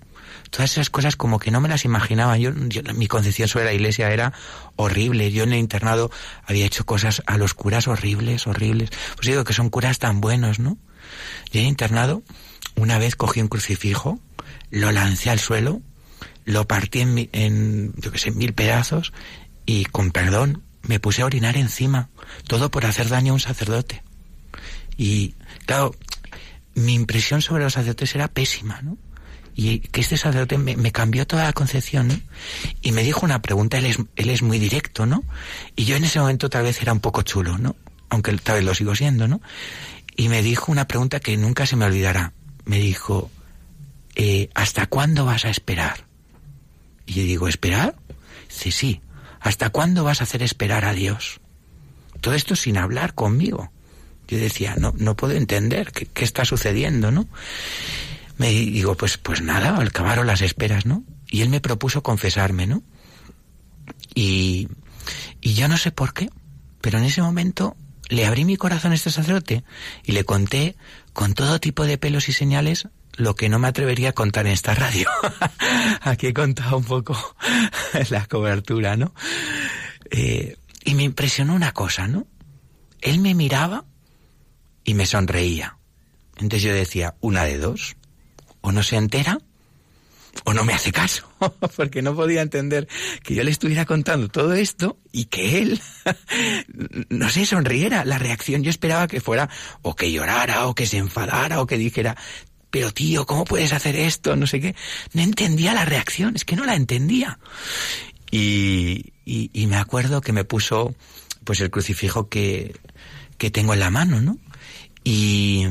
Todas 0.50 0.72
esas 0.72 0.90
cosas 0.90 1.16
como 1.16 1.40
que 1.40 1.52
no 1.52 1.62
me 1.62 1.70
las 1.70 1.86
imaginaba. 1.86 2.38
Yo, 2.38 2.52
mi 2.54 3.08
concepción 3.08 3.48
sobre 3.48 3.66
la 3.66 3.74
iglesia 3.74 4.12
era 4.12 4.34
horrible. 4.76 5.32
Yo 5.32 5.44
en 5.44 5.54
el 5.54 5.60
internado 5.60 6.12
había 6.46 6.66
hecho 6.66 6.86
cosas 6.86 7.24
a 7.26 7.38
los 7.38 7.54
curas 7.54 7.88
horribles, 7.88 8.48
horribles. 8.48 8.90
Pues 9.16 9.28
digo 9.28 9.44
que 9.44 9.54
son 9.54 9.70
curas 9.70 10.00
tan 10.00 10.20
buenos, 10.20 10.60
¿no? 10.60 10.78
Yo 11.52 11.60
en 11.60 11.66
el 11.66 11.70
internado 11.70 12.24
una 12.76 12.98
vez 12.98 13.16
cogí 13.16 13.42
un 13.42 13.48
crucifijo, 13.48 14.20
lo 14.70 14.92
lancé 14.92 15.30
al 15.30 15.40
suelo, 15.40 15.82
lo 16.46 16.68
partí 16.68 17.02
en, 17.02 17.30
en 17.32 17.94
yo 17.98 18.12
que 18.12 18.18
sé, 18.18 18.32
mil 18.32 18.54
pedazos 18.54 19.14
y 19.66 19.86
con 19.86 20.12
perdón 20.12 20.64
me 20.84 21.00
puse 21.00 21.22
a 21.22 21.26
orinar 21.26 21.58
encima. 21.58 22.10
Todo 22.48 22.72
por 22.72 22.86
hacer 22.86 23.10
daño 23.10 23.32
a 23.32 23.36
un 23.36 23.40
sacerdote. 23.40 24.04
Y 24.98 25.36
claro, 25.66 25.96
mi 26.76 26.94
impresión 26.94 27.42
sobre 27.42 27.64
los 27.64 27.74
sacerdotes 27.74 28.16
era 28.16 28.28
pésima, 28.28 28.82
¿no? 28.82 28.98
Y 29.54 29.80
que 29.80 30.02
este 30.02 30.18
sacerdote 30.18 30.58
me, 30.58 30.92
cambió 30.92 31.28
toda 31.28 31.44
la 31.44 31.54
concepción, 31.54 32.08
¿no? 32.08 32.20
Y 32.82 32.94
me 32.94 33.04
dijo 33.04 33.26
una 33.26 33.42
pregunta, 33.42 33.78
él 33.78 33.86
es, 33.86 33.98
él 34.16 34.30
es 34.30 34.42
muy 34.42 34.60
directo, 34.60 35.06
¿no? 35.06 35.24
Y 35.76 35.86
yo 35.86 35.98
en 35.98 36.06
ese 36.06 36.20
momento 36.20 36.50
tal 36.50 36.64
vez 36.64 36.82
era 36.82 36.94
un 36.94 37.02
poco 37.02 37.22
chulo, 37.22 37.58
¿no? 37.58 37.76
Aunque 38.10 38.32
tal 38.38 38.56
vez 38.56 38.66
lo 38.66 38.74
sigo 38.74 38.96
siendo, 38.96 39.28
¿no? 39.28 39.42
Y 40.16 40.30
me 40.30 40.42
dijo 40.42 40.72
una 40.72 40.88
pregunta 40.88 41.20
que 41.20 41.36
nunca 41.38 41.66
se 41.66 41.76
me 41.76 41.86
olvidará. 41.86 42.34
Me 42.66 42.80
dijo, 42.80 43.30
eh, 44.16 44.50
¿hasta 44.54 44.86
cuándo 44.88 45.26
vas 45.26 45.46
a 45.46 45.50
esperar? 45.50 46.06
Y 47.06 47.14
yo 47.14 47.24
digo, 47.24 47.48
¿esperar? 47.48 47.96
Sí, 48.48 48.72
sí. 48.72 49.02
¿Hasta 49.40 49.70
cuándo 49.70 50.04
vas 50.04 50.22
a 50.22 50.26
hacer 50.26 50.44
esperar 50.44 50.86
a 50.86 50.94
Dios? 50.94 51.42
Todo 52.22 52.36
esto 52.36 52.56
sin 52.56 52.78
hablar 52.78 53.16
conmigo. 53.16 53.72
Yo 54.32 54.38
decía, 54.38 54.76
no, 54.78 54.94
no 54.98 55.18
puedo 55.18 55.34
entender 55.34 55.92
qué, 55.92 56.06
qué 56.06 56.24
está 56.24 56.46
sucediendo, 56.46 57.12
¿no? 57.12 57.28
Me 58.38 58.50
digo, 58.50 58.96
pues, 58.96 59.18
pues 59.18 59.42
nada, 59.42 59.76
acabaron 59.76 60.26
las 60.26 60.42
esperas, 60.42 60.86
¿no? 60.86 61.04
Y 61.30 61.42
él 61.42 61.50
me 61.50 61.60
propuso 61.60 62.02
confesarme, 62.02 62.66
¿no? 62.66 62.82
Y, 64.16 64.70
y 65.42 65.54
yo 65.54 65.68
no 65.68 65.76
sé 65.76 65.92
por 65.92 66.14
qué, 66.14 66.30
pero 66.80 66.98
en 66.98 67.04
ese 67.04 67.22
momento 67.22 67.76
le 68.08 68.26
abrí 68.26 68.46
mi 68.46 68.56
corazón 68.56 68.94
a 68.94 68.96
este 68.96 69.12
sacerdote 69.12 69.66
y 70.06 70.14
le 70.14 70.24
conté 70.24 70.78
con 71.12 71.34
todo 71.34 71.60
tipo 71.60 71.86
de 71.86 71.98
pelos 71.98 72.30
y 72.30 72.32
señales 72.32 72.88
lo 73.18 73.36
que 73.36 73.50
no 73.50 73.60
me 73.60 73.68
atrevería 73.68 74.10
a 74.10 74.14
contar 74.14 74.48
en 74.48 74.54
esta 74.54 74.74
radio. 74.74 75.10
Aquí 76.02 76.28
he 76.28 76.34
contado 76.34 76.78
un 76.78 76.86
poco 76.86 77.36
la 78.10 78.26
cobertura, 78.28 78.96
¿no? 78.96 79.14
Eh, 80.10 80.56
y 80.86 80.96
me 80.96 81.04
impresionó 81.04 81.54
una 81.54 81.74
cosa, 81.74 82.08
¿no? 82.08 82.28
Él 83.02 83.20
me 83.20 83.36
miraba 83.36 83.86
y 84.84 84.94
me 84.94 85.06
sonreía. 85.06 85.78
Entonces 86.36 86.64
yo 86.64 86.74
decía, 86.74 87.16
una 87.22 87.44
de 87.44 87.58
dos, 87.58 87.96
o 88.62 88.72
no 88.72 88.84
se 88.84 88.96
entera 88.96 89.40
o 90.46 90.54
no 90.54 90.64
me 90.64 90.74
hace 90.74 90.92
caso, 90.92 91.30
porque 91.76 92.02
no 92.02 92.16
podía 92.16 92.42
entender 92.42 92.88
que 93.24 93.36
yo 93.36 93.44
le 93.44 93.52
estuviera 93.52 93.86
contando 93.86 94.30
todo 94.30 94.54
esto 94.54 94.98
y 95.12 95.26
que 95.26 95.60
él, 95.60 95.82
no 97.10 97.30
sé, 97.30 97.46
sonriera. 97.46 98.06
La 98.06 98.18
reacción 98.18 98.64
yo 98.64 98.70
esperaba 98.70 99.08
que 99.08 99.22
fuera 99.22 99.50
o 99.82 99.96
que 99.96 100.12
llorara 100.12 100.68
o 100.68 100.76
que 100.76 100.86
se 100.86 100.98
enfadara 100.98 101.62
o 101.62 101.68
que 101.68 101.78
dijera, 101.78 102.16
pero 102.70 102.94
tío, 102.94 103.26
¿cómo 103.26 103.44
puedes 103.44 103.74
hacer 103.74 103.96
esto? 103.96 104.36
No 104.36 104.48
sé 104.48 104.62
qué. 104.62 104.76
No 105.14 105.22
entendía 105.22 105.74
la 105.74 105.86
reacción, 105.86 106.36
es 106.36 106.46
que 106.46 106.56
no 106.56 106.66
la 106.66 106.76
entendía. 106.76 107.38
Y, 108.32 109.12
y, 109.26 109.68
me 109.68 109.76
acuerdo 109.76 110.22
que 110.22 110.32
me 110.32 110.46
puso 110.46 110.96
pues 111.44 111.60
el 111.60 111.70
crucifijo 111.70 112.30
que, 112.30 112.80
que 113.38 113.52
tengo 113.52 113.74
en 113.74 113.82
la 113.82 113.90
mano, 113.90 114.22
¿no? 114.22 114.38
Y, 115.04 115.66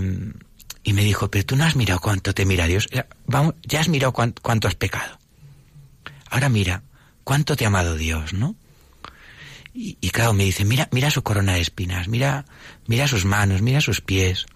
y 0.83 0.93
me 0.93 1.05
dijo, 1.05 1.31
pero 1.31 1.45
tú 1.45 1.57
no 1.57 1.65
has 1.65 1.77
mirado 1.77 2.01
cuánto 2.01 2.35
te 2.35 2.45
mira 2.45 2.67
Dios. 2.67 2.89
Vamos, 3.27 3.55
ya 3.63 3.81
has 3.81 3.89
mirado 3.89 4.13
cuánto, 4.13 4.69
has 4.69 4.75
pecado. 4.75 5.19
Ahora 6.31 6.49
mira, 6.49 6.83
cuánto 7.25 7.57
te 7.57 7.65
ha 7.65 7.69
amado 7.69 7.97
Dios, 7.97 8.33
¿no? 8.33 8.57
Y, 9.73 9.99
y, 10.01 10.11
claro, 10.11 10.33
me 10.33 10.45
dice, 10.45 10.65
mira, 10.65 10.89
mira 10.91 11.11
su 11.11 11.23
corona 11.23 11.55
de 11.55 11.61
espinas, 11.61 12.09
mira, 12.09 12.45
mira 12.87 13.07
sus 13.07 13.25
manos, 13.25 13.63
mira 13.63 13.81
sus 13.81 14.01
pies. 14.01 14.47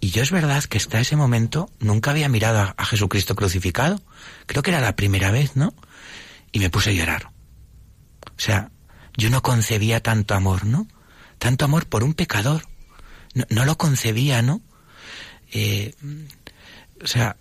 Y 0.00 0.10
yo 0.10 0.22
es 0.22 0.30
verdad 0.30 0.62
que 0.64 0.78
hasta 0.78 1.00
ese 1.00 1.16
momento 1.16 1.70
nunca 1.80 2.12
había 2.12 2.28
mirado 2.28 2.74
a, 2.76 2.84
Jesucristo 2.84 3.34
crucificado. 3.34 4.00
Creo 4.46 4.62
que 4.62 4.70
era 4.70 4.80
la 4.80 4.94
primera 4.94 5.30
vez, 5.30 5.56
¿no? 5.56 5.74
Y 6.52 6.60
me 6.60 6.70
puse 6.70 6.90
a 6.90 6.92
llorar. 6.92 7.30
O 8.24 8.40
sea, 8.40 8.70
yo 9.16 9.30
no 9.30 9.42
concebía 9.42 10.00
tanto 10.00 10.34
amor, 10.34 10.64
¿no? 10.64 10.86
Tanto 11.38 11.64
amor 11.64 11.86
por 11.86 12.04
un 12.04 12.14
pecador. 12.14 12.62
No, 13.50 13.64
lo 13.64 13.78
concebía, 13.78 14.42
¿no? 14.42 14.60
Eh, 15.52 15.94
o 17.02 17.06
sea, 17.06 17.36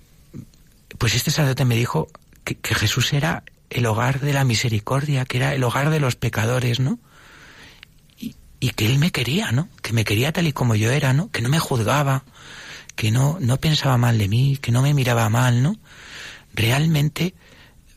pues 0.98 1.16
este 1.16 1.32
sacerdote 1.32 1.66
me 1.66 1.76
dijo 1.76 2.08
que, 2.44 2.58
Jesús 2.76 3.14
era 3.14 3.44
el 3.70 3.86
hogar 3.86 4.20
de 4.20 4.34
la 4.34 4.44
misericordia, 4.44 5.26
que 5.26 5.38
era 5.38 5.54
el 5.54 5.64
hogar 5.64 5.90
de 5.90 6.00
los 6.00 6.16
pecadores, 6.16 6.80
¿no? 6.80 7.00
Y, 8.18 8.36
y, 8.60 8.70
que 8.72 8.86
él 8.86 9.00
me 9.00 9.12
quería, 9.12 9.52
¿no? 9.52 9.70
Que 9.82 9.94
me 9.94 10.06
quería 10.06 10.32
tal 10.32 10.48
y 10.48 10.54
como 10.54 10.76
yo 10.76 10.92
era, 10.92 11.14
¿no? 11.14 11.30
Que 11.32 11.42
no 11.42 11.50
me 11.50 11.60
juzgaba, 11.60 12.24
que 12.96 13.12
no, 13.12 13.38
no 13.40 13.58
pensaba 13.58 13.98
mal 13.98 14.18
de 14.18 14.28
mí, 14.28 14.58
que 14.58 14.72
no 14.72 14.82
me 14.82 14.94
miraba 14.94 15.30
mal, 15.30 15.62
¿no? 15.62 15.78
Realmente, 16.54 17.36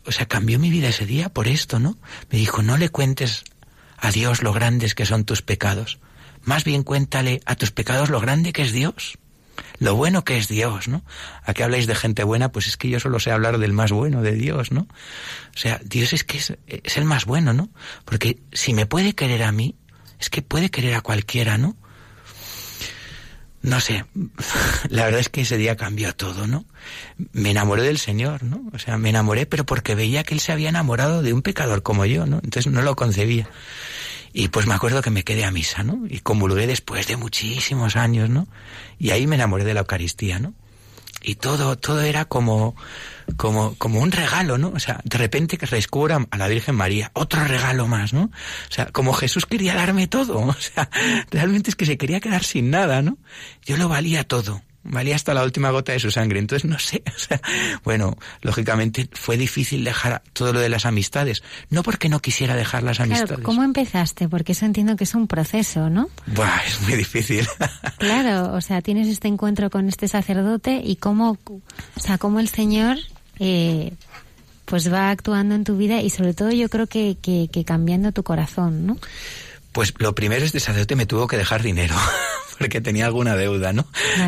o 0.04 0.12
sea, 0.12 0.26
cambió 0.26 0.58
mi 0.58 0.70
vida 0.70 0.88
ese 0.88 1.06
día 1.06 1.30
por 1.30 1.48
esto, 1.48 1.78
¿no? 1.78 1.96
Me 2.30 2.38
dijo, 2.38 2.62
no 2.62 2.76
le 2.76 2.90
cuentes 2.90 3.44
a 3.96 4.10
Dios 4.10 4.42
lo 4.42 4.52
grandes 4.52 4.94
que 4.94 5.06
son 5.06 5.24
tus 5.24 5.42
pecados, 5.42 5.98
más 6.42 6.64
bien 6.64 6.82
cuéntale 6.82 7.40
a 7.46 7.56
tus 7.56 7.70
pecados 7.70 8.10
lo 8.10 8.20
grande 8.20 8.52
que 8.52 8.62
es 8.62 8.72
Dios 8.72 9.18
lo 9.78 9.96
bueno 9.96 10.24
que 10.24 10.36
es 10.36 10.48
Dios, 10.48 10.88
¿no? 10.88 11.02
¿A 11.42 11.54
qué 11.54 11.64
habláis 11.64 11.86
de 11.86 11.94
gente 11.94 12.22
buena? 12.22 12.52
Pues 12.52 12.66
es 12.66 12.76
que 12.76 12.88
yo 12.88 13.00
solo 13.00 13.18
sé 13.18 13.30
hablar 13.30 13.58
del 13.58 13.72
más 13.72 13.92
bueno, 13.92 14.22
de 14.22 14.32
Dios, 14.32 14.72
¿no? 14.72 14.82
O 14.82 15.58
sea, 15.58 15.80
Dios 15.84 16.12
es 16.12 16.22
que 16.24 16.38
es, 16.38 16.54
es 16.66 16.96
el 16.96 17.04
más 17.04 17.24
bueno, 17.24 17.52
¿no? 17.52 17.70
Porque 18.04 18.38
si 18.52 18.74
me 18.74 18.86
puede 18.86 19.14
querer 19.14 19.42
a 19.42 19.52
mí, 19.52 19.76
es 20.18 20.28
que 20.28 20.42
puede 20.42 20.70
querer 20.70 20.94
a 20.94 21.00
cualquiera, 21.00 21.56
¿no? 21.56 21.76
No 23.62 23.80
sé, 23.80 24.04
la 24.88 25.04
verdad 25.04 25.20
es 25.20 25.28
que 25.28 25.42
ese 25.42 25.56
día 25.56 25.76
cambió 25.76 26.14
todo, 26.14 26.46
¿no? 26.46 26.64
Me 27.32 27.50
enamoré 27.50 27.82
del 27.82 27.98
Señor, 27.98 28.42
¿no? 28.42 28.62
O 28.72 28.78
sea, 28.78 28.98
me 28.98 29.10
enamoré, 29.10 29.46
pero 29.46 29.64
porque 29.64 29.94
veía 29.94 30.24
que 30.24 30.34
Él 30.34 30.40
se 30.40 30.52
había 30.52 30.68
enamorado 30.68 31.22
de 31.22 31.32
un 31.32 31.42
pecador 31.42 31.82
como 31.82 32.04
yo, 32.04 32.26
¿no? 32.26 32.36
Entonces 32.42 32.70
no 32.70 32.82
lo 32.82 32.96
concebía. 32.96 33.48
Y 34.32 34.48
pues 34.48 34.66
me 34.66 34.74
acuerdo 34.74 35.02
que 35.02 35.10
me 35.10 35.24
quedé 35.24 35.44
a 35.44 35.50
misa, 35.50 35.82
¿no? 35.82 36.06
Y 36.08 36.20
comulgué 36.20 36.66
después 36.66 37.06
de 37.06 37.16
muchísimos 37.16 37.96
años, 37.96 38.30
¿no? 38.30 38.46
Y 38.98 39.10
ahí 39.10 39.26
me 39.26 39.36
enamoré 39.36 39.64
de 39.64 39.74
la 39.74 39.80
Eucaristía, 39.80 40.38
¿no? 40.38 40.54
Y 41.22 41.34
todo, 41.34 41.76
todo 41.76 42.00
era 42.00 42.24
como, 42.24 42.74
como, 43.36 43.74
como 43.76 44.00
un 44.00 44.12
regalo, 44.12 44.56
¿no? 44.56 44.68
O 44.68 44.78
sea, 44.78 45.00
de 45.04 45.18
repente 45.18 45.58
que 45.58 45.66
descubra 45.66 46.26
a 46.30 46.36
la 46.38 46.48
Virgen 46.48 46.76
María, 46.76 47.10
otro 47.12 47.44
regalo 47.44 47.86
más, 47.86 48.12
¿no? 48.12 48.22
O 48.22 48.72
sea, 48.72 48.86
como 48.86 49.12
Jesús 49.12 49.44
quería 49.44 49.74
darme 49.74 50.06
todo, 50.06 50.38
o 50.46 50.54
sea, 50.54 50.88
realmente 51.30 51.70
es 51.70 51.76
que 51.76 51.86
se 51.86 51.98
quería 51.98 52.20
quedar 52.20 52.44
sin 52.44 52.70
nada, 52.70 53.02
¿no? 53.02 53.18
Yo 53.64 53.76
lo 53.76 53.88
valía 53.88 54.24
todo 54.24 54.62
valía 54.82 55.14
hasta 55.14 55.34
la 55.34 55.44
última 55.44 55.70
gota 55.70 55.92
de 55.92 56.00
su 56.00 56.10
sangre. 56.10 56.38
Entonces, 56.38 56.68
no 56.68 56.78
sé, 56.78 57.02
o 57.16 57.18
sea, 57.18 57.40
bueno, 57.84 58.16
lógicamente 58.42 59.08
fue 59.12 59.36
difícil 59.36 59.84
dejar 59.84 60.22
todo 60.32 60.52
lo 60.52 60.60
de 60.60 60.68
las 60.68 60.86
amistades. 60.86 61.42
No 61.68 61.82
porque 61.82 62.08
no 62.08 62.20
quisiera 62.20 62.56
dejar 62.56 62.82
las 62.82 63.00
amistades. 63.00 63.44
¿Cómo 63.44 63.62
empezaste? 63.62 64.28
Porque 64.28 64.52
eso 64.52 64.66
entiendo 64.66 64.96
que 64.96 65.04
es 65.04 65.14
un 65.14 65.26
proceso, 65.26 65.90
¿no? 65.90 66.08
Buah, 66.26 66.60
es 66.66 66.80
muy 66.82 66.94
difícil. 66.94 67.46
claro, 67.98 68.54
o 68.54 68.60
sea, 68.60 68.80
tienes 68.82 69.08
este 69.08 69.28
encuentro 69.28 69.70
con 69.70 69.88
este 69.88 70.08
sacerdote 70.08 70.80
y 70.84 70.96
cómo, 70.96 71.38
o 71.44 72.00
sea, 72.00 72.18
cómo 72.18 72.40
el 72.40 72.48
Señor, 72.48 72.98
eh, 73.38 73.94
pues 74.64 74.92
va 74.92 75.10
actuando 75.10 75.54
en 75.54 75.64
tu 75.64 75.76
vida 75.76 76.00
y 76.00 76.10
sobre 76.10 76.32
todo 76.32 76.50
yo 76.50 76.68
creo 76.68 76.86
que, 76.86 77.16
que, 77.20 77.48
que 77.52 77.64
cambiando 77.64 78.12
tu 78.12 78.22
corazón, 78.22 78.86
¿no? 78.86 78.98
Pues 79.72 79.94
lo 79.98 80.14
primero 80.14 80.44
es 80.44 80.52
que 80.52 80.58
el 80.58 80.62
sacerdote 80.62 80.96
me 80.96 81.06
tuvo 81.06 81.26
que 81.26 81.36
dejar 81.36 81.62
dinero. 81.62 81.94
porque 82.60 82.82
tenía 82.82 83.06
alguna 83.06 83.36
deuda, 83.36 83.72
¿no? 83.72 83.86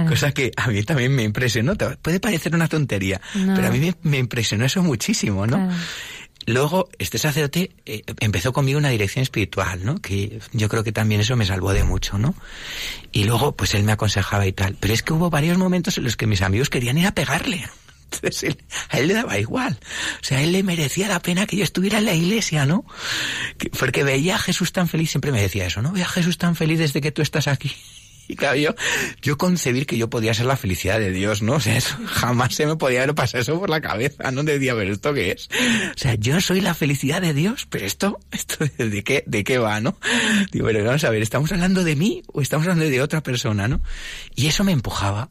Cosa 0.09 0.33
que 0.33 0.53
a 0.57 0.69
mí 0.69 0.83
también 0.85 1.15
me 1.15 1.23
impresionó. 1.23 1.75
Puede 1.77 2.19
parecer 2.19 2.55
una 2.55 2.67
tontería, 2.67 3.21
pero 3.35 3.67
a 3.67 3.71
mí 3.71 3.93
me, 4.03 4.19
impresionó 4.19 4.65
eso 4.65 4.83
muchísimo, 4.83 5.47
¿no? 5.47 5.69
Luego, 6.47 6.89
este 6.99 7.19
sacerdote 7.19 7.71
eh, 7.87 8.03
empezó 8.21 8.53
conmigo 8.53 8.79
una 8.79 8.89
dirección 8.89 9.23
espiritual, 9.23 9.85
¿no? 9.85 10.01
Que 10.01 10.41
yo 10.53 10.69
creo 10.69 10.83
que 10.83 10.93
también 10.93 11.21
eso 11.21 11.37
me 11.37 11.45
salvó 11.45 11.73
de 11.73 11.85
mucho, 11.85 12.19
¿no? 12.19 12.35
Y 13.13 13.25
luego, 13.25 13.53
pues 13.53 13.75
él 13.75 13.85
me 13.85 13.93
aconsejaba 13.93 14.47
y 14.47 14.53
tal. 14.53 14.77
Pero 14.81 14.95
es 14.95 15.03
que 15.03 15.13
hubo 15.13 15.31
varios 15.31 15.59
momentos 15.59 15.99
en 15.99 16.05
los 16.05 16.17
que 16.17 16.27
mis 16.27 16.43
amigos 16.43 16.71
querían 16.71 16.99
ir 16.99 17.07
a 17.07 17.13
pegarle. 17.13 17.69
Entonces 18.13 18.57
a 18.89 18.99
él 18.99 19.09
le 19.09 19.15
daba 19.15 19.39
igual. 19.39 19.79
O 20.21 20.25
sea, 20.25 20.39
a 20.39 20.43
él 20.43 20.53
le 20.53 20.63
merecía 20.63 21.09
la 21.09 21.21
pena 21.21 21.47
que 21.47 21.57
yo 21.57 21.65
estuviera 21.65 21.99
en 21.99 22.05
la 22.05 22.15
iglesia, 22.15 22.67
¿no? 22.67 22.85
porque 23.79 24.05
veía 24.05 24.37
a 24.37 24.39
Jesús 24.39 24.73
tan 24.73 24.89
feliz, 24.89 25.11
siempre 25.11 25.33
me 25.33 25.41
decía 25.41 25.67
eso, 25.67 25.83
¿no? 25.83 25.93
Veía 25.93 26.07
a 26.07 26.09
Jesús 26.09 26.39
tan 26.39 26.57
feliz 26.57 26.79
desde 26.79 27.01
que 27.01 27.13
tú 27.13 27.23
estás 27.23 27.49
aquí. 27.49 27.73
Y 28.29 28.37
claro, 28.37 28.57
yo, 28.57 28.75
yo 29.21 29.37
concebir 29.37 29.85
que 29.85 29.99
yo 29.99 30.09
podía 30.09 30.33
ser 30.33 30.47
la 30.47 30.57
felicidad 30.57 31.01
de 31.01 31.11
Dios, 31.11 31.43
¿no? 31.43 31.55
O 31.55 31.61
sea, 31.61 31.81
jamás 31.81 32.55
se 32.55 32.67
me 32.67 32.77
podía 32.77 33.03
haber 33.03 33.17
pasado 33.17 33.43
eso 33.43 33.59
por 33.59 33.69
la 33.69 33.81
cabeza, 33.81 34.31
¿no? 34.31 34.45
Decía, 34.45 34.75
pero 34.77 34.93
¿esto 34.93 35.13
qué 35.13 35.33
es? 35.33 35.49
O 35.95 35.99
sea, 35.99 36.15
yo 36.15 36.41
soy 36.41 36.61
la 36.61 36.73
felicidad 36.73 37.21
de 37.21 37.35
Dios, 37.35 37.67
pero 37.69 37.85
esto, 37.85 38.21
esto 38.31 38.65
¿de 38.79 39.03
qué, 39.03 39.25
de 39.27 39.43
qué 39.43 39.59
va, 39.59 39.81
no? 39.81 39.99
Digo, 40.53 40.67
pero 40.67 40.85
vamos 40.85 41.03
a 41.03 41.11
ver, 41.11 41.21
¿estamos 41.21 41.51
hablando 41.51 41.83
de 41.83 41.97
mí 41.97 42.23
o 42.29 42.41
estamos 42.41 42.67
hablando 42.67 42.89
de 42.89 43.03
otra 43.03 43.23
persona, 43.23 43.67
no? 43.67 43.83
Y 44.37 44.47
eso 44.47 44.63
me 44.63 44.73
empujaba, 44.73 45.29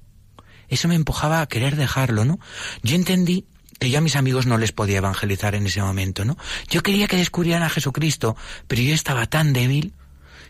eso 0.72 0.88
me 0.88 0.96
empujaba 0.96 1.42
a 1.42 1.48
querer 1.48 1.76
dejarlo, 1.76 2.26
¿no? 2.26 2.40
Yo 2.82 2.96
entendí 2.96 3.46
que 3.80 3.90
yo 3.90 3.98
a 3.98 4.02
mis 4.02 4.16
amigos 4.16 4.46
no 4.46 4.58
les 4.58 4.72
podía 4.72 4.98
evangelizar 4.98 5.54
en 5.54 5.66
ese 5.68 5.82
momento, 5.82 6.26
¿no? 6.26 6.38
Yo 6.70 6.82
quería 6.82 7.08
que 7.08 7.18
descubrieran 7.18 7.64
a 7.64 7.70
Jesucristo, 7.70 8.36
pero 8.68 8.82
yo 8.82 8.94
estaba 8.94 9.26
tan 9.26 9.54
débil 9.54 9.94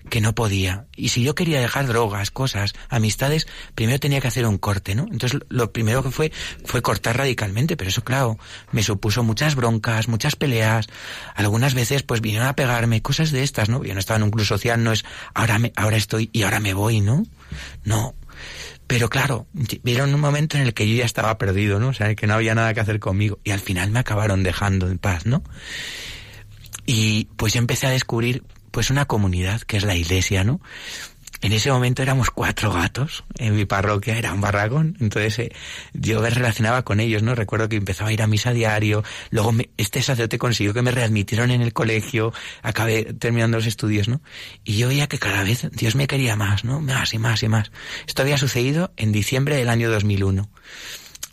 que 0.10 0.22
no 0.22 0.34
podía. 0.34 0.86
Y 0.96 1.10
si 1.10 1.24
yo 1.24 1.36
quería 1.36 1.60
dejar 1.60 1.88
drogas, 1.88 2.32
cosas, 2.32 2.74
amistades, 2.90 3.48
primero 3.76 4.00
tenía 4.00 4.20
que 4.20 4.28
hacer 4.28 4.46
un 4.46 4.58
corte, 4.58 4.96
¿no? 4.96 5.08
Entonces 5.12 5.40
lo 5.50 5.72
primero 5.72 6.04
que 6.04 6.12
fue 6.12 6.32
fue 6.66 6.82
cortar 6.82 7.18
radicalmente, 7.18 7.78
pero 7.78 7.90
eso 7.90 8.04
claro, 8.04 8.38
me 8.72 8.84
supuso 8.84 9.24
muchas 9.24 9.56
broncas, 9.56 10.08
muchas 10.08 10.36
peleas, 10.36 10.88
algunas 11.36 11.74
veces 11.74 12.04
pues 12.04 12.22
vinieron 12.22 12.48
a 12.48 12.56
pegarme, 12.56 13.02
cosas 13.02 13.32
de 13.32 13.44
estas, 13.44 13.70
¿no? 13.70 13.84
Yo 13.84 13.94
no 13.94 14.00
estaba 14.00 14.18
en 14.18 14.24
un 14.24 14.32
club 14.32 14.46
social, 14.46 14.84
no 14.84 14.92
es 14.92 15.06
ahora 15.34 15.60
me, 15.60 15.72
ahora 15.76 15.98
estoy 15.98 16.30
y 16.34 16.44
ahora 16.44 16.60
me 16.60 16.74
voy, 16.74 17.02
¿no? 17.02 17.26
No. 17.84 18.16
Pero 18.92 19.10
claro, 19.10 19.48
vieron 19.84 20.14
un 20.14 20.20
momento 20.20 20.58
en 20.58 20.64
el 20.64 20.74
que 20.74 20.86
yo 20.86 20.96
ya 20.98 21.06
estaba 21.06 21.38
perdido, 21.38 21.80
¿no? 21.80 21.88
O 21.88 21.94
sea, 21.94 22.14
que 22.14 22.28
no 22.28 22.34
había 22.34 22.56
nada 22.56 22.74
que 22.74 22.82
hacer 22.82 23.00
conmigo. 23.00 23.40
Y 23.46 23.52
al 23.52 23.62
final 23.62 23.90
me 23.90 24.00
acabaron 24.00 24.44
dejando 24.44 24.90
en 24.90 24.98
paz, 24.98 25.26
¿no? 25.26 25.44
Y 26.86 27.30
pues 27.38 27.54
yo 27.54 27.60
empecé 27.60 27.88
a 27.88 27.92
descubrir 27.92 28.44
pues 28.72 28.90
una 28.90 29.06
comunidad 29.06 29.62
que 29.62 29.78
es 29.78 29.84
la 29.84 29.96
iglesia, 29.96 30.44
¿no? 30.44 30.60
En 31.42 31.54
ese 31.54 31.72
momento 31.72 32.04
éramos 32.04 32.30
cuatro 32.30 32.72
gatos, 32.72 33.24
en 33.40 33.56
mi 33.56 33.66
parroquia 33.66 34.16
era 34.16 34.32
un 34.32 34.42
barragón, 34.42 34.96
entonces 35.00 35.40
eh, 35.40 35.52
yo 35.94 36.22
me 36.22 36.30
relacionaba 36.30 36.84
con 36.84 37.00
ellos, 37.00 37.24
¿no? 37.24 37.34
Recuerdo 37.34 37.68
que 37.68 37.78
empezaba 37.78 38.12
a 38.12 38.14
ir 38.14 38.22
a 38.22 38.28
misa 38.28 38.54
diario, 38.54 39.04
luego 39.32 39.52
este 39.78 40.04
sacerdote 40.04 40.38
consiguió 40.38 40.74
que 40.74 40.84
me 40.84 40.92
readmitieron 40.92 41.50
en 41.50 41.64
el 41.64 41.74
colegio, 41.74 42.32
acabé 42.62 43.06
terminando 43.16 43.58
los 43.58 43.66
estudios, 43.66 44.08
¿no? 44.08 44.22
Y 44.64 44.78
yo 44.78 44.88
veía 44.88 45.08
que 45.08 45.18
cada 45.18 45.42
vez 45.42 45.68
Dios 45.72 45.96
me 45.96 46.06
quería 46.06 46.36
más, 46.36 46.64
¿no? 46.64 46.80
Más 46.80 47.12
y 47.16 47.18
más 47.18 47.42
y 47.42 47.48
más. 47.48 47.72
Esto 48.06 48.22
había 48.22 48.38
sucedido 48.38 48.94
en 48.96 49.12
diciembre 49.12 49.56
del 49.56 49.70
año 49.70 49.90
2001. 49.90 50.48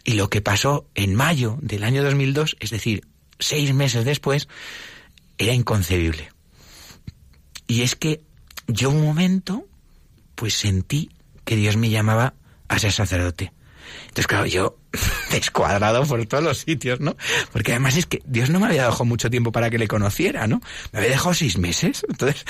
Y 0.05 0.15
lo 0.15 0.31
que 0.31 0.41
pasó 0.41 0.89
en 0.95 1.15
mayo 1.15 1.59
del 1.61 1.85
año 1.85 2.03
2002, 2.03 2.57
es 2.61 2.71
decir, 2.71 3.07
seis 3.39 3.75
meses 3.75 4.07
después, 4.07 4.49
era 5.37 5.53
inconcebible. 5.53 6.33
Y 7.67 7.83
es 7.83 7.95
que 7.95 8.23
yo 8.67 8.89
un 8.89 9.03
momento, 9.03 9.68
pues 10.39 10.55
sentí 10.55 11.11
que 11.45 11.57
Dios 11.57 11.77
me 11.77 11.91
llamaba 11.91 12.35
a 12.69 12.79
ser 12.79 12.93
sacerdote. 12.93 13.53
Entonces, 14.03 14.29
claro, 14.29 14.47
yo 14.47 14.78
descuadrado 15.31 16.05
por 16.05 16.25
todos 16.27 16.43
los 16.43 16.59
sitios, 16.59 17.01
¿no? 17.01 17.17
Porque 17.53 17.73
además 17.73 17.97
es 17.97 18.07
que 18.07 18.23
Dios 18.25 18.51
no 18.51 18.61
me 18.61 18.67
había 18.67 18.85
dejado 18.85 19.05
mucho 19.05 19.31
tiempo 19.31 19.53
para 19.53 19.71
que 19.71 19.79
le 19.79 19.89
conociera, 19.89 20.47
¿no? 20.47 20.61
Me 20.93 21.01
había 21.01 21.11
dejado 21.11 21.35
seis 21.35 21.59
meses. 21.59 22.05
Entonces, 22.09 22.45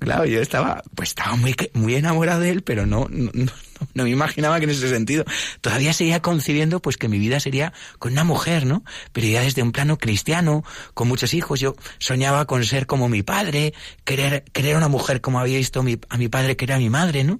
claro, 0.00 0.24
yo 0.24 0.40
estaba, 0.40 0.82
pues 0.94 1.10
estaba 1.10 1.36
muy, 1.36 1.54
muy 1.74 1.94
enamorado 1.94 2.40
de 2.40 2.50
él, 2.50 2.62
pero 2.62 2.86
no, 2.86 3.06
no, 3.10 3.30
no, 3.94 4.04
me 4.04 4.10
imaginaba 4.10 4.58
que 4.58 4.64
en 4.64 4.70
ese 4.70 4.88
sentido 4.88 5.24
todavía 5.60 5.92
seguía 5.92 6.22
concibiendo 6.22 6.80
pues 6.80 6.96
que 6.96 7.08
mi 7.08 7.18
vida 7.18 7.40
sería 7.40 7.72
con 7.98 8.12
una 8.12 8.24
mujer, 8.24 8.66
¿no? 8.66 8.82
Pero 9.12 9.28
ya 9.28 9.42
desde 9.42 9.62
un 9.62 9.72
plano 9.72 9.98
cristiano, 9.98 10.64
con 10.94 11.08
muchos 11.08 11.34
hijos, 11.34 11.60
yo 11.60 11.76
soñaba 11.98 12.46
con 12.46 12.64
ser 12.64 12.86
como 12.86 13.08
mi 13.08 13.22
padre, 13.22 13.74
querer, 14.04 14.44
querer 14.52 14.76
una 14.76 14.88
mujer 14.88 15.20
como 15.20 15.38
había 15.38 15.58
visto 15.58 15.80
a 15.80 16.16
mi 16.18 16.28
padre 16.28 16.56
que 16.56 16.64
era 16.64 16.78
mi 16.78 16.90
madre, 16.90 17.22
¿no? 17.24 17.38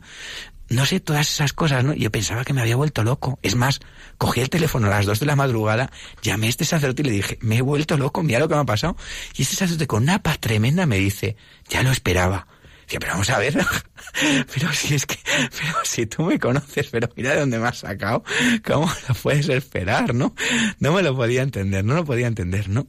No 0.69 0.85
sé, 0.87 1.01
todas 1.01 1.29
esas 1.29 1.53
cosas, 1.53 1.85
¿no? 1.85 1.95
Yo 1.95 2.11
pensaba 2.11 2.45
que 2.45 2.53
me 2.53 2.61
había 2.61 2.77
vuelto 2.77 3.05
loco. 3.05 3.39
Es 3.43 3.55
más, 3.55 3.81
cogí 4.19 4.41
el 4.41 4.51
teléfono 4.51 4.87
a 4.87 4.91
las 4.91 5.07
dos 5.07 5.21
de 5.21 5.27
la 5.27 5.37
madrugada, 5.37 5.91
llamé 6.23 6.47
a 6.47 6.51
este 6.51 6.65
sacerdote 6.65 7.03
y 7.03 7.05
le 7.07 7.13
dije, 7.13 7.39
me 7.41 7.59
he 7.59 7.63
vuelto 7.63 7.97
loco, 7.97 8.23
mira 8.23 8.39
lo 8.39 8.49
que 8.49 8.55
me 8.55 8.61
ha 8.61 8.65
pasado. 8.65 8.97
Y 9.37 9.43
este 9.43 9.57
sacerdote 9.57 9.87
con 9.87 10.03
una 10.03 10.23
paz 10.23 10.39
tremenda 10.41 10.87
me 10.87 10.99
dice, 10.99 11.37
ya 11.69 11.83
lo 11.83 11.91
esperaba. 11.91 12.47
Dice, 12.87 13.01
pero 13.01 13.13
vamos 13.13 13.31
a 13.31 13.39
ver, 13.39 13.57
pero 14.55 14.73
si 14.73 14.95
es 14.95 15.07
que, 15.07 15.19
pero 15.25 15.75
si 15.83 16.07
tú 16.07 16.23
me 16.23 16.39
conoces, 16.39 16.87
pero 16.89 17.09
mira 17.17 17.33
de 17.33 17.41
dónde 17.41 17.59
me 17.59 17.67
has 17.67 17.79
sacado, 17.79 18.23
¿cómo 18.65 18.91
lo 19.09 19.15
puedes 19.15 19.49
esperar, 19.49 20.15
no? 20.15 20.35
No 20.79 20.93
me 20.93 21.03
lo 21.03 21.17
podía 21.17 21.43
entender, 21.43 21.85
no 21.85 21.95
lo 21.95 22.05
podía 22.05 22.29
entender, 22.29 22.69
¿no? 22.69 22.87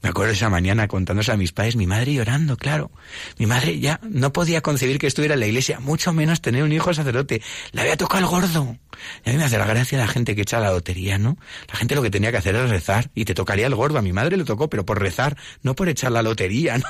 Me 0.00 0.10
acuerdo 0.10 0.32
esa 0.32 0.48
mañana 0.48 0.86
contándose 0.86 1.32
a 1.32 1.36
mis 1.36 1.52
padres, 1.52 1.74
mi 1.74 1.86
madre 1.86 2.14
llorando, 2.14 2.56
claro. 2.56 2.92
Mi 3.36 3.46
madre 3.46 3.80
ya 3.80 3.98
no 4.02 4.32
podía 4.32 4.60
concebir 4.60 4.98
que 4.98 5.08
estuviera 5.08 5.34
en 5.34 5.40
la 5.40 5.46
iglesia, 5.46 5.80
mucho 5.80 6.12
menos 6.12 6.40
tener 6.40 6.62
un 6.62 6.72
hijo 6.72 6.94
sacerdote. 6.94 7.42
Le 7.72 7.80
había 7.80 7.96
tocado 7.96 8.20
el 8.20 8.26
gordo. 8.26 8.76
Y 9.24 9.30
a 9.30 9.32
mí 9.32 9.38
me 9.38 9.44
hace 9.44 9.58
la 9.58 9.66
gracia 9.66 9.98
la 9.98 10.06
gente 10.06 10.36
que 10.36 10.42
echa 10.42 10.60
la 10.60 10.70
lotería, 10.70 11.18
¿no? 11.18 11.36
La 11.68 11.74
gente 11.74 11.96
lo 11.96 12.02
que 12.02 12.10
tenía 12.10 12.30
que 12.30 12.36
hacer 12.36 12.54
era 12.54 12.66
rezar 12.66 13.10
y 13.14 13.24
te 13.24 13.34
tocaría 13.34 13.66
el 13.66 13.74
gordo. 13.74 13.98
A 13.98 14.02
mi 14.02 14.12
madre 14.12 14.36
le 14.36 14.44
tocó, 14.44 14.70
pero 14.70 14.86
por 14.86 15.00
rezar, 15.00 15.36
no 15.62 15.74
por 15.74 15.88
echar 15.88 16.12
la 16.12 16.22
lotería, 16.22 16.78
¿no? 16.78 16.86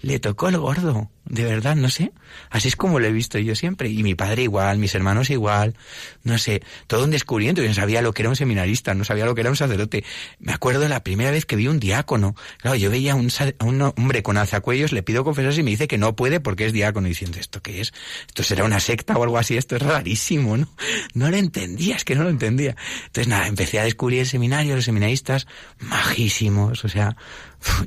Le 0.00 0.18
tocó 0.18 0.48
el 0.48 0.58
gordo 0.58 1.10
de 1.28 1.44
verdad, 1.44 1.76
no 1.76 1.90
sé. 1.90 2.12
Así 2.50 2.68
es 2.68 2.76
como 2.76 2.98
lo 3.00 3.06
he 3.06 3.12
visto 3.12 3.38
yo 3.38 3.54
siempre. 3.54 3.90
Y 3.90 4.02
mi 4.02 4.14
padre 4.14 4.42
igual, 4.42 4.78
mis 4.78 4.94
hermanos 4.94 5.28
igual. 5.30 5.74
No 6.24 6.38
sé, 6.38 6.62
todo 6.86 7.04
un 7.04 7.10
descubrimiento. 7.10 7.60
Yo 7.62 7.68
no 7.68 7.74
sabía 7.74 8.00
lo 8.00 8.12
que 8.12 8.22
era 8.22 8.30
un 8.30 8.36
seminarista, 8.36 8.94
no 8.94 9.04
sabía 9.04 9.26
lo 9.26 9.34
que 9.34 9.42
era 9.42 9.50
un 9.50 9.56
sacerdote. 9.56 10.04
Me 10.38 10.52
acuerdo 10.52 10.80
de 10.80 10.88
la 10.88 11.02
primera 11.02 11.30
vez 11.30 11.44
que 11.44 11.56
vi 11.56 11.68
un 11.68 11.80
diácono. 11.80 12.34
Claro, 12.58 12.76
yo 12.76 12.90
veía 12.90 13.12
a 13.12 13.16
un, 13.16 13.30
un 13.60 13.82
hombre 13.82 14.22
con 14.22 14.38
alzacuellos, 14.38 14.92
le 14.92 15.02
pido 15.02 15.22
confesarse 15.22 15.60
y 15.60 15.64
me 15.64 15.70
dice 15.70 15.86
que 15.86 15.98
no 15.98 16.16
puede 16.16 16.40
porque 16.40 16.64
es 16.64 16.72
diácono. 16.72 17.08
Diciendo, 17.08 17.38
¿esto 17.38 17.60
qué 17.60 17.82
es? 17.82 17.92
¿Esto 18.26 18.42
será 18.42 18.64
una 18.64 18.80
secta 18.80 19.16
o 19.16 19.22
algo 19.22 19.38
así? 19.38 19.56
Esto 19.56 19.76
es 19.76 19.82
rarísimo, 19.82 20.56
¿no? 20.56 20.68
No 21.12 21.30
lo 21.30 21.36
entendía, 21.36 21.96
es 21.96 22.04
que 22.04 22.14
no 22.14 22.24
lo 22.24 22.30
entendía. 22.30 22.74
Entonces 23.06 23.28
nada, 23.28 23.46
empecé 23.46 23.78
a 23.78 23.84
descubrir 23.84 24.20
el 24.20 24.26
seminario, 24.26 24.76
los 24.76 24.84
seminaristas 24.84 25.46
majísimos, 25.78 26.84
o 26.84 26.88
sea, 26.88 27.16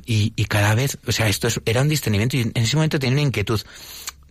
y, 0.04 0.30
cada 0.46 0.74
vez, 0.74 0.98
o 1.06 1.12
sea, 1.12 1.28
esto 1.28 1.48
era 1.64 1.82
un 1.82 1.88
discernimiento 1.88 2.36
y 2.36 2.42
en 2.42 2.52
ese 2.54 2.76
momento 2.76 2.98
tenía 2.98 3.14
una 3.14 3.22
inquietud 3.22 3.60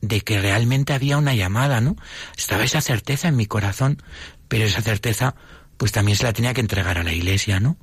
de 0.01 0.21
que 0.21 0.39
realmente 0.39 0.93
había 0.93 1.17
una 1.17 1.35
llamada, 1.35 1.79
¿no? 1.79 1.95
Estaba 2.37 2.63
esa 2.63 2.81
certeza 2.81 3.27
en 3.27 3.35
mi 3.35 3.45
corazón, 3.45 4.01
pero 4.47 4.65
esa 4.65 4.81
certeza 4.81 5.35
pues 5.77 5.91
también 5.91 6.17
se 6.17 6.25
la 6.25 6.33
tenía 6.33 6.53
que 6.53 6.61
entregar 6.61 6.97
a 6.97 7.03
la 7.03 7.13
iglesia, 7.13 7.59
¿no? 7.59 7.77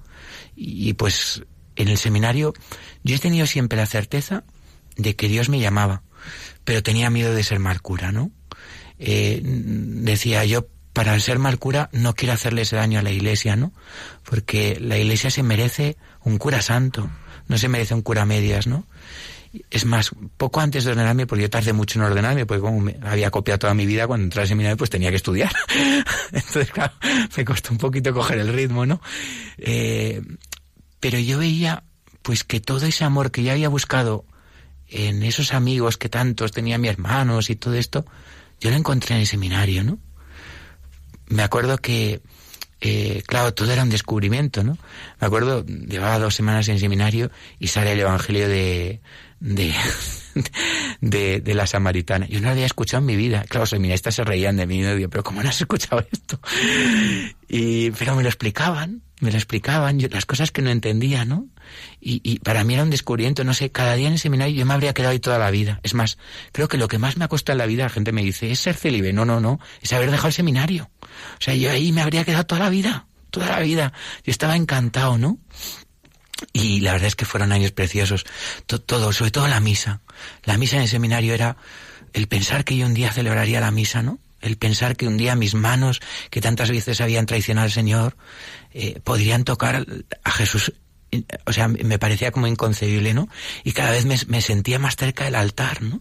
Y, 0.54 0.92
pues 0.94 1.42
en 1.76 1.88
el 1.88 1.98
seminario 1.98 2.54
yo 3.04 3.16
he 3.16 3.18
tenido 3.18 3.46
siempre 3.46 3.78
la 3.78 3.86
certeza 3.86 4.44
de 4.96 5.14
que 5.14 5.28
Dios 5.28 5.48
me 5.48 5.60
llamaba, 5.60 6.02
pero 6.64 6.82
tenía 6.82 7.10
miedo 7.10 7.34
de 7.34 7.44
ser 7.44 7.60
mal 7.60 7.80
cura, 7.80 8.10
¿no? 8.10 8.32
Eh, 8.98 9.40
decía 9.42 10.44
yo, 10.44 10.66
para 10.92 11.18
ser 11.20 11.38
mal 11.38 11.60
cura 11.60 11.88
no 11.92 12.14
quiero 12.14 12.34
hacerle 12.34 12.62
ese 12.62 12.74
daño 12.74 12.98
a 12.98 13.02
la 13.02 13.12
iglesia, 13.12 13.54
¿no? 13.54 13.72
Porque 14.24 14.78
la 14.80 14.98
iglesia 14.98 15.30
se 15.30 15.44
merece 15.44 15.96
un 16.24 16.38
cura 16.38 16.62
santo, 16.62 17.08
no 17.48 17.58
se 17.58 17.68
merece 17.68 17.94
un 17.94 18.02
cura 18.02 18.24
medias, 18.24 18.66
¿no? 18.66 18.86
Es 19.70 19.86
más, 19.86 20.10
poco 20.36 20.60
antes 20.60 20.84
de 20.84 20.90
ordenarme, 20.90 21.26
porque 21.26 21.42
yo 21.42 21.50
tardé 21.50 21.72
mucho 21.72 21.98
en 21.98 22.04
ordenarme, 22.04 22.44
porque 22.44 22.60
como 22.60 22.80
me 22.80 22.98
había 23.02 23.30
copiado 23.30 23.58
toda 23.58 23.74
mi 23.74 23.86
vida, 23.86 24.06
cuando 24.06 24.24
entré 24.24 24.42
al 24.42 24.48
seminario 24.48 24.76
pues 24.76 24.90
tenía 24.90 25.10
que 25.10 25.16
estudiar. 25.16 25.52
Entonces, 26.32 26.70
claro, 26.70 26.92
me 27.36 27.44
costó 27.44 27.72
un 27.72 27.78
poquito 27.78 28.12
coger 28.12 28.38
el 28.38 28.52
ritmo, 28.52 28.84
¿no? 28.84 29.00
Eh, 29.56 30.22
pero 31.00 31.18
yo 31.18 31.38
veía, 31.38 31.82
pues 32.22 32.44
que 32.44 32.60
todo 32.60 32.86
ese 32.86 33.04
amor 33.04 33.30
que 33.30 33.42
yo 33.42 33.52
había 33.52 33.70
buscado 33.70 34.26
en 34.88 35.22
esos 35.22 35.54
amigos 35.54 35.96
que 35.96 36.08
tantos 36.08 36.52
tenía 36.52 36.78
mi 36.78 36.88
hermanos 36.88 37.50
y 37.50 37.56
todo 37.56 37.74
esto, 37.74 38.04
yo 38.60 38.70
lo 38.70 38.76
encontré 38.76 39.14
en 39.14 39.22
el 39.22 39.26
seminario, 39.26 39.82
¿no? 39.84 39.98
Me 41.28 41.42
acuerdo 41.42 41.78
que, 41.78 42.20
eh, 42.80 43.22
claro, 43.26 43.52
todo 43.54 43.72
era 43.72 43.82
un 43.82 43.90
descubrimiento, 43.90 44.62
¿no? 44.62 44.78
Me 45.20 45.26
acuerdo, 45.26 45.64
llevaba 45.66 46.18
dos 46.18 46.34
semanas 46.34 46.68
en 46.68 46.78
seminario 46.78 47.30
y 47.58 47.68
sale 47.68 47.92
el 47.92 48.00
Evangelio 48.00 48.48
de, 48.48 49.00
de, 49.40 49.74
de, 51.40 51.54
la 51.54 51.66
samaritana. 51.66 52.26
Yo 52.28 52.40
no 52.40 52.46
lo 52.46 52.52
había 52.52 52.66
escuchado 52.66 53.00
en 53.00 53.06
mi 53.06 53.16
vida. 53.16 53.44
Claro, 53.48 53.62
los 53.62 53.70
seminaristas 53.70 54.14
se 54.14 54.24
reían 54.24 54.56
de 54.56 54.66
mí 54.66 54.80
y 54.80 55.06
pero 55.08 55.24
¿cómo 55.24 55.42
no 55.42 55.48
has 55.48 55.60
escuchado 55.60 56.06
esto? 56.10 56.40
Y, 57.48 57.90
pero 57.92 58.14
me 58.14 58.22
lo 58.22 58.28
explicaban, 58.28 59.02
me 59.20 59.32
lo 59.32 59.36
explicaban, 59.36 59.98
yo, 59.98 60.08
las 60.08 60.26
cosas 60.26 60.52
que 60.52 60.62
no 60.62 60.70
entendía, 60.70 61.24
¿no? 61.24 61.48
Y, 62.00 62.20
y, 62.22 62.38
para 62.38 62.62
mí 62.62 62.74
era 62.74 62.84
un 62.84 62.90
descubrimiento, 62.90 63.42
no 63.42 63.54
sé, 63.54 63.70
cada 63.70 63.94
día 63.94 64.06
en 64.06 64.14
el 64.14 64.18
seminario 64.20 64.54
yo 64.54 64.66
me 64.66 64.74
habría 64.74 64.94
quedado 64.94 65.12
ahí 65.12 65.18
toda 65.18 65.38
la 65.38 65.50
vida. 65.50 65.80
Es 65.82 65.94
más, 65.94 66.18
creo 66.52 66.68
que 66.68 66.78
lo 66.78 66.86
que 66.86 66.98
más 66.98 67.16
me 67.16 67.24
ha 67.24 67.28
costado 67.28 67.54
en 67.54 67.58
la 67.58 67.66
vida, 67.66 67.84
la 67.84 67.90
gente 67.90 68.12
me 68.12 68.22
dice, 68.22 68.50
es 68.50 68.60
ser 68.60 68.76
célibe. 68.76 69.12
No, 69.12 69.24
no, 69.24 69.40
no, 69.40 69.58
es 69.82 69.92
haber 69.92 70.10
dejado 70.10 70.28
el 70.28 70.34
seminario. 70.34 70.90
O 71.38 71.42
sea, 71.42 71.54
yo 71.54 71.70
ahí 71.70 71.92
me 71.92 72.02
habría 72.02 72.24
quedado 72.24 72.46
toda 72.46 72.60
la 72.60 72.70
vida, 72.70 73.06
toda 73.30 73.46
la 73.48 73.60
vida. 73.60 73.92
Yo 74.24 74.30
estaba 74.30 74.56
encantado, 74.56 75.18
¿no? 75.18 75.38
Y 76.52 76.80
la 76.80 76.92
verdad 76.92 77.08
es 77.08 77.16
que 77.16 77.24
fueron 77.24 77.52
años 77.52 77.72
preciosos. 77.72 78.24
Todo, 78.66 79.12
sobre 79.12 79.30
todo 79.30 79.48
la 79.48 79.60
misa. 79.60 80.00
La 80.44 80.56
misa 80.56 80.76
en 80.76 80.82
el 80.82 80.88
seminario 80.88 81.34
era 81.34 81.56
el 82.12 82.28
pensar 82.28 82.64
que 82.64 82.76
yo 82.76 82.86
un 82.86 82.94
día 82.94 83.12
celebraría 83.12 83.60
la 83.60 83.70
misa, 83.70 84.02
¿no? 84.02 84.18
El 84.40 84.56
pensar 84.56 84.96
que 84.96 85.08
un 85.08 85.16
día 85.16 85.34
mis 85.34 85.54
manos, 85.54 86.00
que 86.30 86.40
tantas 86.40 86.70
veces 86.70 87.00
habían 87.00 87.26
traicionado 87.26 87.64
al 87.64 87.72
Señor, 87.72 88.16
eh, 88.72 89.00
podrían 89.02 89.44
tocar 89.44 89.84
a 90.22 90.30
Jesús. 90.30 90.72
O 91.46 91.52
sea, 91.52 91.68
me 91.68 91.98
parecía 91.98 92.30
como 92.30 92.46
inconcebible, 92.46 93.14
¿no? 93.14 93.28
Y 93.64 93.72
cada 93.72 93.90
vez 93.90 94.04
me, 94.04 94.16
me 94.28 94.40
sentía 94.40 94.78
más 94.78 94.94
cerca 94.96 95.24
del 95.24 95.34
altar, 95.34 95.82
¿no? 95.82 96.00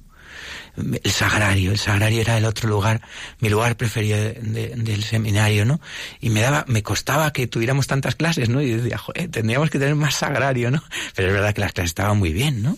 El 0.78 1.12
sagrario, 1.12 1.72
el 1.72 1.80
sagrario 1.80 2.22
era 2.22 2.38
el 2.38 2.46
otro 2.46 2.70
lugar, 2.70 3.02
mi 3.40 3.50
lugar 3.50 3.76
preferido 3.78 4.18
del 4.18 5.04
seminario, 5.04 5.66
¿no? 5.66 5.82
Y 6.20 6.30
me 6.30 6.42
daba, 6.42 6.66
me 6.68 6.84
costaba 6.84 7.34
que 7.34 7.48
tuviéramos 7.48 7.88
tantas 7.88 8.16
clases, 8.16 8.50
¿no? 8.50 8.62
Y 8.62 8.72
decía, 8.72 8.98
joder, 8.98 9.30
tendríamos 9.30 9.70
que 9.70 9.80
tener 9.80 9.96
más 9.96 10.16
sagrario, 10.16 10.70
¿no? 10.70 10.84
Pero 11.16 11.30
es 11.30 11.34
verdad 11.34 11.54
que 11.54 11.62
las 11.62 11.74
clases 11.74 11.92
estaban 11.92 12.18
muy 12.18 12.32
bien, 12.32 12.62
¿no? 12.62 12.78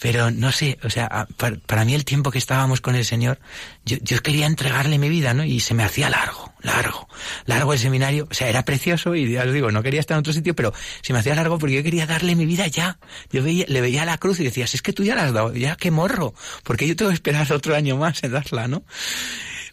Pero 0.00 0.30
no 0.30 0.52
sé, 0.52 0.78
o 0.84 0.90
sea, 0.90 1.26
para, 1.66 1.84
mí 1.84 1.94
el 1.94 2.04
tiempo 2.04 2.30
que 2.30 2.38
estábamos 2.38 2.80
con 2.80 2.94
el 2.94 3.04
Señor, 3.04 3.38
yo, 3.84 3.96
yo 4.02 4.20
quería 4.20 4.46
entregarle 4.46 4.98
mi 4.98 5.08
vida, 5.08 5.32
¿no? 5.32 5.44
Y 5.44 5.60
se 5.60 5.72
me 5.72 5.84
hacía 5.84 6.10
largo, 6.10 6.52
largo, 6.60 7.08
largo 7.46 7.72
el 7.72 7.78
seminario. 7.78 8.28
O 8.30 8.34
sea, 8.34 8.48
era 8.48 8.64
precioso 8.64 9.14
y 9.14 9.30
ya 9.30 9.44
os 9.44 9.52
digo, 9.52 9.70
no 9.70 9.82
quería 9.82 10.00
estar 10.00 10.16
en 10.16 10.20
otro 10.20 10.32
sitio, 10.32 10.54
pero 10.54 10.74
se 11.00 11.12
me 11.12 11.20
hacía 11.20 11.34
largo 11.34 11.58
porque 11.58 11.76
yo 11.76 11.82
quería 11.82 12.06
darle 12.06 12.34
mi 12.34 12.44
vida 12.44 12.66
ya. 12.66 12.98
Yo 13.30 13.42
veía, 13.42 13.64
le 13.68 13.80
veía 13.80 14.04
la 14.04 14.18
cruz 14.18 14.38
y 14.40 14.44
decía, 14.44 14.66
si 14.66 14.76
es 14.76 14.82
que 14.82 14.92
tú 14.92 15.02
ya 15.02 15.14
la 15.14 15.24
has 15.24 15.32
dado, 15.32 15.54
ya 15.54 15.76
qué 15.76 15.90
morro, 15.90 16.34
porque 16.62 16.86
yo 16.86 16.94
tengo 16.94 17.10
que 17.10 17.14
esperar 17.14 17.50
otro 17.52 17.74
año 17.74 17.96
más 17.96 18.22
en 18.22 18.32
darla, 18.32 18.68
¿no? 18.68 18.84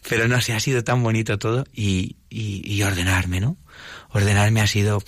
Pero 0.08 0.28
no 0.28 0.40
sé, 0.40 0.52
ha 0.54 0.60
sido 0.60 0.84
tan 0.84 1.02
bonito 1.02 1.38
todo 1.38 1.66
y, 1.72 2.16
y, 2.28 2.82
ordenarme, 2.82 3.40
¿no? 3.40 3.56
Ordenarme 4.10 4.60
ha 4.60 4.66
sido, 4.66 5.02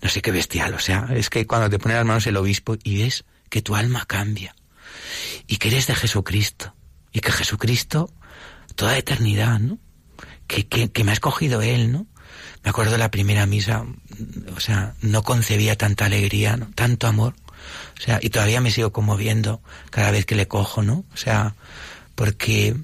no 0.00 0.08
sé 0.08 0.22
qué 0.22 0.30
bestial, 0.30 0.74
o 0.74 0.78
sea, 0.78 1.08
es 1.14 1.28
que 1.28 1.46
cuando 1.46 1.68
te 1.68 1.78
pone 1.78 1.94
las 1.94 2.04
manos 2.04 2.26
el 2.26 2.36
obispo 2.36 2.76
y 2.82 3.02
ves 3.02 3.24
que 3.48 3.62
tu 3.62 3.76
alma 3.76 4.04
cambia 4.06 4.54
y 5.46 5.56
que 5.56 5.68
eres 5.68 5.86
de 5.86 5.94
Jesucristo 5.94 6.74
y 7.12 7.20
que 7.20 7.32
Jesucristo 7.32 8.12
toda 8.74 8.98
eternidad, 8.98 9.58
¿no? 9.58 9.78
Que, 10.46 10.66
que, 10.66 10.90
que 10.90 11.04
me 11.04 11.10
ha 11.10 11.14
escogido 11.14 11.62
Él, 11.62 11.92
¿no? 11.92 12.06
Me 12.62 12.70
acuerdo 12.70 12.92
de 12.92 12.98
la 12.98 13.10
primera 13.10 13.46
misa, 13.46 13.84
o 14.56 14.60
sea, 14.60 14.94
no 15.00 15.22
concebía 15.22 15.76
tanta 15.76 16.06
alegría, 16.06 16.56
¿no? 16.56 16.70
tanto 16.74 17.06
amor. 17.06 17.34
O 17.96 18.02
sea, 18.02 18.18
y 18.20 18.30
todavía 18.30 18.60
me 18.60 18.70
sigo 18.70 18.92
conmoviendo 18.92 19.62
cada 19.90 20.10
vez 20.10 20.26
que 20.26 20.34
le 20.34 20.48
cojo, 20.48 20.82
¿no? 20.82 21.04
O 21.12 21.16
sea, 21.16 21.54
porque, 22.14 22.76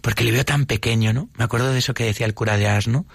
porque 0.00 0.24
le 0.24 0.32
veo 0.32 0.44
tan 0.44 0.66
pequeño, 0.66 1.12
¿no? 1.12 1.28
Me 1.36 1.44
acuerdo 1.44 1.72
de 1.72 1.78
eso 1.78 1.94
que 1.94 2.04
decía 2.04 2.26
el 2.26 2.34
cura 2.34 2.56
de 2.56 2.68
Asno, 2.68 3.06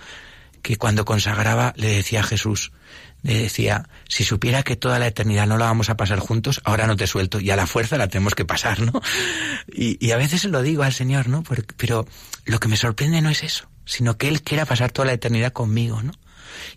que 0.62 0.78
cuando 0.78 1.06
consagraba 1.06 1.74
le 1.76 1.90
decía 1.90 2.22
a 2.22 2.24
Jesús, 2.24 2.72
le 3.24 3.36
decía, 3.36 3.90
si 4.08 4.24
supiera 4.24 4.64
que 4.64 4.76
toda 4.76 5.00
la 5.00 5.08
eternidad 5.08 5.48
no 5.48 5.58
la 5.58 5.66
vamos 5.66 5.90
a 5.90 5.98
pasar 5.98 6.20
juntos, 6.20 6.62
ahora 6.64 6.88
no 6.88 6.96
te 6.96 7.08
suelto 7.08 7.40
y 7.40 7.50
a 7.52 7.56
la 7.56 7.68
fuerza 7.68 7.98
la 7.98 8.08
tenemos 8.08 8.36
que 8.36 8.46
pasar, 8.46 8.80
¿no? 8.80 8.94
Y, 9.74 10.04
y 10.06 10.12
a 10.12 10.18
veces 10.18 10.46
lo 10.46 10.62
digo 10.62 10.84
al 10.84 10.94
Señor, 10.94 11.28
¿no? 11.28 11.44
pero 11.76 12.08
lo 12.46 12.60
que 12.60 12.68
me 12.68 12.78
sorprende 12.78 13.22
no 13.22 13.30
es 13.30 13.44
eso, 13.44 13.70
sino 13.86 14.18
que 14.18 14.28
Él 14.28 14.42
quiera 14.42 14.66
pasar 14.66 14.92
toda 14.92 15.08
la 15.08 15.14
eternidad 15.14 15.52
conmigo, 15.52 16.02
¿no? 16.02 16.14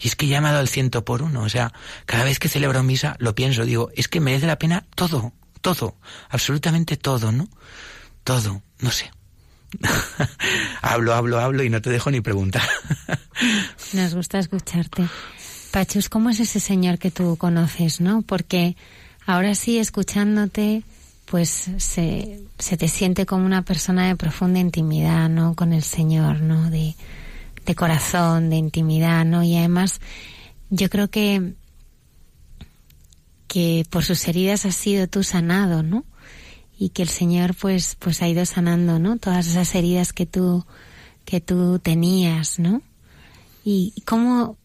Y 0.01 0.09
es 0.09 0.17
que 0.17 0.35
ha 0.37 0.41
dado 0.41 0.61
el 0.61 0.69
ciento 0.69 1.05
por 1.05 1.23
uno, 1.23 1.43
o 1.43 1.49
sea, 1.49 1.73
cada 2.07 2.25
vez 2.25 2.39
que 2.39 2.49
celebro 2.49 2.83
misa 2.83 3.17
lo 3.19 3.35
pienso, 3.35 3.65
digo, 3.65 3.91
es 3.95 4.09
que 4.09 4.21
merece 4.21 4.47
la 4.47 4.59
pena 4.59 4.87
todo, 4.95 5.33
todo, 5.61 5.97
absolutamente 6.29 6.97
todo, 6.97 7.33
¿no? 7.33 7.49
Todo, 8.25 8.63
no 8.81 8.91
sé, 8.91 9.11
hablo, 10.83 11.15
hablo, 11.15 11.39
hablo 11.39 11.63
y 11.63 11.71
no 11.71 11.81
te 11.81 11.91
dejo 11.91 12.11
ni 12.11 12.21
preguntar. 12.21 12.69
Nos 13.93 14.15
gusta 14.15 14.39
escucharte. 14.39 15.09
Pachus, 15.71 16.09
¿cómo 16.09 16.31
es 16.31 16.41
ese 16.41 16.59
Señor 16.59 16.99
que 16.99 17.13
tú 17.13 17.37
conoces, 17.37 18.01
no? 18.01 18.23
Porque 18.23 18.77
ahora 19.25 19.55
sí, 19.55 19.79
escuchándote, 19.79 20.83
pues 21.27 21.71
se, 21.79 22.41
te 22.59 22.89
siente 22.89 23.25
como 23.25 23.47
una 23.47 23.63
persona 23.63 24.09
de 24.09 24.17
profunda 24.17 24.59
intimidad, 24.59 25.29
¿no? 25.29 25.55
Con 25.55 25.73
el 25.73 25.85
Señor, 25.85 26.41
¿no? 26.41 26.71
De, 26.71 26.97
de 27.67 27.75
corazón, 27.77 28.51
de 28.51 28.57
intimidad, 28.57 29.25
¿no? 29.25 29.45
Y 29.45 29.57
además, 29.57 30.01
yo 30.71 30.91
creo 30.91 31.09
que, 31.09 31.55
que 33.47 33.87
por 33.91 34.05
sus 34.05 34.27
heridas 34.27 34.67
has 34.67 34.75
sido 34.75 35.07
tú 35.07 35.23
sanado, 35.23 35.85
¿no? 35.85 36.05
Y 36.77 36.89
que 36.89 37.03
el 37.03 37.09
Señor, 37.09 37.55
pues, 37.55 37.97
pues 38.01 38.23
ha 38.23 38.29
ido 38.29 38.45
sanando, 38.45 38.99
¿no? 38.99 39.19
Todas 39.19 39.47
esas 39.47 39.73
heridas 39.77 40.13
que 40.13 40.27
tú, 40.27 40.67
que 41.25 41.41
tú 41.41 41.79
tenías, 41.79 42.59
¿no? 42.59 42.83
Y 43.65 44.03
cómo, 44.05 44.57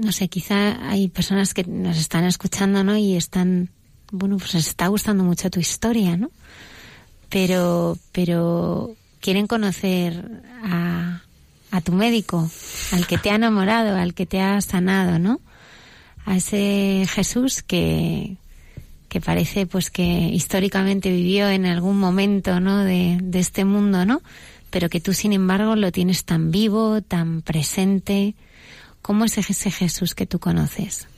no 0.00 0.12
sé, 0.12 0.28
quizá 0.28 0.88
hay 0.88 1.08
personas 1.08 1.54
que 1.54 1.64
nos 1.64 1.98
están 1.98 2.24
escuchando, 2.24 2.84
¿no? 2.84 2.96
Y 2.96 3.16
están, 3.16 3.70
bueno, 4.12 4.38
pues 4.38 4.54
les 4.54 4.68
está 4.68 4.88
gustando 4.88 5.24
mucho 5.24 5.50
tu 5.50 5.60
historia, 5.60 6.16
¿no? 6.16 6.30
Pero, 7.28 7.98
pero 8.12 8.94
quieren 9.20 9.46
conocer 9.46 10.42
a, 10.62 11.22
a 11.70 11.80
tu 11.80 11.92
médico, 11.92 12.50
al 12.92 13.06
que 13.06 13.18
te 13.18 13.30
ha 13.30 13.34
enamorado, 13.34 13.96
al 13.96 14.14
que 14.14 14.26
te 14.26 14.40
ha 14.40 14.60
sanado, 14.60 15.18
¿no? 15.18 15.40
A 16.24 16.36
ese 16.36 17.06
Jesús 17.08 17.62
que, 17.62 18.36
que 19.08 19.20
parece 19.20 19.66
pues 19.66 19.90
que 19.90 20.02
históricamente 20.02 21.10
vivió 21.10 21.48
en 21.48 21.66
algún 21.66 21.98
momento, 21.98 22.60
¿no? 22.60 22.84
De, 22.84 23.18
de 23.20 23.38
este 23.40 23.64
mundo, 23.64 24.06
¿no? 24.06 24.22
Pero 24.70 24.88
que 24.88 25.00
tú, 25.00 25.12
sin 25.12 25.32
embargo, 25.32 25.76
lo 25.76 25.90
tienes 25.92 26.24
tan 26.24 26.50
vivo, 26.50 27.00
tan 27.02 27.42
presente, 27.42 28.34
¿Cómo 29.08 29.24
es 29.24 29.38
ese 29.38 29.70
Jesús 29.70 30.14
que 30.14 30.26
tú 30.26 30.38
conoces? 30.38 31.08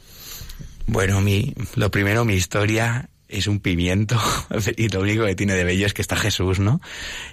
Bueno, 0.86 1.20
mi, 1.20 1.54
lo 1.74 1.90
primero, 1.90 2.24
mi 2.24 2.34
historia 2.34 3.10
es 3.26 3.48
un 3.48 3.58
pimiento 3.58 4.16
y 4.76 4.88
lo 4.90 5.00
único 5.00 5.24
que 5.24 5.34
tiene 5.34 5.54
de 5.54 5.64
bello 5.64 5.86
es 5.86 5.92
que 5.92 6.00
está 6.00 6.14
Jesús, 6.14 6.60
¿no? 6.60 6.80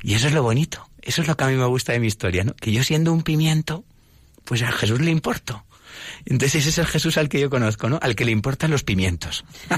Y 0.02 0.16
eso 0.16 0.26
es 0.26 0.34
lo 0.34 0.42
bonito, 0.42 0.90
eso 1.04 1.22
es 1.22 1.28
lo 1.28 1.38
que 1.38 1.44
a 1.44 1.48
mí 1.50 1.54
me 1.54 1.68
gusta 1.68 1.94
de 1.94 2.00
mi 2.00 2.08
historia, 2.08 2.44
¿no? 2.44 2.56
Que 2.56 2.72
yo 2.72 2.84
siendo 2.84 3.14
un 3.14 3.22
pimiento, 3.22 3.86
pues 4.46 4.64
a 4.64 4.72
Jesús 4.72 5.00
le 5.00 5.12
importo. 5.12 5.64
Entonces 6.26 6.62
ese 6.62 6.70
es 6.70 6.78
el 6.78 6.86
Jesús 6.86 7.18
al 7.18 7.30
que 7.30 7.40
yo 7.40 7.50
conozco, 7.50 7.90
¿no? 7.90 8.00
Al 8.02 8.16
que 8.16 8.26
le 8.26 8.32
importan 8.32 8.72
los 8.72 8.84
pimientos. 8.84 9.46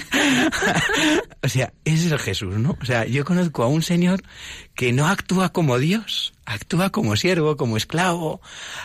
o 1.43 1.49
sea, 1.49 1.73
ese 1.85 2.07
es 2.07 2.11
el 2.11 2.19
Jesús, 2.19 2.55
¿no? 2.57 2.77
O 2.81 2.85
sea, 2.85 3.05
yo 3.05 3.25
conozco 3.25 3.63
a 3.63 3.67
un 3.67 3.81
Señor 3.81 4.21
que 4.75 4.93
no 4.93 5.07
actúa 5.07 5.49
como 5.49 5.77
Dios, 5.77 6.33
actúa 6.45 6.89
como 6.89 7.15
siervo, 7.15 7.57
como 7.57 7.77
esclavo, 7.77 8.41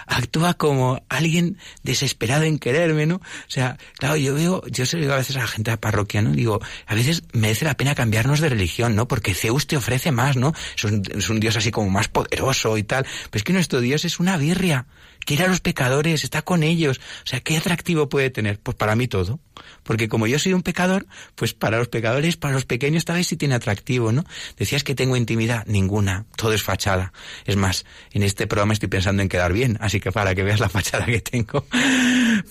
actúa 0.07 0.55
como 0.55 1.03
alguien 1.09 1.59
desesperado 1.83 2.45
en 2.45 2.59
quererme, 2.59 3.07
¿no? 3.07 3.17
O 3.17 3.49
sea, 3.49 3.79
claro, 3.99 4.17
yo 4.17 4.35
veo, 4.35 4.63
yo 4.67 4.87
se 4.87 4.97
lo 4.97 5.03
digo 5.03 5.15
a 5.15 5.19
veces 5.19 5.37
a 5.37 5.41
la 5.41 5.47
gente 5.47 5.71
de 5.71 5.77
la 5.77 5.81
parroquia, 5.81 6.21
¿no? 6.21 6.33
Digo, 6.33 6.61
a 6.87 6.95
veces 6.95 7.23
merece 7.33 7.65
la 7.65 7.77
pena 7.77 7.95
cambiarnos 7.95 8.41
de 8.41 8.49
religión, 8.49 8.95
¿no? 8.95 9.09
Porque 9.09 9.35
Zeus 9.35 9.67
te 9.67 9.77
ofrece 9.77 10.13
más, 10.13 10.37
¿no? 10.37 10.53
Es 10.77 10.85
un, 10.85 11.03
es 11.11 11.29
un 11.29 11.41
Dios 11.41 11.57
así 11.57 11.71
como 11.71 11.91
más 11.91 12.09
poderoso 12.09 12.77
y 12.77 12.83
tal. 12.83 13.05
Pero 13.31 13.39
es 13.39 13.45
que 13.45 13.53
nuestro 13.53 13.81
Dios 13.81 14.05
es 14.05 14.21
una 14.21 14.37
birria 14.37 14.87
quiere 15.25 15.45
a 15.45 15.49
los 15.49 15.61
pecadores, 15.61 16.25
está 16.25 16.43
con 16.43 16.63
ellos. 16.63 17.01
O 17.25 17.27
sea, 17.27 17.41
¿qué 17.41 17.57
atractivo 17.57 18.09
puede 18.09 18.31
tener? 18.31 18.59
Pues 18.61 18.77
para 18.77 18.97
mí 18.97 19.09
todo. 19.09 19.41
Porque 19.83 20.09
como 20.09 20.27
yo 20.27 20.39
soy 20.39 20.53
un 20.53 20.63
pecador, 20.63 21.07
pues 21.35 21.55
para 21.55 21.79
los 21.79 21.89
pecadores, 21.89 22.37
para 22.37 22.55
los 22.55 22.65
pequeños, 22.65 23.05
tal 23.05 23.17
vez 23.17 23.27
sí 23.27 23.37
tiene 23.37 23.55
atractivo, 23.55 24.13
¿no? 24.13 24.25
Decías 24.57 24.85
que 24.85 24.95
tengo 24.95 25.17
intimidad. 25.17 25.65
Ninguna. 25.67 26.27
Todo 26.37 26.53
es 26.53 26.63
fachada. 26.63 27.13
Es 27.45 27.57
más, 27.57 27.85
en 28.13 28.23
este 28.23 28.47
programa 28.47 28.73
estoy 28.73 28.89
pensando 28.89 29.23
en 29.23 29.29
quedar 29.29 29.53
bien, 29.53 29.79
así 29.81 30.01
que 30.01 30.13
para 30.13 30.35
que 30.35 30.43
veas 30.43 30.61
la 30.61 30.69
fachada 30.71 31.07
que 31.07 31.21
tengo. 31.21 31.67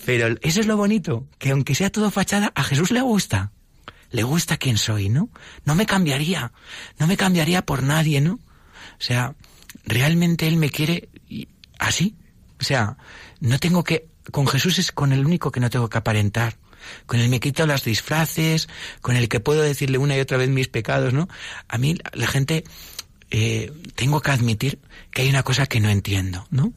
Pero 0.04 0.36
eso 0.42 0.60
es 0.60 0.66
lo 0.66 0.76
bonito, 0.76 1.26
que 1.38 1.50
aunque 1.50 1.74
sea 1.74 1.90
todo 1.90 2.10
fachada, 2.10 2.52
a 2.54 2.62
Jesús 2.62 2.90
le 2.90 3.00
gusta. 3.00 3.52
Le 4.10 4.22
gusta 4.22 4.56
quién 4.56 4.78
soy, 4.78 5.08
¿no? 5.08 5.28
No 5.64 5.74
me 5.74 5.86
cambiaría. 5.86 6.52
No 6.98 7.06
me 7.06 7.16
cambiaría 7.16 7.66
por 7.66 7.82
nadie, 7.82 8.20
¿no? 8.20 8.34
O 8.34 9.02
sea, 9.02 9.34
realmente 9.84 10.46
Él 10.46 10.56
me 10.56 10.70
quiere 10.70 11.08
así, 11.78 12.14
o 12.64 12.66
sea, 12.66 12.96
no 13.40 13.58
tengo 13.58 13.84
que, 13.84 14.08
con 14.30 14.46
Jesús 14.46 14.78
es 14.78 14.90
con 14.90 15.12
el 15.12 15.26
único 15.26 15.52
que 15.52 15.60
no 15.60 15.68
tengo 15.68 15.90
que 15.90 15.98
aparentar. 15.98 16.56
Con 17.04 17.20
el 17.20 17.28
me 17.28 17.38
quito 17.38 17.66
las 17.66 17.84
disfraces, 17.84 18.70
con 19.02 19.16
el 19.16 19.28
que 19.28 19.38
puedo 19.38 19.60
decirle 19.60 19.98
una 19.98 20.16
y 20.16 20.20
otra 20.20 20.38
vez 20.38 20.48
mis 20.48 20.68
pecados, 20.68 21.12
¿no? 21.12 21.28
A 21.68 21.76
mí 21.76 21.98
la 22.14 22.26
gente, 22.26 22.64
eh, 23.30 23.70
tengo 23.96 24.22
que 24.22 24.30
admitir 24.30 24.78
que 25.10 25.20
hay 25.20 25.28
una 25.28 25.42
cosa 25.42 25.66
que 25.66 25.78
no 25.78 25.90
entiendo, 25.90 26.46
¿no? 26.50 26.72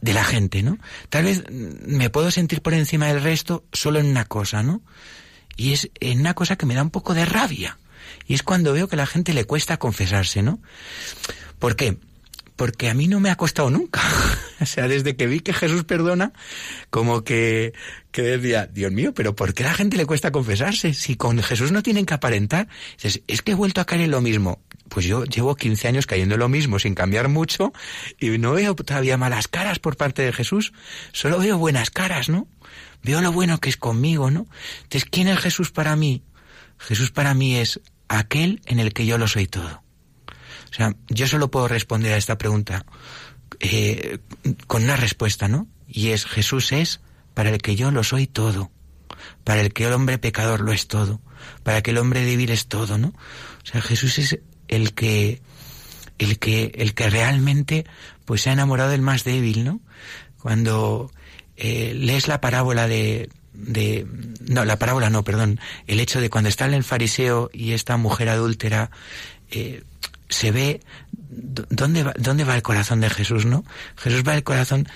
De 0.00 0.12
la 0.12 0.22
gente, 0.22 0.62
¿no? 0.62 0.78
Tal 1.10 1.24
vez 1.24 1.42
me 1.50 2.08
puedo 2.08 2.30
sentir 2.30 2.62
por 2.62 2.72
encima 2.72 3.08
del 3.08 3.20
resto 3.20 3.64
solo 3.72 3.98
en 3.98 4.06
una 4.06 4.26
cosa, 4.26 4.62
¿no? 4.62 4.80
Y 5.56 5.72
es 5.72 5.90
en 5.98 6.20
una 6.20 6.34
cosa 6.34 6.54
que 6.54 6.66
me 6.66 6.74
da 6.76 6.82
un 6.82 6.90
poco 6.90 7.14
de 7.14 7.24
rabia. 7.24 7.78
Y 8.28 8.34
es 8.34 8.44
cuando 8.44 8.72
veo 8.72 8.86
que 8.86 8.94
a 8.94 8.98
la 8.98 9.06
gente 9.06 9.34
le 9.34 9.44
cuesta 9.44 9.76
confesarse, 9.76 10.40
¿no? 10.40 10.60
¿Por 11.58 11.74
qué? 11.74 11.98
Porque 12.56 12.88
a 12.88 12.94
mí 12.94 13.06
no 13.06 13.20
me 13.20 13.30
ha 13.30 13.36
costado 13.36 13.70
nunca. 13.70 14.00
o 14.60 14.66
sea, 14.66 14.88
desde 14.88 15.14
que 15.14 15.26
vi 15.26 15.40
que 15.40 15.52
Jesús 15.52 15.84
perdona, 15.84 16.32
como 16.90 17.22
que, 17.22 17.74
que 18.10 18.22
decía, 18.22 18.66
Dios 18.66 18.90
mío, 18.90 19.12
pero 19.14 19.36
¿por 19.36 19.54
qué 19.54 19.64
a 19.64 19.68
la 19.68 19.74
gente 19.74 19.96
le 19.96 20.06
cuesta 20.06 20.32
confesarse? 20.32 20.94
Si 20.94 21.16
con 21.16 21.42
Jesús 21.42 21.70
no 21.70 21.82
tienen 21.82 22.06
que 22.06 22.14
aparentar. 22.14 22.68
Dices, 22.94 23.22
es 23.26 23.42
que 23.42 23.52
he 23.52 23.54
vuelto 23.54 23.80
a 23.80 23.84
caer 23.84 24.02
en 24.02 24.10
lo 24.10 24.20
mismo. 24.20 24.60
Pues 24.88 25.04
yo 25.04 25.24
llevo 25.24 25.54
15 25.54 25.88
años 25.88 26.06
cayendo 26.06 26.34
en 26.34 26.40
lo 26.40 26.48
mismo, 26.48 26.78
sin 26.78 26.94
cambiar 26.94 27.28
mucho, 27.28 27.72
y 28.18 28.30
no 28.38 28.52
veo 28.52 28.74
todavía 28.74 29.16
malas 29.16 29.48
caras 29.48 29.78
por 29.78 29.96
parte 29.96 30.22
de 30.22 30.32
Jesús. 30.32 30.72
Solo 31.12 31.38
veo 31.38 31.58
buenas 31.58 31.90
caras, 31.90 32.28
¿no? 32.28 32.48
Veo 33.02 33.20
lo 33.20 33.32
bueno 33.32 33.58
que 33.58 33.68
es 33.68 33.76
conmigo, 33.76 34.30
¿no? 34.30 34.46
Entonces, 34.84 35.08
¿quién 35.10 35.28
es 35.28 35.38
Jesús 35.38 35.70
para 35.70 35.96
mí? 35.96 36.22
Jesús 36.78 37.10
para 37.10 37.34
mí 37.34 37.56
es 37.56 37.80
aquel 38.08 38.60
en 38.66 38.78
el 38.78 38.92
que 38.92 39.06
yo 39.06 39.18
lo 39.18 39.28
soy 39.28 39.46
todo. 39.46 39.85
O 40.76 40.78
sea, 40.78 40.94
yo 41.08 41.26
solo 41.26 41.50
puedo 41.50 41.68
responder 41.68 42.12
a 42.12 42.18
esta 42.18 42.36
pregunta 42.36 42.84
eh, 43.60 44.18
con 44.66 44.84
una 44.84 44.96
respuesta, 44.96 45.48
¿no? 45.48 45.66
Y 45.88 46.08
es 46.08 46.26
Jesús 46.26 46.70
es 46.70 47.00
para 47.32 47.48
el 47.48 47.62
que 47.62 47.76
yo 47.76 47.90
lo 47.90 48.04
soy 48.04 48.26
todo, 48.26 48.70
para 49.42 49.62
el 49.62 49.72
que 49.72 49.86
el 49.86 49.94
hombre 49.94 50.18
pecador 50.18 50.60
lo 50.60 50.72
es 50.72 50.86
todo, 50.86 51.22
para 51.62 51.80
que 51.80 51.92
el 51.92 51.98
hombre 51.98 52.26
débil 52.26 52.50
es 52.50 52.66
todo, 52.66 52.98
¿no? 52.98 53.08
O 53.08 53.66
sea, 53.66 53.80
Jesús 53.80 54.18
es 54.18 54.38
el 54.68 54.92
que 54.92 55.40
el 56.18 56.38
que 56.38 56.72
el 56.74 56.92
que 56.92 57.08
realmente 57.08 57.86
pues 58.26 58.42
se 58.42 58.50
ha 58.50 58.52
enamorado 58.52 58.90
del 58.90 59.00
más 59.00 59.24
débil, 59.24 59.64
¿no? 59.64 59.80
Cuando 60.42 61.10
eh, 61.56 61.94
lees 61.96 62.28
la 62.28 62.42
parábola 62.42 62.86
de, 62.86 63.30
de 63.54 64.06
no 64.40 64.66
la 64.66 64.78
parábola 64.78 65.08
no 65.08 65.24
perdón 65.24 65.58
el 65.86 66.00
hecho 66.00 66.20
de 66.20 66.28
cuando 66.28 66.50
está 66.50 66.66
el 66.66 66.84
fariseo 66.84 67.48
y 67.50 67.72
esta 67.72 67.96
mujer 67.96 68.28
adúltera 68.28 68.90
eh, 69.50 69.82
se 70.28 70.50
ve 70.50 70.80
dónde 71.28 72.04
va, 72.04 72.14
dónde 72.16 72.44
va 72.44 72.56
el 72.56 72.62
corazón 72.62 73.00
de 73.00 73.10
Jesús, 73.10 73.46
¿no? 73.46 73.64
Jesús 73.96 74.22
va 74.26 74.34
el 74.34 74.42
corazón, 74.44 74.88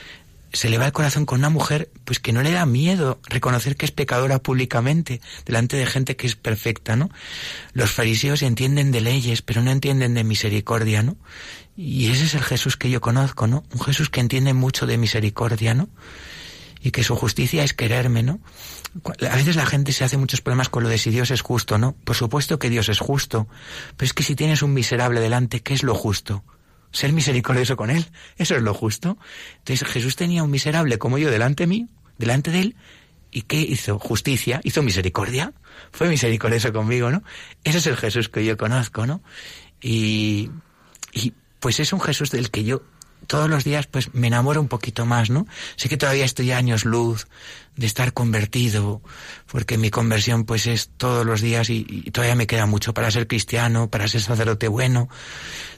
se 0.52 0.68
le 0.68 0.78
va 0.78 0.86
el 0.86 0.92
corazón 0.92 1.26
con 1.26 1.38
una 1.38 1.50
mujer 1.50 1.90
pues 2.04 2.18
que 2.18 2.32
no 2.32 2.42
le 2.42 2.50
da 2.50 2.66
miedo 2.66 3.20
reconocer 3.28 3.76
que 3.76 3.86
es 3.86 3.92
pecadora 3.92 4.40
públicamente 4.40 5.20
delante 5.46 5.76
de 5.76 5.86
gente 5.86 6.16
que 6.16 6.26
es 6.26 6.36
perfecta, 6.36 6.96
¿no? 6.96 7.10
Los 7.72 7.90
fariseos 7.90 8.42
entienden 8.42 8.90
de 8.90 9.00
leyes, 9.00 9.42
pero 9.42 9.62
no 9.62 9.70
entienden 9.70 10.14
de 10.14 10.24
misericordia, 10.24 11.02
¿no? 11.02 11.16
Y 11.76 12.10
ese 12.10 12.24
es 12.24 12.34
el 12.34 12.42
Jesús 12.42 12.76
que 12.76 12.90
yo 12.90 13.00
conozco, 13.00 13.46
¿no? 13.46 13.64
Un 13.72 13.80
Jesús 13.80 14.10
que 14.10 14.20
entiende 14.20 14.52
mucho 14.54 14.86
de 14.86 14.98
misericordia, 14.98 15.74
¿no? 15.74 15.88
Y 16.82 16.92
que 16.92 17.04
su 17.04 17.14
justicia 17.14 17.62
es 17.62 17.74
quererme, 17.74 18.22
¿no? 18.22 18.40
a 19.30 19.36
veces 19.36 19.56
la 19.56 19.66
gente 19.66 19.92
se 19.92 20.04
hace 20.04 20.16
muchos 20.16 20.40
problemas 20.40 20.68
con 20.68 20.82
lo 20.82 20.88
de 20.88 20.98
si 20.98 21.10
Dios 21.10 21.30
es 21.30 21.42
justo, 21.42 21.78
¿no? 21.78 21.92
Por 21.92 22.16
supuesto 22.16 22.58
que 22.58 22.70
Dios 22.70 22.88
es 22.88 22.98
justo, 22.98 23.46
pero 23.96 24.06
es 24.06 24.12
que 24.12 24.22
si 24.22 24.34
tienes 24.34 24.62
un 24.62 24.74
miserable 24.74 25.20
delante, 25.20 25.60
¿qué 25.60 25.74
es 25.74 25.82
lo 25.82 25.94
justo? 25.94 26.42
Ser 26.90 27.12
misericordioso 27.12 27.76
con 27.76 27.90
él, 27.90 28.06
eso 28.36 28.56
es 28.56 28.62
lo 28.62 28.74
justo. 28.74 29.16
Entonces 29.58 29.86
Jesús 29.86 30.16
tenía 30.16 30.42
un 30.42 30.50
miserable 30.50 30.98
como 30.98 31.18
yo 31.18 31.30
delante 31.30 31.64
de 31.64 31.66
mí, 31.68 31.88
delante 32.18 32.50
de 32.50 32.60
él, 32.60 32.76
¿y 33.30 33.42
qué 33.42 33.60
hizo? 33.60 33.98
Justicia, 33.98 34.60
hizo 34.64 34.82
misericordia, 34.82 35.52
fue 35.92 36.08
misericordioso 36.08 36.72
conmigo, 36.72 37.10
¿no? 37.10 37.22
Ese 37.62 37.78
es 37.78 37.86
el 37.86 37.96
Jesús 37.96 38.28
que 38.28 38.44
yo 38.44 38.56
conozco, 38.56 39.06
¿no? 39.06 39.22
Y, 39.80 40.50
y 41.12 41.32
pues 41.60 41.78
es 41.78 41.92
un 41.92 42.00
Jesús 42.00 42.32
del 42.32 42.50
que 42.50 42.64
yo 42.64 42.82
todos 43.30 43.48
los 43.48 43.62
días 43.62 43.86
pues 43.86 44.12
me 44.12 44.26
enamoro 44.26 44.60
un 44.60 44.66
poquito 44.66 45.06
más, 45.06 45.30
¿no? 45.30 45.46
Sé 45.76 45.88
que 45.88 45.96
todavía 45.96 46.24
estoy 46.24 46.50
años 46.50 46.84
luz 46.84 47.28
de 47.76 47.86
estar 47.86 48.12
convertido, 48.12 49.02
porque 49.46 49.78
mi 49.78 49.88
conversión 49.88 50.42
pues 50.44 50.66
es 50.66 50.90
todos 50.96 51.24
los 51.24 51.40
días 51.40 51.70
y, 51.70 52.10
todavía 52.10 52.34
me 52.34 52.48
queda 52.48 52.66
mucho 52.66 52.92
para 52.92 53.08
ser 53.12 53.28
cristiano, 53.28 53.88
para 53.88 54.08
ser 54.08 54.20
sacerdote 54.20 54.66
bueno, 54.66 55.08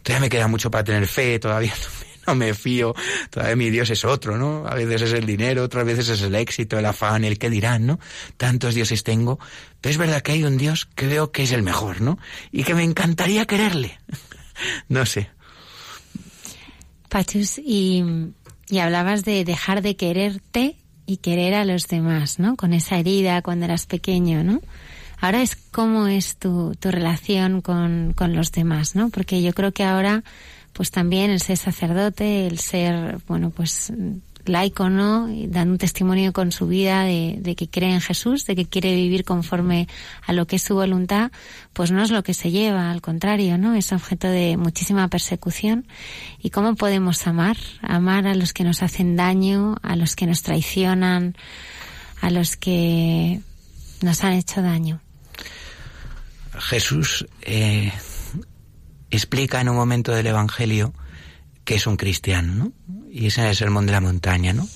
todavía 0.03 0.23
me 0.23 0.29
queda 0.31 0.49
mucho 0.49 0.71
para 0.71 0.83
tener 0.83 1.07
fe, 1.07 1.39
todavía 1.39 1.75
no 2.27 2.35
me, 2.35 2.55
fío, 2.55 2.95
todavía 3.29 3.55
mi 3.55 3.69
Dios 3.69 3.91
es 3.91 4.07
otro, 4.07 4.39
¿no? 4.39 4.67
A 4.67 4.75
veces 4.75 5.03
es 5.03 5.13
el 5.13 5.27
dinero, 5.27 5.63
otras 5.63 5.85
veces 5.85 6.09
es 6.09 6.23
el 6.23 6.35
éxito, 6.35 6.79
el 6.79 6.87
afán, 6.87 7.23
el 7.23 7.39
que 7.39 7.51
dirán, 7.51 7.85
¿no? 7.85 8.01
Tantos 8.39 8.75
dioses 8.75 9.03
tengo, 9.03 9.39
pero 9.83 9.91
es 9.91 9.99
verdad 9.99 10.23
que 10.23 10.33
hay 10.33 10.45
un 10.45 10.57
Dios 10.57 10.89
que 10.95 11.07
veo 11.07 11.33
que 11.33 11.43
es 11.43 11.53
el 11.53 11.63
mejor, 11.63 12.01
¿no? 12.01 12.19
Y 12.51 12.65
que 12.65 12.75
me 12.75 12.83
encantaría 12.83 13.45
quererle. 13.45 13.99
no 14.89 15.05
sé. 15.05 15.29
Pachus, 17.13 17.59
y, 17.59 18.03
y 18.71 18.79
hablabas 18.79 19.23
de 19.23 19.45
dejar 19.45 19.83
de 19.83 19.97
quererte 19.97 20.77
y 21.05 21.19
querer 21.19 21.53
a 21.53 21.67
los 21.67 21.87
demás, 21.87 22.39
¿no? 22.39 22.57
Con 22.57 22.73
esa 22.73 22.99
herida 22.99 23.43
cuando 23.43 23.67
eras 23.67 23.85
pequeño, 23.85 24.43
¿no? 24.43 24.63
Ahora 25.21 25.43
es 25.43 25.55
cómo 25.55 26.07
es 26.07 26.39
tu, 26.39 26.75
tu 26.81 26.91
relación 26.91 27.61
con, 27.61 28.15
con 28.17 28.35
los 28.35 28.51
demás, 28.51 28.97
¿no? 28.97 29.11
Porque 29.11 29.43
yo 29.43 29.53
creo 29.53 29.73
que 29.73 29.85
ahora, 29.85 30.25
pues 30.73 30.91
también 30.91 31.31
el 31.31 31.41
ser 31.41 31.59
sacerdote, 31.59 32.47
el 32.47 32.59
ser, 32.59 33.19
bueno, 33.29 33.51
pues 33.51 33.93
laico, 34.47 34.91
¿no? 34.91 35.29
dando 35.49 35.73
un 35.73 35.79
testimonio 35.79 36.33
con 36.33 36.53
su 36.53 36.67
vida 36.67 37.05
de, 37.05 37.55
que 37.57 37.69
cree 37.69 37.95
en 37.95 38.01
Jesús, 38.01 38.47
de 38.47 38.57
que 38.57 38.67
quiere 38.67 38.95
vivir 38.95 39.25
conforme 39.25 39.89
a 40.27 40.33
lo 40.33 40.47
que 40.47 40.57
es 40.57 40.63
su 40.63 40.75
voluntad, 40.75 41.31
pues 41.73 41.91
no 41.91 42.03
es 42.03 42.11
lo 42.11 42.23
que 42.23 42.35
se 42.35 42.51
lleva, 42.51 42.91
al 42.91 43.01
contrario, 43.01 43.59
¿no? 43.59 43.75
Es 43.75 43.93
objeto 43.93 44.29
de 44.29 44.57
muchísima 44.57 45.09
persecución. 45.09 45.87
¿Y 46.41 46.51
cómo 46.51 46.75
podemos 46.75 47.27
amar? 47.27 47.57
Amar 47.83 48.27
a 48.27 48.35
los 48.35 48.53
que 48.53 48.65
nos 48.65 48.83
hacen 48.83 49.17
daño, 49.17 49.77
a 49.83 49.97
los 49.97 50.17
que 50.17 50.27
nos 50.27 50.43
traicionan, 50.43 51.37
a 52.21 52.31
los 52.31 52.57
que 52.57 53.41
nos 54.01 54.25
han 54.25 54.33
hecho 54.33 54.63
daño. 54.63 55.01
Jesús 56.59 57.27
eh, 57.43 57.93
explica 59.11 59.61
en 59.61 59.69
un 59.69 59.77
momento 59.77 60.13
del 60.13 60.27
Evangelio 60.27 60.93
que 61.65 61.77
es 61.77 61.87
un 61.87 61.97
cristiano, 61.97 62.53
¿no? 62.55 63.02
Y 63.13 63.27
ese 63.27 63.43
es 63.43 63.49
el 63.51 63.57
sermón 63.57 63.85
de 63.85 63.93
la 63.93 64.01
montaña, 64.01 64.55
¿no? 64.55 64.67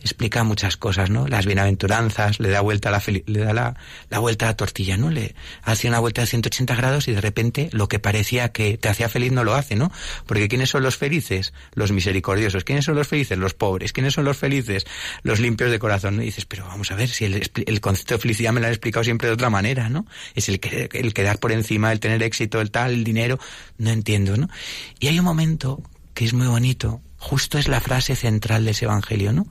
Explica 0.00 0.44
muchas 0.44 0.76
cosas, 0.76 1.08
¿no? 1.08 1.26
Las 1.26 1.46
bienaventuranzas, 1.46 2.38
le 2.38 2.50
da 2.50 2.60
vuelta 2.60 2.90
la 2.90 3.02
le 3.26 3.40
da 3.40 3.52
la, 3.54 3.76
la, 4.10 4.18
vuelta 4.18 4.44
a 4.44 4.50
la 4.50 4.56
tortilla, 4.56 4.98
¿no? 4.98 5.10
Le 5.10 5.34
hace 5.62 5.88
una 5.88 5.98
vuelta 5.98 6.20
de 6.20 6.26
180 6.26 6.74
grados 6.76 7.08
y 7.08 7.12
de 7.12 7.20
repente 7.22 7.70
lo 7.72 7.88
que 7.88 7.98
parecía 7.98 8.52
que 8.52 8.76
te 8.76 8.90
hacía 8.90 9.08
feliz 9.08 9.32
no 9.32 9.42
lo 9.42 9.54
hace, 9.54 9.74
¿no? 9.74 9.90
Porque 10.26 10.48
¿quiénes 10.48 10.68
son 10.68 10.82
los 10.82 10.98
felices? 10.98 11.54
Los 11.72 11.90
misericordiosos. 11.90 12.62
¿Quiénes 12.62 12.84
son 12.84 12.94
los 12.94 13.08
felices? 13.08 13.38
Los 13.38 13.54
pobres. 13.54 13.94
¿Quiénes 13.94 14.12
son 14.12 14.26
los 14.26 14.36
felices? 14.36 14.86
Los 15.22 15.40
limpios 15.40 15.70
de 15.70 15.78
corazón, 15.78 16.18
dices, 16.18 16.44
pero 16.44 16.66
vamos 16.66 16.92
a 16.92 16.94
ver, 16.94 17.08
si 17.08 17.24
el, 17.24 17.50
el 17.66 17.80
concepto 17.80 18.14
de 18.14 18.20
felicidad 18.20 18.52
me 18.52 18.60
lo 18.60 18.66
han 18.66 18.72
explicado 18.72 19.02
siempre 19.02 19.28
de 19.28 19.34
otra 19.34 19.48
manera, 19.48 19.88
¿no? 19.88 20.06
Es 20.34 20.50
el, 20.50 20.60
que, 20.60 20.90
el 20.92 21.14
quedar 21.14 21.38
por 21.38 21.52
encima, 21.52 21.90
el 21.90 22.00
tener 22.00 22.22
éxito, 22.22 22.60
el 22.60 22.70
tal, 22.70 22.92
el 22.92 23.02
dinero. 23.02 23.40
No 23.78 23.90
entiendo, 23.90 24.36
¿no? 24.36 24.48
Y 25.00 25.08
hay 25.08 25.18
un 25.18 25.24
momento 25.24 25.82
que 26.14 26.24
es 26.24 26.34
muy 26.34 26.46
bonito, 26.46 27.00
justo 27.18 27.58
es 27.58 27.68
la 27.68 27.80
frase 27.80 28.16
central 28.16 28.64
de 28.64 28.70
ese 28.70 28.86
Evangelio, 28.86 29.32
¿no? 29.32 29.46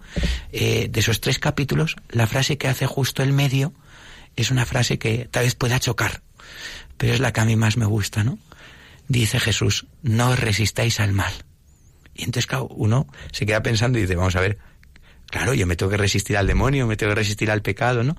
Eh, 0.51 0.87
de 0.89 0.99
esos 0.99 1.21
tres 1.21 1.37
capítulos, 1.37 1.95
la 2.09 2.25
frase 2.25 2.57
que 2.57 2.67
hace 2.67 2.87
justo 2.87 3.23
el 3.23 3.33
medio 3.33 3.73
es 4.35 4.51
una 4.51 4.65
frase 4.65 4.97
que 4.97 5.27
tal 5.29 5.43
vez 5.43 5.55
pueda 5.55 5.79
chocar, 5.79 6.21
pero 6.97 7.13
es 7.13 7.19
la 7.19 7.33
que 7.33 7.41
a 7.41 7.45
mí 7.45 7.55
más 7.55 7.77
me 7.77 7.85
gusta, 7.85 8.23
¿no? 8.23 8.39
Dice 9.07 9.39
Jesús, 9.39 9.85
no 10.01 10.35
resistáis 10.35 10.99
al 10.99 11.13
mal. 11.13 11.33
Y 12.13 12.23
entonces, 12.23 12.49
uno 12.69 13.07
se 13.31 13.45
queda 13.45 13.61
pensando 13.61 13.99
y 13.99 14.01
dice, 14.01 14.15
vamos 14.15 14.35
a 14.35 14.41
ver, 14.41 14.57
claro, 15.27 15.53
yo 15.53 15.67
me 15.67 15.75
tengo 15.75 15.91
que 15.91 15.97
resistir 15.97 16.37
al 16.37 16.47
demonio, 16.47 16.87
me 16.87 16.97
tengo 16.97 17.11
que 17.11 17.19
resistir 17.19 17.51
al 17.51 17.61
pecado, 17.61 18.03
¿no? 18.03 18.17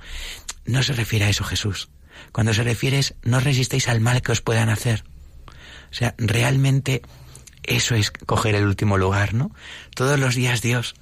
No 0.65 0.83
se 0.83 0.93
refiere 0.93 1.25
a 1.25 1.31
eso 1.31 1.45
Jesús. 1.45 1.89
Cuando 2.33 2.53
se 2.55 2.63
refiere 2.63 2.99
es, 2.99 3.15
no 3.23 3.41
resistáis 3.41 3.89
al 3.89 4.01
mal 4.01 4.23
que 4.23 4.33
os 4.33 4.41
puedan 4.41 4.69
hacer. 4.69 5.05
O 5.91 5.95
sea, 5.95 6.15
realmente 6.19 7.03
eso 7.63 7.95
es 7.95 8.11
coger 8.11 8.55
el 8.55 8.67
último 8.67 8.99
lugar, 8.99 9.35
¿no? 9.35 9.51
Todos 9.95 10.19
los 10.19 10.35
días 10.35 10.63
Dios 10.63 10.95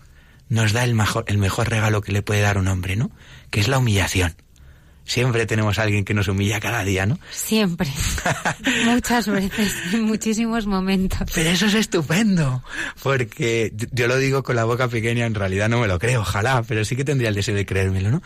nos 0.48 0.72
da 0.72 0.84
el 0.84 0.94
mejor, 0.94 1.24
el 1.28 1.38
mejor 1.38 1.68
regalo 1.68 2.00
que 2.00 2.12
le 2.12 2.22
puede 2.22 2.40
dar 2.40 2.58
un 2.58 2.68
hombre, 2.68 2.96
¿no? 2.96 3.10
Que 3.50 3.60
es 3.60 3.68
la 3.68 3.78
humillación. 3.78 4.34
Siempre 5.04 5.46
tenemos 5.46 5.78
a 5.78 5.82
alguien 5.82 6.04
que 6.04 6.14
nos 6.14 6.26
humilla 6.26 6.58
cada 6.58 6.82
día, 6.82 7.06
¿no? 7.06 7.20
Siempre. 7.30 7.88
Muchas 8.86 9.28
veces, 9.28 9.72
en 9.92 10.02
muchísimos 10.02 10.66
momentos. 10.66 11.30
Pero 11.32 11.50
eso 11.50 11.66
es 11.66 11.74
estupendo, 11.74 12.64
porque 13.04 13.72
yo 13.92 14.08
lo 14.08 14.18
digo 14.18 14.42
con 14.42 14.56
la 14.56 14.64
boca 14.64 14.88
pequeña, 14.88 15.24
en 15.24 15.34
realidad 15.34 15.68
no 15.68 15.80
me 15.80 15.86
lo 15.86 16.00
creo, 16.00 16.22
ojalá, 16.22 16.64
pero 16.64 16.84
sí 16.84 16.96
que 16.96 17.04
tendría 17.04 17.28
el 17.28 17.36
deseo 17.36 17.54
de 17.54 17.64
creérmelo, 17.64 18.10
¿no? 18.10 18.22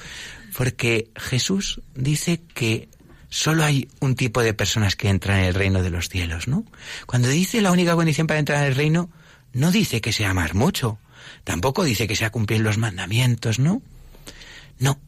Porque 0.56 1.10
Jesús 1.16 1.82
dice 1.94 2.40
que 2.54 2.88
solo 3.30 3.64
hay 3.64 3.88
un 4.00 4.16
tipo 4.16 4.42
de 4.42 4.52
personas 4.54 4.96
que 4.96 5.08
entran 5.08 5.38
en 5.38 5.46
el 5.46 5.54
reino 5.54 5.82
de 5.82 5.90
los 5.90 6.08
cielos, 6.08 6.48
¿no? 6.48 6.64
Cuando 7.06 7.28
dice 7.28 7.62
la 7.62 7.72
única 7.72 7.94
condición 7.94 8.26
para 8.26 8.40
entrar 8.40 8.62
en 8.62 8.68
el 8.68 8.76
reino, 8.76 9.10
no 9.52 9.70
dice 9.70 10.00
que 10.00 10.12
sea 10.12 10.30
amar 10.30 10.54
mucho, 10.54 10.98
tampoco 11.44 11.84
dice 11.84 12.06
que 12.06 12.16
sea 12.16 12.30
cumplir 12.30 12.60
los 12.60 12.76
mandamientos, 12.76 13.58
¿no? 13.58 13.82
No, 14.78 15.00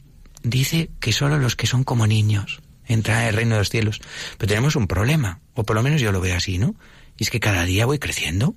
dice 0.42 0.90
que 1.00 1.12
solo 1.12 1.38
los 1.38 1.56
que 1.56 1.66
son 1.66 1.84
como 1.84 2.06
niños 2.06 2.60
entran 2.86 3.22
en 3.22 3.28
el 3.28 3.34
reino 3.34 3.54
de 3.54 3.60
los 3.60 3.70
cielos. 3.70 4.00
Pero 4.38 4.48
tenemos 4.48 4.76
un 4.76 4.86
problema, 4.86 5.40
o 5.54 5.64
por 5.64 5.76
lo 5.76 5.82
menos 5.82 6.00
yo 6.00 6.12
lo 6.12 6.20
veo 6.20 6.36
así, 6.36 6.58
¿no? 6.58 6.74
Y 7.18 7.24
es 7.24 7.30
que 7.30 7.40
cada 7.40 7.64
día 7.64 7.86
voy 7.86 7.98
creciendo. 7.98 8.54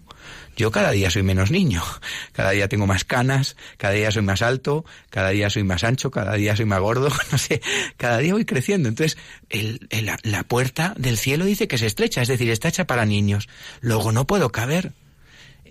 Yo 0.56 0.72
cada 0.72 0.92
día 0.92 1.10
soy 1.10 1.24
menos 1.24 1.52
niño, 1.52 1.84
cada 2.32 2.52
día 2.52 2.68
tengo 2.68 2.88
más 2.88 3.04
canas, 3.04 3.58
cada 3.78 3.94
día 3.94 4.12
soy 4.12 4.22
más 4.22 4.42
alto, 4.42 4.86
cada 5.10 5.30
día 5.30 5.50
soy 5.50 5.64
más 5.64 5.84
ancho, 5.84 6.12
cada 6.12 6.34
día 6.36 6.56
soy 6.56 6.66
más 6.66 6.80
gordo, 6.80 7.10
no 7.32 7.38
sé, 7.38 7.62
cada 7.98 8.20
día 8.20 8.34
voy 8.34 8.46
creciendo. 8.46 8.90
Entonces, 8.90 9.18
el, 9.50 9.88
la 10.24 10.44
puerta 10.44 10.94
del 10.98 11.18
cielo 11.18 11.46
dice 11.46 11.68
que 11.68 11.78
se 11.78 11.88
estrecha, 11.88 12.22
es 12.22 12.28
decir, 12.28 12.50
está 12.50 12.70
hecha 12.70 12.88
para 12.88 13.06
niños. 13.06 13.50
Luego 13.82 14.12
no 14.12 14.26
puedo 14.28 14.52
caber. 14.52 14.94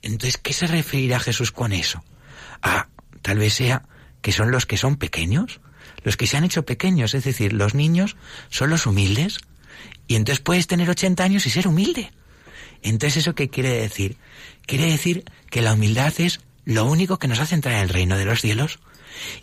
Entonces, 0.02 0.36
¿qué 0.36 0.52
se 0.52 0.66
referirá 0.66 1.18
Jesús 1.18 1.50
con 1.50 1.72
eso? 1.72 2.04
Ah, 2.62 2.88
tal 3.22 3.38
vez 3.38 3.54
sea 3.54 3.86
que 4.20 4.32
son 4.32 4.50
los 4.50 4.66
que 4.66 4.76
son 4.76 4.96
pequeños, 4.96 5.60
los 6.02 6.16
que 6.16 6.26
se 6.26 6.36
han 6.36 6.44
hecho 6.44 6.66
pequeños, 6.66 7.14
es 7.14 7.24
decir, 7.24 7.52
los 7.52 7.74
niños 7.74 8.16
son 8.50 8.70
los 8.70 8.86
humildes. 8.86 9.38
Y 10.06 10.16
entonces 10.16 10.40
puedes 10.40 10.66
tener 10.66 10.90
80 10.90 11.24
años 11.24 11.46
y 11.46 11.50
ser 11.50 11.66
humilde. 11.66 12.10
Entonces, 12.84 13.22
¿eso 13.22 13.34
qué 13.34 13.48
quiere 13.48 13.70
decir? 13.70 14.18
Quiere 14.66 14.84
decir 14.86 15.24
que 15.50 15.62
la 15.62 15.72
humildad 15.72 16.12
es 16.18 16.40
lo 16.64 16.84
único 16.84 17.18
que 17.18 17.28
nos 17.28 17.40
hace 17.40 17.54
entrar 17.54 17.74
en 17.74 17.80
el 17.80 17.88
reino 17.88 18.16
de 18.16 18.26
los 18.26 18.42
cielos. 18.42 18.78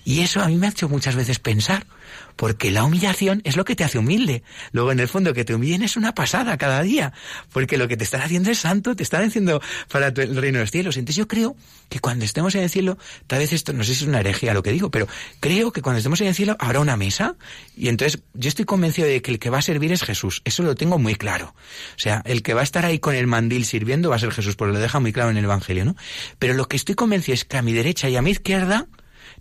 Y 0.06 0.22
eso 0.22 0.42
a 0.42 0.48
mí 0.48 0.58
me 0.58 0.68
ha 0.68 0.70
hecho 0.70 0.88
muchas 0.88 1.16
veces 1.16 1.40
pensar, 1.40 1.88
porque 2.36 2.72
la 2.72 2.84
humillación 2.84 3.42
es 3.44 3.56
lo 3.56 3.66
que 3.66 3.76
te 3.76 3.84
hace 3.84 3.98
humilde. 3.98 4.44
Luego, 4.72 4.92
en 4.92 5.00
el 5.00 5.08
fondo, 5.08 5.34
que 5.34 5.46
te 5.46 5.54
humillen 5.54 5.84
es 5.84 5.98
una 5.98 6.14
pasada 6.14 6.58
cada 6.58 6.82
día, 6.84 7.14
porque 7.52 7.78
lo 7.78 7.88
que 7.88 7.98
te 7.98 8.04
están 8.04 8.22
haciendo 8.22 8.52
es 8.52 8.60
santo, 8.60 8.96
te 8.96 9.04
están 9.04 9.24
haciendo 9.24 9.62
para 9.92 10.08
el 10.08 10.36
reino 10.36 10.58
de 10.58 10.64
los 10.64 10.72
cielos. 10.72 10.98
Entonces 10.98 11.16
yo 11.16 11.28
creo 11.28 11.56
que 11.90 12.00
cuando 12.00 12.26
estemos 12.26 12.56
en 12.56 12.64
el 12.64 12.70
cielo, 12.70 12.98
tal 13.28 13.40
vez 13.40 13.54
esto, 13.54 13.74
no 13.74 13.84
sé 13.84 13.96
si 13.96 14.04
es 14.04 14.08
una 14.08 14.20
herejía 14.20 14.54
lo 14.54 14.64
que 14.64 14.72
digo, 14.72 14.90
pero 14.92 15.08
creo 15.40 15.72
que 15.72 15.82
cuando 15.82 15.98
estemos 15.98 16.22
en 16.22 16.28
el 16.28 16.36
cielo 16.36 16.56
habrá 16.60 16.80
una 16.80 16.98
mesa, 16.98 17.36
y 17.76 17.90
entonces 17.90 18.22
yo 18.34 18.48
estoy 18.48 18.66
convencido 18.66 19.08
de 19.08 19.22
que 19.22 19.32
el 19.32 19.40
que 19.40 19.50
va 19.50 19.60
a 19.60 19.62
servir 19.62 19.92
es 19.92 20.04
Jesús. 20.04 20.42
Eso 20.46 20.64
lo 20.64 20.76
tengo 20.76 20.98
muy 21.00 21.16
claro. 21.16 21.54
O 21.96 22.00
sea, 22.00 22.22
el 22.26 22.44
que 22.44 22.54
va 22.54 22.62
a 22.62 22.64
estar 22.64 22.86
ahí 22.86 23.00
con 23.00 23.16
el 23.16 23.28
mandil 23.28 23.66
sirviendo 23.66 24.10
va 24.10 24.16
a 24.16 24.20
ser 24.20 24.32
Jesús, 24.32 24.56
porque 24.56 24.74
lo 24.74 24.80
deja 24.80 25.00
muy 25.00 25.14
claro 25.14 25.32
en 25.32 25.38
el 25.38 25.44
Evangelio, 25.44 25.86
¿no? 25.86 25.96
Pero 26.40 26.54
lo 26.54 26.68
que 26.68 26.78
estoy 26.78 26.96
convencido 26.96 27.34
es 27.34 27.46
que 27.46 27.58
a 27.58 27.62
mi 27.62 27.74
derecha 27.74 28.10
y 28.10 28.16
a 28.16 28.22
mi 28.22 28.32
izquierda, 28.32 28.88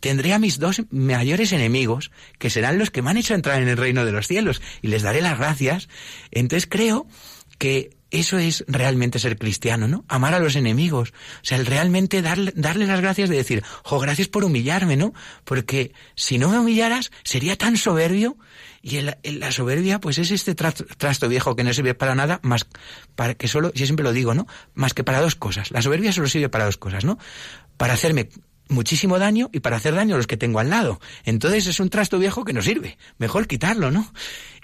tendré 0.00 0.32
a 0.32 0.38
mis 0.38 0.58
dos 0.58 0.82
mayores 0.90 1.52
enemigos, 1.52 2.10
que 2.38 2.50
serán 2.50 2.78
los 2.78 2.90
que 2.90 3.02
me 3.02 3.10
han 3.10 3.16
hecho 3.16 3.34
entrar 3.34 3.62
en 3.62 3.68
el 3.68 3.76
reino 3.76 4.04
de 4.04 4.12
los 4.12 4.26
cielos, 4.26 4.60
y 4.82 4.88
les 4.88 5.02
daré 5.02 5.20
las 5.20 5.38
gracias. 5.38 5.88
Entonces 6.30 6.68
creo 6.68 7.06
que 7.58 7.90
eso 8.10 8.38
es 8.38 8.64
realmente 8.66 9.18
ser 9.18 9.38
cristiano, 9.38 9.86
¿no? 9.86 10.04
Amar 10.08 10.34
a 10.34 10.40
los 10.40 10.56
enemigos. 10.56 11.10
O 11.10 11.44
sea, 11.44 11.58
el 11.58 11.66
realmente 11.66 12.22
darle, 12.22 12.52
darle 12.56 12.86
las 12.86 13.00
gracias 13.00 13.28
de 13.28 13.36
decir, 13.36 13.62
jo, 13.84 14.00
gracias 14.00 14.26
por 14.26 14.44
humillarme, 14.44 14.96
¿no? 14.96 15.12
Porque 15.44 15.92
si 16.16 16.38
no 16.38 16.48
me 16.48 16.58
humillaras, 16.58 17.12
sería 17.22 17.56
tan 17.56 17.76
soberbio. 17.76 18.36
Y 18.82 19.00
la 19.02 19.52
soberbia, 19.52 20.00
pues 20.00 20.18
es 20.18 20.30
este 20.30 20.54
trasto, 20.54 21.28
viejo 21.28 21.54
que 21.54 21.62
no 21.62 21.72
sirve 21.72 21.94
para 21.94 22.14
nada, 22.14 22.40
más 22.42 22.66
para 23.14 23.34
que 23.34 23.46
solo, 23.46 23.72
yo 23.74 23.84
siempre 23.84 24.04
lo 24.04 24.12
digo, 24.12 24.32
¿no? 24.32 24.46
Más 24.72 24.94
que 24.94 25.04
para 25.04 25.20
dos 25.20 25.34
cosas. 25.34 25.70
La 25.70 25.82
soberbia 25.82 26.12
solo 26.12 26.28
sirve 26.28 26.48
para 26.48 26.64
dos 26.64 26.78
cosas, 26.78 27.04
¿no? 27.04 27.18
Para 27.76 27.92
hacerme 27.92 28.30
muchísimo 28.70 29.18
daño 29.18 29.50
y 29.52 29.60
para 29.60 29.76
hacer 29.76 29.94
daño 29.94 30.14
a 30.14 30.18
los 30.18 30.26
que 30.26 30.36
tengo 30.36 30.60
al 30.60 30.70
lado. 30.70 31.00
Entonces 31.24 31.66
es 31.66 31.80
un 31.80 31.90
trasto 31.90 32.18
viejo 32.18 32.44
que 32.44 32.52
no 32.52 32.62
sirve. 32.62 32.96
Mejor 33.18 33.46
quitarlo, 33.46 33.90
¿no? 33.90 34.12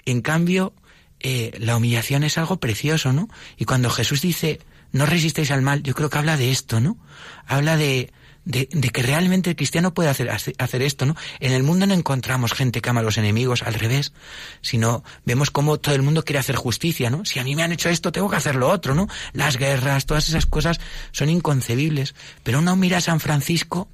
En 0.05 0.21
cambio, 0.21 0.73
eh, 1.19 1.51
la 1.59 1.77
humillación 1.77 2.23
es 2.23 2.37
algo 2.37 2.59
precioso, 2.59 3.13
¿no? 3.13 3.27
Y 3.57 3.65
cuando 3.65 3.89
Jesús 3.89 4.21
dice, 4.21 4.59
no 4.91 5.05
resistéis 5.05 5.51
al 5.51 5.61
mal, 5.61 5.83
yo 5.83 5.93
creo 5.93 6.09
que 6.09 6.17
habla 6.17 6.37
de 6.37 6.51
esto, 6.51 6.79
¿no? 6.79 6.97
Habla 7.45 7.77
de, 7.77 8.11
de, 8.47 8.67
que 8.67 9.01
realmente 9.01 9.49
el 9.49 9.55
cristiano 9.55 9.93
puede 9.93 10.09
hacer, 10.09 10.29
hacer 10.29 10.81
esto, 10.81 11.05
¿no? 11.05 11.15
En 11.39 11.51
el 11.51 11.63
mundo 11.63 11.85
no 11.85 11.93
encontramos 11.93 12.53
gente 12.53 12.81
que 12.81 12.89
ama 12.89 13.01
a 13.01 13.03
los 13.03 13.17
enemigos, 13.17 13.63
al 13.63 13.73
revés, 13.73 14.13
sino 14.61 15.03
vemos 15.25 15.51
cómo 15.51 15.79
todo 15.79 15.95
el 15.95 16.01
mundo 16.01 16.23
quiere 16.23 16.39
hacer 16.39 16.55
justicia, 16.55 17.09
¿no? 17.09 17.25
Si 17.25 17.39
a 17.39 17.43
mí 17.43 17.55
me 17.55 17.63
han 17.63 17.73
hecho 17.73 17.89
esto, 17.89 18.11
tengo 18.11 18.29
que 18.29 18.37
hacer 18.37 18.55
lo 18.55 18.69
otro, 18.69 18.95
¿no? 18.95 19.07
Las 19.33 19.57
guerras, 19.57 20.05
todas 20.05 20.29
esas 20.29 20.45
cosas 20.45 20.79
son 21.11 21.29
inconcebibles. 21.29 22.15
Pero 22.43 22.59
uno 22.59 22.75
mira 22.75 22.99
a 22.99 23.01
San 23.01 23.19
Francisco 23.19 23.89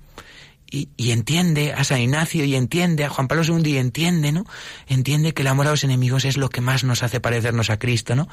y, 0.74 1.12
entiende 1.12 1.72
a 1.72 1.84
San 1.84 2.02
Ignacio 2.02 2.46
y 2.46 2.56
entiende 2.56 3.06
a 3.06 3.10
Juan 3.10 3.28
Pablo 3.28 3.44
II 3.44 3.72
y 3.72 3.78
entiende, 3.78 4.32
¿no? 4.32 4.46
Entiende 4.88 5.36
que 5.36 5.44
el 5.44 5.48
amor 5.48 5.68
a 5.68 5.72
los 5.72 5.84
enemigos 5.84 6.26
es 6.26 6.36
lo 6.36 6.50
que 6.50 6.62
más 6.62 6.84
nos 6.84 7.04
hace 7.04 7.20
parecernos 7.20 7.70
a 7.70 7.78
Cristo, 7.78 8.16
¿no? 8.16 8.28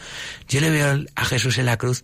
Yo 0.48 0.62
le 0.62 0.70
veo 0.70 1.04
a 1.14 1.24
Jesús 1.26 1.58
en 1.58 1.66
la 1.66 1.76
cruz 1.76 2.02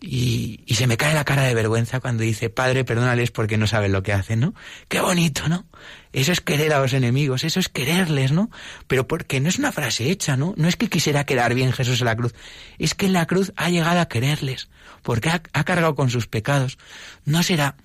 Y, 0.00 0.62
se 0.68 0.86
me 0.86 0.96
cae 0.96 1.14
la 1.14 1.24
cara 1.24 1.42
de 1.42 1.54
vergüenza 1.54 2.00
cuando 2.00 2.22
dice, 2.22 2.48
Padre, 2.48 2.84
perdónales 2.84 3.32
porque 3.32 3.56
no 3.56 3.66
saben 3.66 3.92
lo 3.92 4.02
que 4.04 4.12
hacen, 4.12 4.40
¿no? 4.40 4.54
Qué 4.88 5.00
bonito, 5.00 5.48
¿no? 5.48 5.66
Eso 6.12 6.30
es 6.30 6.40
querer 6.40 6.72
a 6.72 6.80
los 6.80 6.92
enemigos, 6.92 7.42
eso 7.42 7.58
es 7.58 7.68
quererles, 7.68 8.30
¿no? 8.30 8.50
Pero 8.86 9.08
porque 9.08 9.40
no 9.40 9.48
es 9.48 9.58
una 9.58 9.72
frase 9.72 10.10
hecha, 10.10 10.36
¿no? 10.36 10.54
No 10.56 10.68
es 10.68 10.76
que 10.76 10.88
quisiera 10.88 11.24
quedar 11.24 11.54
bien 11.54 11.72
Jesús 11.72 12.00
en 12.02 12.06
la 12.06 12.16
cruz, 12.16 12.34
es 12.78 12.94
que 12.94 13.06
en 13.06 13.14
la 13.14 13.26
cruz 13.26 13.52
ha 13.56 13.68
llegado 13.70 14.00
a 14.00 14.06
quererles, 14.06 14.68
porque 15.02 15.30
ha 15.30 15.64
cargado 15.64 15.96
con 15.96 16.08
sus 16.10 16.28
pecados. 16.28 16.78
No 17.24 17.42
será 17.42 17.76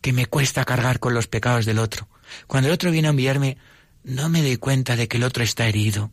que 0.00 0.12
me 0.12 0.26
cuesta 0.26 0.64
cargar 0.64 0.98
con 0.98 1.14
los 1.14 1.26
pecados 1.26 1.66
del 1.66 1.78
otro. 1.78 2.08
Cuando 2.46 2.68
el 2.68 2.74
otro 2.74 2.90
viene 2.90 3.08
a 3.08 3.10
enviarme, 3.10 3.58
no 4.04 4.28
me 4.28 4.42
doy 4.42 4.56
cuenta 4.56 4.96
de 4.96 5.08
que 5.08 5.16
el 5.16 5.24
otro 5.24 5.42
está 5.42 5.66
herido. 5.66 6.10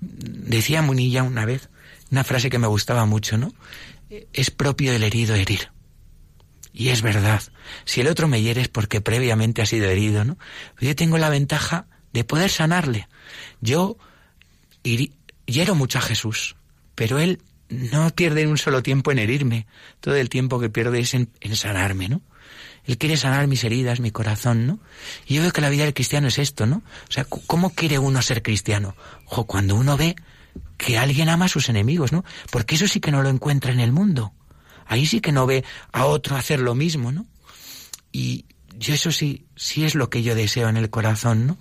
Decía 0.00 0.82
Munilla 0.82 1.22
una 1.22 1.44
vez, 1.44 1.68
una 2.10 2.24
frase 2.24 2.50
que 2.50 2.58
me 2.58 2.66
gustaba 2.66 3.06
mucho, 3.06 3.38
¿no? 3.38 3.52
Es 4.32 4.50
propio 4.50 4.92
del 4.92 5.04
herido 5.04 5.34
herir. 5.34 5.70
Y 6.72 6.88
es 6.88 7.02
verdad. 7.02 7.42
Si 7.84 8.00
el 8.00 8.08
otro 8.08 8.28
me 8.28 8.42
hiere 8.42 8.62
es 8.62 8.68
porque 8.68 9.00
previamente 9.00 9.62
ha 9.62 9.66
sido 9.66 9.88
herido, 9.88 10.24
¿no? 10.24 10.38
Pero 10.74 10.88
yo 10.88 10.96
tengo 10.96 11.18
la 11.18 11.28
ventaja 11.28 11.86
de 12.12 12.24
poder 12.24 12.50
sanarle. 12.50 13.08
Yo 13.60 13.96
hiero 15.46 15.74
mucho 15.74 15.98
a 15.98 16.02
Jesús, 16.02 16.56
pero 16.94 17.18
él 17.18 17.40
no 17.68 18.10
pierde 18.10 18.46
un 18.46 18.58
solo 18.58 18.82
tiempo 18.82 19.12
en 19.12 19.18
herirme. 19.18 19.66
Todo 20.00 20.16
el 20.16 20.28
tiempo 20.28 20.60
que 20.60 20.70
pierde 20.70 21.00
es 21.00 21.14
en, 21.14 21.30
en 21.40 21.56
sanarme, 21.56 22.08
¿no? 22.08 22.22
Él 22.84 22.98
quiere 22.98 23.16
sanar 23.16 23.46
mis 23.46 23.64
heridas, 23.64 24.00
mi 24.00 24.10
corazón, 24.10 24.66
¿no? 24.66 24.80
Y 25.26 25.34
yo 25.34 25.42
veo 25.42 25.52
que 25.52 25.60
la 25.60 25.70
vida 25.70 25.84
del 25.84 25.94
cristiano 25.94 26.28
es 26.28 26.38
esto, 26.38 26.66
¿no? 26.66 26.82
O 27.08 27.12
sea, 27.12 27.24
¿cómo 27.24 27.70
quiere 27.70 27.98
uno 27.98 28.20
ser 28.22 28.42
cristiano? 28.42 28.96
Ojo, 29.26 29.46
cuando 29.46 29.76
uno 29.76 29.96
ve 29.96 30.16
que 30.76 30.98
alguien 30.98 31.28
ama 31.28 31.44
a 31.44 31.48
sus 31.48 31.68
enemigos, 31.68 32.12
¿no? 32.12 32.24
Porque 32.50 32.74
eso 32.74 32.88
sí 32.88 33.00
que 33.00 33.12
no 33.12 33.22
lo 33.22 33.28
encuentra 33.28 33.72
en 33.72 33.80
el 33.80 33.92
mundo. 33.92 34.32
Ahí 34.86 35.06
sí 35.06 35.20
que 35.20 35.32
no 35.32 35.46
ve 35.46 35.64
a 35.92 36.06
otro 36.06 36.36
hacer 36.36 36.60
lo 36.60 36.74
mismo, 36.74 37.12
¿no? 37.12 37.26
Y 38.10 38.46
yo 38.76 38.94
eso 38.94 39.12
sí, 39.12 39.46
sí 39.54 39.84
es 39.84 39.94
lo 39.94 40.10
que 40.10 40.22
yo 40.22 40.34
deseo 40.34 40.68
en 40.68 40.76
el 40.76 40.90
corazón, 40.90 41.46
¿no? 41.46 41.58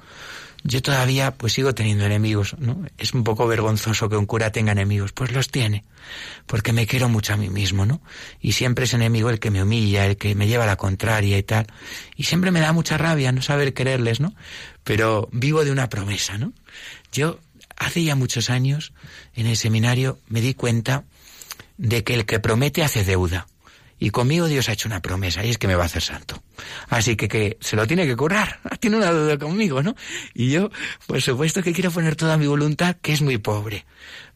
Yo 0.63 0.81
todavía 0.81 1.31
pues 1.31 1.53
sigo 1.53 1.73
teniendo 1.73 2.05
enemigos, 2.05 2.55
¿no? 2.59 2.85
Es 2.97 3.13
un 3.13 3.23
poco 3.23 3.47
vergonzoso 3.47 4.09
que 4.09 4.15
un 4.15 4.25
cura 4.25 4.51
tenga 4.51 4.73
enemigos, 4.73 5.11
pues 5.11 5.31
los 5.31 5.49
tiene, 5.49 5.83
porque 6.45 6.71
me 6.71 6.85
quiero 6.85 7.09
mucho 7.09 7.33
a 7.33 7.37
mí 7.37 7.49
mismo, 7.49 7.85
¿no? 7.85 8.01
Y 8.39 8.51
siempre 8.51 8.85
es 8.85 8.93
enemigo 8.93 9.29
el 9.29 9.39
que 9.39 9.49
me 9.49 9.63
humilla, 9.63 10.05
el 10.05 10.17
que 10.17 10.35
me 10.35 10.47
lleva 10.47 10.65
a 10.65 10.67
la 10.67 10.75
contraria 10.75 11.37
y 11.37 11.43
tal. 11.43 11.65
Y 12.15 12.23
siempre 12.23 12.51
me 12.51 12.59
da 12.59 12.73
mucha 12.73 12.97
rabia 12.97 13.31
no 13.31 13.41
saber 13.41 13.73
quererles, 13.73 14.19
¿no? 14.19 14.35
Pero 14.83 15.29
vivo 15.31 15.65
de 15.65 15.71
una 15.71 15.89
promesa, 15.89 16.37
¿no? 16.37 16.53
Yo 17.11 17.39
hace 17.77 18.03
ya 18.03 18.15
muchos 18.15 18.51
años 18.51 18.93
en 19.33 19.47
el 19.47 19.57
seminario 19.57 20.19
me 20.27 20.41
di 20.41 20.53
cuenta 20.53 21.05
de 21.77 22.03
que 22.03 22.13
el 22.13 22.25
que 22.25 22.39
promete 22.39 22.83
hace 22.83 23.03
deuda. 23.03 23.47
Y 24.01 24.09
conmigo 24.09 24.47
Dios 24.47 24.67
ha 24.67 24.73
hecho 24.73 24.89
una 24.89 24.99
promesa 24.99 25.45
y 25.45 25.51
es 25.51 25.59
que 25.59 25.67
me 25.67 25.75
va 25.75 25.83
a 25.83 25.85
hacer 25.85 26.01
santo. 26.01 26.41
Así 26.89 27.15
que, 27.15 27.27
que 27.27 27.59
se 27.61 27.75
lo 27.75 27.85
tiene 27.85 28.07
que 28.07 28.15
curar. 28.15 28.59
Tiene 28.79 28.97
una 28.97 29.11
duda 29.11 29.37
conmigo, 29.37 29.83
¿no? 29.83 29.95
Y 30.33 30.49
yo, 30.49 30.71
por 31.05 31.21
supuesto 31.21 31.61
que 31.61 31.71
quiero 31.71 31.91
poner 31.91 32.15
toda 32.15 32.35
mi 32.35 32.47
voluntad, 32.47 32.97
que 32.99 33.13
es 33.13 33.21
muy 33.21 33.37
pobre. 33.37 33.85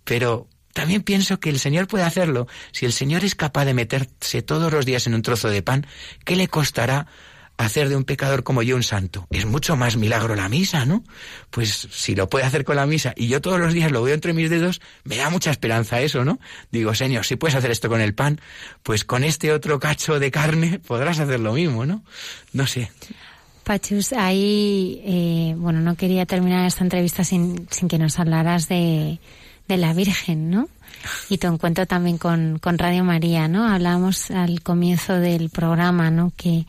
Pero 0.04 0.48
también 0.72 1.02
pienso 1.02 1.40
que 1.40 1.50
el 1.50 1.58
Señor 1.58 1.88
puede 1.88 2.04
hacerlo. 2.04 2.48
Si 2.74 2.86
el 2.86 2.94
Señor 2.94 3.26
es 3.26 3.34
capaz 3.34 3.66
de 3.66 3.74
meterse 3.74 4.44
todos 4.44 4.72
los 4.72 4.86
días 4.86 5.08
en 5.08 5.16
un 5.16 5.24
trozo 5.24 5.50
de 5.50 5.64
pan, 5.64 5.88
¿qué 6.26 6.36
le 6.36 6.48
costará 6.48 7.08
hacer 7.58 7.90
de 7.90 7.96
un 7.96 8.04
pecador 8.04 8.44
como 8.44 8.62
yo 8.62 8.76
un 8.76 8.84
santo. 8.84 9.28
Es 9.32 9.46
mucho 9.46 9.76
más 9.76 9.96
milagro 9.98 10.36
la 10.36 10.50
misa, 10.50 10.86
¿no? 10.86 11.04
Pues 11.52 11.88
si 11.92 12.16
lo 12.16 12.30
puede 12.30 12.46
hacer 12.46 12.66
con 12.66 12.76
la 12.76 12.86
misa 12.86 13.14
y 13.16 13.28
yo 13.28 13.42
todos 13.42 13.60
los 13.60 13.74
días 13.74 13.92
lo 13.92 14.04
veo 14.04 14.14
entre 14.14 14.34
mis 14.34 14.50
dedos, 14.50 14.82
me 15.04 15.18
da 15.18 15.30
mucha 15.30 15.52
esperanza 15.52 16.02
eso, 16.02 16.26
¿no? 16.26 16.40
Digo, 16.72 16.94
Señor, 16.94 17.26
si 17.26 17.36
puedes 17.36 17.56
hacer 17.56 17.72
esto 17.72 17.90
con 17.90 18.02
el 18.02 18.14
pan, 18.14 18.42
pues 18.84 19.06
con 19.06 19.24
este 19.24 19.52
otro 19.52 19.80
cacho 19.80 20.20
de 20.20 20.32
carne 20.32 20.80
podrás 20.80 21.20
hacer 21.20 21.40
lo 21.40 21.54
mismo, 21.54 21.86
¿no? 21.86 22.04
No 22.54 22.68
sé. 22.68 22.92
Pachus, 23.64 24.14
ahí, 24.14 25.02
eh, 25.06 25.56
bueno, 25.58 25.80
no 25.80 25.96
quería 25.96 26.26
terminar 26.26 26.68
esta 26.68 26.84
entrevista 26.84 27.24
sin, 27.24 27.68
sin 27.72 27.88
que 27.88 27.98
nos 27.98 28.20
hablaras 28.20 28.68
de, 28.68 29.20
de 29.68 29.78
la 29.78 29.94
Virgen, 29.94 30.52
¿no? 30.52 30.70
Y 31.30 31.38
tu 31.38 31.48
encuentro 31.48 31.86
también 31.86 32.18
con, 32.18 32.60
con 32.60 32.78
Radio 32.78 33.04
María, 33.04 33.48
¿no? 33.48 33.68
Hablábamos 33.68 34.30
al 34.30 34.62
comienzo 34.62 35.14
del 35.14 35.50
programa, 35.50 36.12
¿no? 36.12 36.32
Que, 36.38 36.66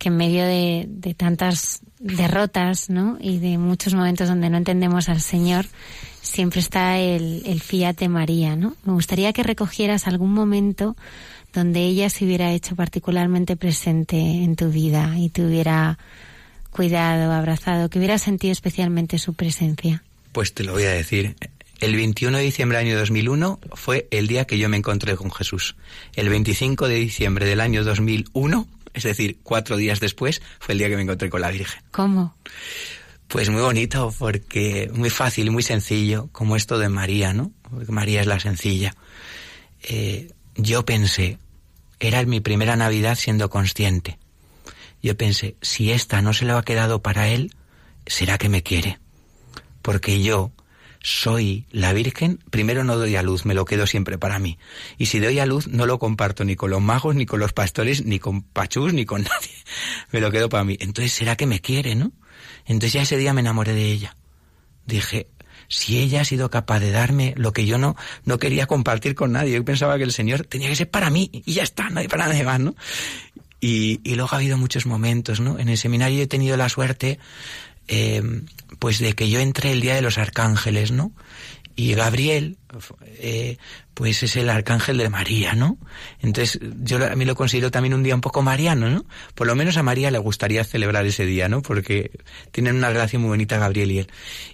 que 0.00 0.08
en 0.08 0.16
medio 0.16 0.46
de, 0.46 1.14
tantas 1.14 1.82
derrotas, 1.98 2.88
¿no? 2.88 3.18
Y 3.20 3.38
de 3.38 3.58
muchos 3.58 3.92
momentos 3.92 4.28
donde 4.28 4.48
no 4.48 4.56
entendemos 4.56 5.10
al 5.10 5.20
Señor, 5.20 5.66
siempre 6.22 6.60
está 6.60 6.98
el, 6.98 7.42
el 7.44 7.60
fiat 7.60 7.98
de 7.98 8.08
María, 8.08 8.56
¿no? 8.56 8.74
Me 8.84 8.94
gustaría 8.94 9.34
que 9.34 9.42
recogieras 9.42 10.06
algún 10.06 10.32
momento 10.32 10.96
donde 11.52 11.80
ella 11.80 12.08
se 12.08 12.24
hubiera 12.24 12.50
hecho 12.50 12.74
particularmente 12.76 13.56
presente 13.56 14.16
en 14.16 14.56
tu 14.56 14.70
vida 14.70 15.18
y 15.18 15.28
te 15.28 15.44
hubiera 15.44 15.98
cuidado, 16.70 17.30
abrazado, 17.30 17.90
que 17.90 17.98
hubiera 17.98 18.16
sentido 18.16 18.52
especialmente 18.52 19.18
su 19.18 19.34
presencia. 19.34 20.02
Pues 20.32 20.54
te 20.54 20.64
lo 20.64 20.72
voy 20.72 20.84
a 20.84 20.90
decir. 20.92 21.36
El 21.78 21.94
21 21.94 22.38
de 22.38 22.44
diciembre 22.44 22.78
del 22.78 22.88
año 22.88 22.98
2001 22.98 23.60
fue 23.74 24.08
el 24.10 24.28
día 24.28 24.46
que 24.46 24.56
yo 24.56 24.70
me 24.70 24.78
encontré 24.78 25.16
con 25.16 25.30
Jesús. 25.30 25.76
El 26.14 26.30
25 26.30 26.88
de 26.88 26.94
diciembre 26.94 27.44
del 27.44 27.60
año 27.60 27.84
2001 27.84 28.66
es 28.94 29.04
decir, 29.04 29.38
cuatro 29.42 29.76
días 29.76 30.00
después 30.00 30.42
fue 30.58 30.72
el 30.72 30.78
día 30.78 30.88
que 30.88 30.96
me 30.96 31.02
encontré 31.02 31.30
con 31.30 31.40
la 31.40 31.50
Virgen. 31.50 31.82
¿Cómo? 31.90 32.34
Pues 33.28 33.48
muy 33.48 33.62
bonito, 33.62 34.12
porque 34.18 34.90
muy 34.92 35.10
fácil 35.10 35.46
y 35.46 35.50
muy 35.50 35.62
sencillo, 35.62 36.28
como 36.32 36.56
esto 36.56 36.78
de 36.78 36.88
María, 36.88 37.32
¿no? 37.32 37.52
Porque 37.70 37.92
María 37.92 38.20
es 38.20 38.26
la 38.26 38.40
sencilla. 38.40 38.94
Eh, 39.82 40.32
yo 40.56 40.84
pensé, 40.84 41.38
era 42.00 42.24
mi 42.24 42.40
primera 42.40 42.76
Navidad 42.76 43.16
siendo 43.16 43.48
consciente. 43.48 44.18
Yo 45.02 45.16
pensé, 45.16 45.56
si 45.62 45.92
esta 45.92 46.22
no 46.22 46.32
se 46.32 46.44
lo 46.44 46.58
ha 46.58 46.64
quedado 46.64 47.02
para 47.02 47.28
él, 47.28 47.54
será 48.06 48.36
que 48.36 48.48
me 48.48 48.62
quiere. 48.62 48.98
Porque 49.82 50.20
yo, 50.22 50.50
soy 51.02 51.66
la 51.70 51.92
Virgen, 51.92 52.40
primero 52.50 52.84
no 52.84 52.96
doy 52.96 53.16
a 53.16 53.22
luz, 53.22 53.46
me 53.46 53.54
lo 53.54 53.64
quedo 53.64 53.86
siempre 53.86 54.18
para 54.18 54.38
mí. 54.38 54.58
Y 54.98 55.06
si 55.06 55.18
doy 55.18 55.38
a 55.38 55.46
luz, 55.46 55.66
no 55.66 55.86
lo 55.86 55.98
comparto 55.98 56.44
ni 56.44 56.56
con 56.56 56.70
los 56.70 56.82
magos, 56.82 57.14
ni 57.14 57.26
con 57.26 57.40
los 57.40 57.52
pastores, 57.52 58.04
ni 58.04 58.18
con 58.18 58.42
Pachús, 58.42 58.92
ni 58.92 59.06
con 59.06 59.22
nadie. 59.22 59.54
Me 60.10 60.20
lo 60.20 60.30
quedo 60.30 60.48
para 60.48 60.64
mí. 60.64 60.76
Entonces, 60.80 61.12
¿será 61.12 61.36
que 61.36 61.46
me 61.46 61.60
quiere, 61.60 61.94
no? 61.94 62.12
Entonces 62.66 62.92
ya 62.92 63.02
ese 63.02 63.16
día 63.16 63.32
me 63.32 63.40
enamoré 63.40 63.72
de 63.72 63.90
ella. 63.90 64.16
Dije, 64.84 65.28
si 65.68 65.98
ella 65.98 66.20
ha 66.20 66.24
sido 66.24 66.50
capaz 66.50 66.80
de 66.80 66.90
darme 66.90 67.32
lo 67.36 67.52
que 67.52 67.64
yo 67.64 67.78
no, 67.78 67.96
no 68.24 68.38
quería 68.38 68.66
compartir 68.66 69.14
con 69.14 69.32
nadie, 69.32 69.54
yo 69.54 69.64
pensaba 69.64 69.96
que 69.96 70.04
el 70.04 70.12
Señor 70.12 70.44
tenía 70.44 70.68
que 70.68 70.76
ser 70.76 70.90
para 70.90 71.10
mí 71.10 71.30
y 71.32 71.54
ya 71.54 71.62
está, 71.62 71.88
no 71.90 72.00
hay 72.00 72.08
para 72.08 72.26
nadie 72.26 72.44
más, 72.44 72.60
¿no? 72.60 72.74
Y, 73.60 74.00
y 74.04 74.14
luego 74.16 74.30
ha 74.32 74.36
habido 74.36 74.58
muchos 74.58 74.86
momentos, 74.86 75.40
¿no? 75.40 75.58
En 75.58 75.68
el 75.68 75.78
seminario 75.78 76.22
he 76.22 76.26
tenido 76.26 76.56
la 76.56 76.68
suerte 76.68 77.18
eh, 77.90 78.22
pues 78.78 79.00
de 79.00 79.14
que 79.14 79.28
yo 79.28 79.40
entré 79.40 79.72
el 79.72 79.80
día 79.80 79.96
de 79.96 80.02
los 80.02 80.16
arcángeles, 80.16 80.92
¿no? 80.92 81.12
Y 81.74 81.94
Gabriel, 81.94 82.58
eh, 83.18 83.56
pues 83.94 84.22
es 84.22 84.36
el 84.36 84.50
arcángel 84.50 84.98
de 84.98 85.08
María, 85.08 85.54
¿no? 85.54 85.78
Entonces, 86.20 86.60
yo 86.82 87.04
a 87.04 87.16
mí 87.16 87.24
lo 87.24 87.34
considero 87.34 87.70
también 87.70 87.94
un 87.94 88.02
día 88.02 88.14
un 88.14 88.20
poco 88.20 88.42
mariano, 88.42 88.90
¿no? 88.90 89.04
Por 89.34 89.46
lo 89.46 89.56
menos 89.56 89.76
a 89.76 89.82
María 89.82 90.10
le 90.10 90.18
gustaría 90.18 90.62
celebrar 90.62 91.04
ese 91.06 91.24
día, 91.24 91.48
¿no? 91.48 91.62
Porque 91.62 92.10
tienen 92.52 92.76
una 92.76 92.90
relación 92.90 93.22
muy 93.22 93.30
bonita 93.30 93.58
Gabriel 93.58 93.90
y 93.90 93.98
él. 94.00 94.08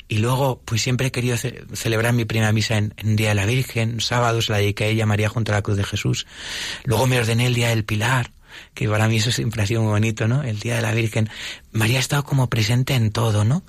Y 0.09 0.19
luego, 0.19 0.63
pues 0.65 0.83
siempre 0.83 1.09
he 1.09 1.11
querido 1.11 1.37
celebrar 1.37 2.15
mi 2.15 2.25
primera 2.25 2.53
misa 2.53 2.79
en, 2.79 2.95
en, 2.97 3.17
Día 3.17 3.31
de 3.31 3.35
la 3.35 3.47
Virgen, 3.47 4.01
sábados 4.01 4.49
la 4.49 4.59
dediqué 4.59 4.85
a 4.85 4.89
ella, 4.89 5.05
María 5.05 5.29
junto 5.29 5.53
a 5.53 5.57
la 5.57 5.63
cruz 5.63 5.77
de 5.77 5.85
Jesús. 5.85 6.27
Luego 6.85 7.07
me 7.07 7.19
ordené 7.19 7.47
el 7.47 7.55
Día 7.55 7.71
del 7.71 7.85
Pilar, 7.85 8.31
que 8.75 8.89
para 8.89 9.09
mí 9.09 9.17
eso 9.17 9.33
siempre 9.33 9.63
ha 9.63 9.67
sido 9.67 9.83
muy 9.83 9.91
bonito, 9.91 10.29
¿no? 10.29 10.43
El 10.43 10.59
Día 10.59 10.77
de 10.77 10.83
la 10.83 10.93
Virgen. 10.93 11.29
María 11.73 11.99
ha 11.99 12.01
estado 12.01 12.25
como 12.25 12.49
presente 12.49 12.95
en 12.95 13.11
todo, 13.11 13.45
¿no? 13.45 13.63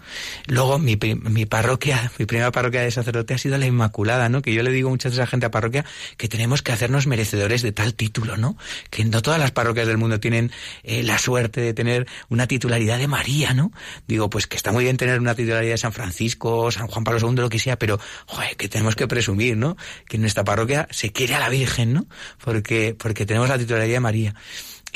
Luego 0.45 0.79
mi, 0.79 0.97
mi 0.97 1.45
parroquia, 1.45 2.11
mi 2.17 2.25
primera 2.25 2.51
parroquia 2.51 2.81
de 2.81 2.91
sacerdote 2.91 3.33
ha 3.33 3.37
sido 3.37 3.57
la 3.57 3.65
Inmaculada, 3.65 4.29
¿no? 4.29 4.41
Que 4.41 4.53
yo 4.53 4.63
le 4.63 4.71
digo 4.71 4.89
muchas 4.89 5.11
veces 5.11 5.23
a 5.23 5.27
gente 5.27 5.45
a 5.45 5.51
parroquia 5.51 5.85
que 6.17 6.27
tenemos 6.27 6.61
que 6.61 6.71
hacernos 6.71 7.07
merecedores 7.07 7.61
de 7.61 7.71
tal 7.71 7.93
título, 7.93 8.37
¿no? 8.37 8.57
Que 8.89 9.03
no 9.05 9.21
todas 9.21 9.39
las 9.39 9.51
parroquias 9.51 9.87
del 9.87 9.97
mundo 9.97 10.19
tienen 10.19 10.51
eh, 10.83 11.03
la 11.03 11.17
suerte 11.17 11.61
de 11.61 11.73
tener 11.73 12.07
una 12.29 12.47
titularidad 12.47 12.97
de 12.97 13.07
María, 13.07 13.53
¿no? 13.53 13.71
Digo, 14.07 14.29
pues 14.29 14.47
que 14.47 14.55
está 14.55 14.71
muy 14.71 14.83
bien 14.83 14.97
tener 14.97 15.19
una 15.19 15.35
titularidad 15.35 15.71
de 15.71 15.77
San 15.77 15.93
Francisco, 15.93 16.71
San 16.71 16.87
Juan 16.87 17.03
Pablo 17.03 17.19
II, 17.19 17.35
lo 17.37 17.49
que 17.49 17.59
sea, 17.59 17.77
pero, 17.77 17.99
joder, 18.25 18.55
que 18.55 18.69
tenemos 18.69 18.95
que 18.95 19.07
presumir, 19.07 19.57
¿no? 19.57 19.77
Que 20.07 20.17
en 20.17 20.21
nuestra 20.21 20.43
parroquia 20.43 20.87
se 20.91 21.11
quiere 21.11 21.35
a 21.35 21.39
la 21.39 21.49
Virgen, 21.49 21.93
¿no? 21.93 22.07
Porque, 22.43 22.95
porque 22.97 23.25
tenemos 23.25 23.49
la 23.49 23.57
titularidad 23.57 23.95
de 23.95 23.99
María. 23.99 24.35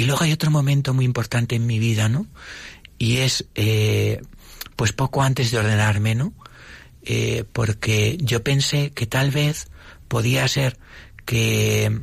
Y 0.02 0.06
luego 0.06 0.24
hay 0.24 0.32
otro 0.32 0.50
momento 0.50 0.96
muy 0.96 1.06
importante 1.06 1.56
en 1.56 1.68
mi 1.68 1.78
vida, 1.78 2.10
¿no? 2.10 2.26
Y 2.98 3.18
es, 3.18 3.46
eh, 3.54 4.20
pues 4.76 4.94
poco 4.94 5.22
antes 5.22 5.52
de 5.52 5.60
ordenarme, 5.60 6.16
¿no? 6.16 6.34
Eh, 7.04 7.44
porque 7.54 8.18
yo 8.20 8.44
pensé 8.44 8.94
que 8.94 9.06
tal 9.06 9.30
vez 9.30 9.68
podía 10.08 10.48
ser 10.48 10.80
que, 11.24 12.02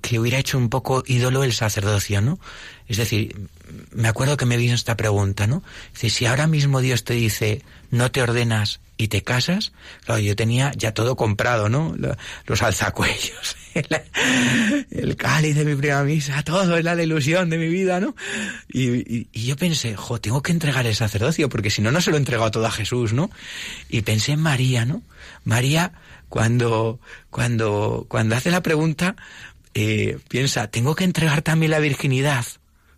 que 0.00 0.18
hubiera 0.18 0.40
hecho 0.40 0.58
un 0.58 0.70
poco 0.70 1.04
ídolo 1.06 1.44
el 1.44 1.52
sacerdocio, 1.52 2.20
¿no? 2.20 2.40
Es 2.88 2.96
decir, 2.96 3.48
me 3.92 4.08
acuerdo 4.08 4.36
que 4.36 4.46
me 4.46 4.56
vino 4.56 4.74
esta 4.74 4.96
pregunta, 4.96 5.46
¿no? 5.46 5.62
Dice, 5.92 6.10
si 6.10 6.26
ahora 6.26 6.46
mismo 6.46 6.80
Dios 6.80 7.04
te 7.04 7.14
dice, 7.14 7.62
no 7.90 8.10
te 8.10 8.22
ordenas 8.22 8.80
y 8.96 9.08
te 9.08 9.22
casas, 9.22 9.72
claro, 10.04 10.20
yo 10.20 10.36
tenía 10.36 10.72
ya 10.76 10.92
todo 10.92 11.16
comprado, 11.16 11.68
¿no? 11.68 11.94
Los 12.46 12.62
alzacuellos, 12.62 13.56
el, 13.74 15.16
cáliz 15.16 15.54
de 15.56 15.64
mi 15.64 15.74
primera 15.74 16.02
misa, 16.04 16.42
todo 16.42 16.76
es 16.76 16.84
la 16.84 17.00
ilusión 17.02 17.50
de 17.50 17.58
mi 17.58 17.68
vida, 17.68 18.00
¿no? 18.00 18.14
Y, 18.68 19.28
y, 19.32 19.46
yo 19.46 19.56
pensé, 19.56 19.96
jo, 19.96 20.20
tengo 20.20 20.42
que 20.42 20.52
entregar 20.52 20.86
el 20.86 20.94
sacerdocio, 20.94 21.48
porque 21.48 21.70
si 21.70 21.82
no, 21.82 21.90
no 21.90 22.00
se 22.00 22.10
lo 22.10 22.16
he 22.16 22.20
entregado 22.20 22.50
todo 22.50 22.66
a 22.66 22.70
Jesús, 22.70 23.12
¿no? 23.12 23.30
Y 23.88 24.02
pensé 24.02 24.32
en 24.32 24.40
María, 24.40 24.84
¿no? 24.84 25.02
María, 25.44 25.92
cuando, 26.28 27.00
cuando, 27.30 28.06
cuando 28.08 28.36
hace 28.36 28.50
la 28.50 28.62
pregunta, 28.62 29.16
eh, 29.74 30.18
piensa, 30.28 30.68
tengo 30.68 30.94
que 30.94 31.04
entregar 31.04 31.42
también 31.42 31.70
la 31.70 31.78
virginidad. 31.80 32.46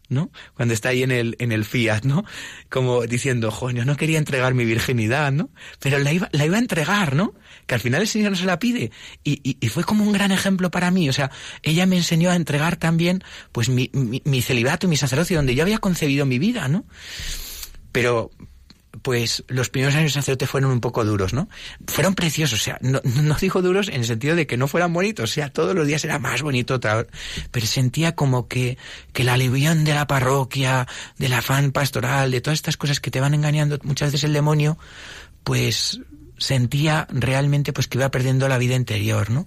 ¿No? 0.08 0.30
Cuando 0.54 0.74
está 0.74 0.90
ahí 0.90 1.02
en 1.02 1.10
el, 1.10 1.36
en 1.38 1.52
el 1.52 1.64
Fiat, 1.64 2.02
¿no? 2.04 2.24
Como 2.68 3.06
diciendo, 3.06 3.50
joño, 3.50 3.84
no 3.84 3.96
quería 3.96 4.18
entregar 4.18 4.54
mi 4.54 4.64
virginidad, 4.64 5.32
¿no? 5.32 5.50
Pero 5.80 5.98
la 5.98 6.12
iba, 6.12 6.28
la 6.32 6.46
iba 6.46 6.56
a 6.56 6.60
entregar, 6.60 7.14
¿no? 7.14 7.34
Que 7.66 7.74
al 7.74 7.80
final 7.80 8.02
el 8.02 8.08
Señor 8.08 8.30
no 8.30 8.36
se 8.36 8.46
la 8.46 8.58
pide. 8.58 8.90
Y, 9.24 9.40
y, 9.42 9.58
y, 9.60 9.68
fue 9.68 9.84
como 9.84 10.04
un 10.04 10.12
gran 10.12 10.32
ejemplo 10.32 10.70
para 10.70 10.90
mí. 10.90 11.08
O 11.08 11.12
sea, 11.12 11.30
ella 11.62 11.86
me 11.86 11.96
enseñó 11.96 12.30
a 12.30 12.36
entregar 12.36 12.76
también, 12.76 13.22
pues, 13.52 13.68
mi, 13.68 13.90
mi, 13.92 14.22
mi 14.24 14.42
celibato, 14.42 14.88
mi 14.88 14.96
sacerdocio, 14.96 15.36
donde 15.36 15.54
yo 15.54 15.62
había 15.62 15.78
concebido 15.78 16.26
mi 16.26 16.38
vida, 16.38 16.68
¿no? 16.68 16.84
Pero, 17.92 18.30
pues 19.02 19.44
los 19.48 19.70
primeros 19.70 19.94
años 19.94 20.12
de 20.12 20.20
sacerdote 20.20 20.46
fueron 20.46 20.70
un 20.70 20.80
poco 20.80 21.04
duros, 21.04 21.32
¿no? 21.32 21.48
Fueron 21.86 22.14
preciosos, 22.14 22.60
o 22.60 22.64
sea, 22.64 22.78
no, 22.80 23.00
no 23.22 23.34
digo 23.34 23.62
duros 23.62 23.88
en 23.88 23.96
el 23.96 24.04
sentido 24.04 24.36
de 24.36 24.46
que 24.46 24.56
no 24.56 24.68
fueran 24.68 24.92
bonitos, 24.92 25.30
o 25.30 25.32
sea, 25.32 25.52
todos 25.52 25.74
los 25.74 25.86
días 25.86 26.04
era 26.04 26.18
más 26.18 26.42
bonito 26.42 26.80
pero 26.80 27.66
sentía 27.66 28.14
como 28.14 28.48
que, 28.48 28.78
que 29.12 29.24
la 29.24 29.34
alivión 29.34 29.84
de 29.84 29.94
la 29.94 30.06
parroquia, 30.06 30.86
del 31.18 31.32
afán 31.32 31.72
pastoral, 31.72 32.30
de 32.30 32.40
todas 32.40 32.58
estas 32.58 32.76
cosas 32.76 33.00
que 33.00 33.10
te 33.10 33.20
van 33.20 33.34
engañando 33.34 33.78
muchas 33.82 34.12
veces 34.12 34.24
el 34.24 34.32
demonio, 34.32 34.78
pues 35.44 36.00
sentía 36.38 37.06
realmente 37.10 37.72
pues 37.72 37.88
que 37.88 37.98
iba 37.98 38.10
perdiendo 38.10 38.48
la 38.48 38.58
vida 38.58 38.74
interior, 38.74 39.30
¿no? 39.30 39.46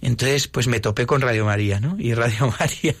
Entonces, 0.00 0.48
pues 0.48 0.66
me 0.66 0.80
topé 0.80 1.06
con 1.06 1.20
Radio 1.20 1.44
María, 1.44 1.80
¿no? 1.80 1.96
Y 1.98 2.14
Radio 2.14 2.52
María, 2.58 2.94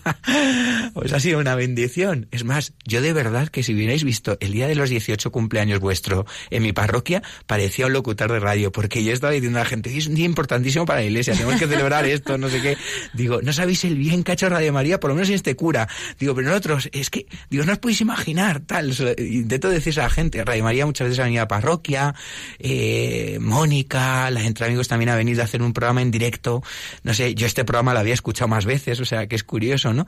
pues 0.94 1.12
ha 1.12 1.20
sido 1.20 1.38
una 1.38 1.54
bendición. 1.54 2.28
Es 2.30 2.44
más, 2.44 2.74
yo 2.84 3.02
de 3.02 3.12
verdad 3.12 3.48
que 3.48 3.62
si 3.62 3.74
hubierais 3.74 4.04
visto 4.04 4.36
el 4.40 4.52
día 4.52 4.68
de 4.68 4.74
los 4.74 4.90
18 4.90 5.32
cumpleaños 5.32 5.80
vuestro 5.80 6.26
en 6.50 6.62
mi 6.62 6.72
parroquia, 6.72 7.22
parecía 7.46 7.86
un 7.86 7.92
locutor 7.92 8.30
de 8.30 8.40
radio, 8.40 8.70
porque 8.70 9.02
yo 9.02 9.12
estaba 9.12 9.32
diciendo 9.32 9.58
a 9.58 9.64
la 9.64 9.68
gente, 9.68 9.96
es 9.96 10.06
un 10.06 10.14
día 10.14 10.26
importantísimo 10.26 10.86
para 10.86 11.00
la 11.00 11.06
iglesia, 11.06 11.34
tenemos 11.34 11.58
que 11.58 11.66
celebrar 11.66 12.06
esto, 12.06 12.38
no 12.38 12.48
sé 12.48 12.60
qué. 12.60 12.76
Digo, 13.14 13.42
no 13.42 13.52
sabéis 13.52 13.84
el 13.84 13.96
bien 13.96 14.22
que 14.22 14.32
ha 14.32 14.34
hecho 14.34 14.48
Radio 14.48 14.72
María, 14.72 15.00
por 15.00 15.10
lo 15.10 15.14
menos 15.16 15.28
en 15.28 15.34
este 15.36 15.56
cura. 15.56 15.88
Digo, 16.18 16.34
pero 16.34 16.48
nosotros, 16.48 16.88
es 16.92 17.10
que, 17.10 17.26
digo, 17.50 17.64
no 17.64 17.72
os 17.72 17.78
podéis 17.78 18.00
imaginar, 18.00 18.60
tal. 18.60 18.92
Intento 19.18 19.70
decir 19.70 19.98
a 20.00 20.04
la 20.04 20.10
gente, 20.10 20.44
Radio 20.44 20.64
María 20.64 20.86
muchas 20.86 21.06
veces 21.06 21.20
ha 21.20 21.24
venido 21.24 21.42
a 21.42 21.48
parroquia, 21.48 22.14
eh, 22.58 23.21
Mónica, 23.40 24.30
la 24.30 24.42
Entre 24.42 24.66
Amigos 24.66 24.88
también 24.88 25.10
ha 25.10 25.16
venido 25.16 25.42
a 25.42 25.44
hacer 25.44 25.62
un 25.62 25.72
programa 25.72 26.02
en 26.02 26.10
directo. 26.10 26.62
No 27.02 27.14
sé, 27.14 27.34
yo 27.34 27.46
este 27.46 27.64
programa 27.64 27.92
lo 27.92 28.00
había 28.00 28.14
escuchado 28.14 28.48
más 28.48 28.64
veces, 28.64 29.00
o 29.00 29.04
sea, 29.04 29.26
que 29.26 29.36
es 29.36 29.44
curioso, 29.44 29.92
¿no? 29.92 30.06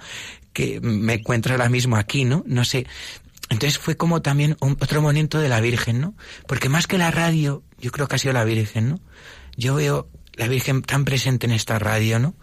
Que 0.52 0.80
me 0.80 1.14
encuentro 1.14 1.54
ahora 1.54 1.68
mismo 1.68 1.96
aquí, 1.96 2.24
¿no? 2.24 2.44
No 2.46 2.64
sé. 2.64 2.86
Entonces 3.50 3.78
fue 3.78 3.96
como 3.96 4.22
también 4.22 4.56
otro 4.60 5.02
momento 5.02 5.38
de 5.38 5.48
la 5.48 5.60
Virgen, 5.60 6.00
¿no? 6.00 6.14
Porque 6.46 6.68
más 6.68 6.86
que 6.86 6.98
la 6.98 7.10
radio, 7.10 7.62
yo 7.78 7.90
creo 7.90 8.08
que 8.08 8.16
ha 8.16 8.18
sido 8.18 8.32
la 8.32 8.44
Virgen, 8.44 8.88
¿no? 8.88 9.00
Yo 9.56 9.74
veo 9.74 10.08
la 10.34 10.48
Virgen 10.48 10.82
tan 10.82 11.04
presente 11.04 11.46
en 11.46 11.52
esta 11.52 11.78
radio, 11.78 12.18
¿no? 12.18 12.34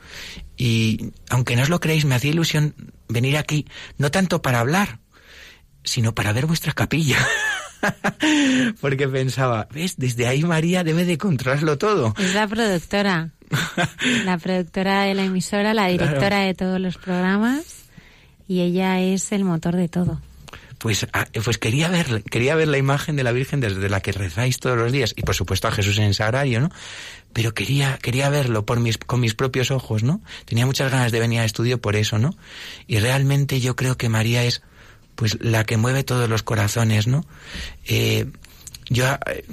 Y 0.58 1.12
aunque 1.30 1.56
no 1.56 1.64
os 1.64 1.70
lo 1.70 1.80
creéis, 1.80 2.06
me 2.06 2.16
hacía 2.16 2.32
ilusión 2.32 2.76
venir 3.10 3.38
aquí, 3.38 3.66
no 3.98 4.12
tanto 4.12 4.42
para 4.42 4.60
hablar, 4.60 5.00
sino 5.84 6.14
para 6.14 6.34
ver 6.34 6.46
vuestra 6.46 6.74
capilla. 6.74 7.18
Porque 8.82 9.08
pensaba, 9.08 9.68
¿ves? 9.72 9.96
Desde 9.98 10.28
ahí 10.28 10.44
María 10.44 10.84
debe 10.84 11.06
de 11.06 11.18
controlarlo 11.18 11.78
todo. 11.78 12.14
Es 12.18 12.34
la 12.34 12.48
productora. 12.48 13.32
la 14.26 14.38
productora 14.38 15.04
de 15.04 15.14
la 15.14 15.26
emisora, 15.26 15.74
la 15.74 15.88
directora 15.88 16.40
de 16.40 16.54
todos 16.54 16.80
los 16.80 16.98
programas 16.98 17.82
y 18.48 18.62
ella 18.62 19.00
es 19.00 19.32
el 19.32 19.46
motor 19.46 19.78
de 19.78 19.88
todo. 19.88 20.22
Pues, 20.78 21.08
ah, 21.14 21.26
pues 21.44 21.58
quería 21.58 21.88
ver, 21.90 22.24
quería 22.24 22.56
ver 22.56 22.68
la 22.68 22.78
imagen 22.78 23.16
de 23.16 23.24
la 23.24 23.32
Virgen 23.32 23.60
desde 23.60 23.88
la 23.88 24.02
que 24.02 24.12
rezáis 24.12 24.60
todos 24.60 24.78
los 24.78 24.92
días 24.92 25.14
y 25.16 25.22
por 25.22 25.36
supuesto 25.36 25.68
a 25.68 25.72
Jesús 25.72 26.00
en 26.00 26.06
el 26.06 26.16
sagrario, 26.16 26.60
¿no? 26.60 26.70
Pero 27.34 27.54
quería, 27.54 27.98
quería 28.02 28.30
verlo 28.30 28.66
por 28.66 28.80
mis, 28.80 28.98
con 28.98 29.22
mis 29.22 29.36
propios 29.36 29.72
ojos, 29.72 30.04
¿no? 30.04 30.22
Tenía 30.46 30.66
muchas 30.66 30.92
ganas 30.92 31.12
de 31.12 31.20
venir 31.20 31.40
al 31.40 31.46
estudio 31.46 31.80
por 31.80 31.96
eso, 31.96 32.18
¿no? 32.18 32.36
Y 32.88 33.00
realmente 33.00 33.62
yo 33.62 33.76
creo 33.76 33.96
que 33.96 34.10
María 34.10 34.44
es 34.44 34.64
pues 35.22 35.38
la 35.40 35.66
que 35.66 35.78
mueve 35.78 36.04
todos 36.04 36.28
los 36.28 36.42
corazones, 36.42 37.06
¿no? 37.06 37.24
Eh, 37.86 38.26
yo, 38.90 39.06
eh, 39.28 39.46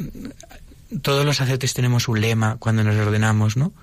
todos 1.03 1.27
los 1.27 1.37
sacerdotes 1.37 1.75
tenemos 1.75 2.09
un 2.09 2.23
lema 2.23 2.57
cuando 2.59 2.83
nos 2.85 2.97
ordenamos, 2.97 3.59
¿no? 3.59 3.75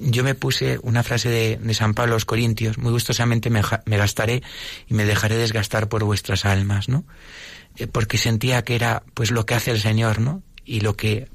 Yo 0.00 0.22
me 0.22 0.36
puse 0.36 0.78
una 0.80 1.02
frase 1.02 1.28
de, 1.28 1.74
San 1.74 1.94
Pablo 1.94 2.12
a 2.12 2.14
los 2.14 2.24
Corintios, 2.24 2.78
muy 2.78 2.92
gustosamente 2.92 3.50
me, 3.50 3.62
gastaré 3.84 4.44
y 4.86 4.94
me 4.94 5.06
dejaré 5.06 5.34
desgastar 5.34 5.88
por 5.88 6.04
vuestras 6.04 6.44
almas, 6.44 6.88
¿no? 6.88 7.02
Eh, 7.78 7.88
porque 7.88 8.16
sentía 8.16 8.62
que 8.62 8.76
era 8.76 9.02
pues 9.14 9.32
lo 9.32 9.44
que 9.44 9.56
hace 9.56 9.72
el 9.72 9.80
Señor, 9.80 10.20
¿no? 10.20 10.44
Y 10.64 10.82
lo 10.82 10.94
que 10.94 11.26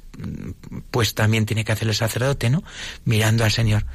pues 0.91 1.13
también 1.13 1.45
tiene 1.45 1.65
que 1.65 1.73
hacer 1.73 1.89
el 1.89 1.95
sacerdote, 1.95 2.49
¿no? 2.49 2.63
Mirando 3.03 3.43
al 3.43 3.51
Señor. 3.51 3.85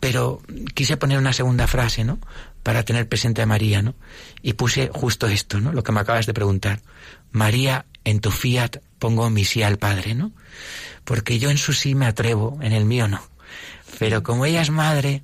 Pero 0.00 0.40
quise 0.72 0.96
poner 0.96 1.18
una 1.18 1.34
segunda 1.34 1.66
frase, 1.66 2.04
¿no? 2.04 2.18
Para 2.64 2.82
tener 2.82 3.08
presente 3.08 3.42
a 3.42 3.46
María, 3.46 3.82
¿no? 3.82 3.94
Y 4.42 4.54
puse 4.54 4.90
justo 4.92 5.28
esto, 5.28 5.60
¿no? 5.60 5.72
Lo 5.72 5.84
que 5.84 5.92
me 5.92 6.00
acabas 6.00 6.26
de 6.26 6.34
preguntar. 6.34 6.80
María, 7.30 7.84
en 8.04 8.20
tu 8.20 8.30
fiat 8.30 8.78
pongo 8.98 9.28
mi 9.30 9.44
sí 9.44 9.62
al 9.62 9.78
Padre, 9.78 10.14
¿no? 10.14 10.32
Porque 11.04 11.38
yo 11.38 11.50
en 11.50 11.58
su 11.58 11.74
sí 11.74 11.94
me 11.94 12.06
atrevo, 12.06 12.58
en 12.62 12.72
el 12.72 12.86
mío 12.86 13.06
no. 13.06 13.20
Pero 13.98 14.22
como 14.22 14.46
ella 14.46 14.62
es 14.62 14.70
madre, 14.70 15.22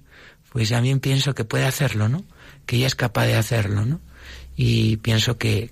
pues 0.52 0.68
también 0.68 1.00
pienso 1.00 1.34
que 1.34 1.44
puede 1.44 1.64
hacerlo, 1.64 2.10
¿no? 2.10 2.24
Que 2.66 2.76
ella 2.76 2.86
es 2.86 2.94
capaz 2.94 3.24
de 3.24 3.36
hacerlo, 3.36 3.86
¿no? 3.86 4.00
Y 4.54 4.98
pienso 4.98 5.38
que, 5.38 5.70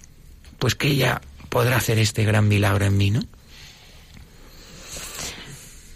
pues 0.59 0.75
que 0.75 0.89
ella 0.89 1.21
podrá 1.51 1.77
hacer 1.77 1.99
este 1.99 2.25
gran 2.25 2.49
milagro 2.49 2.87
en 2.87 2.97
mí, 2.97 3.11
¿no? 3.11 3.21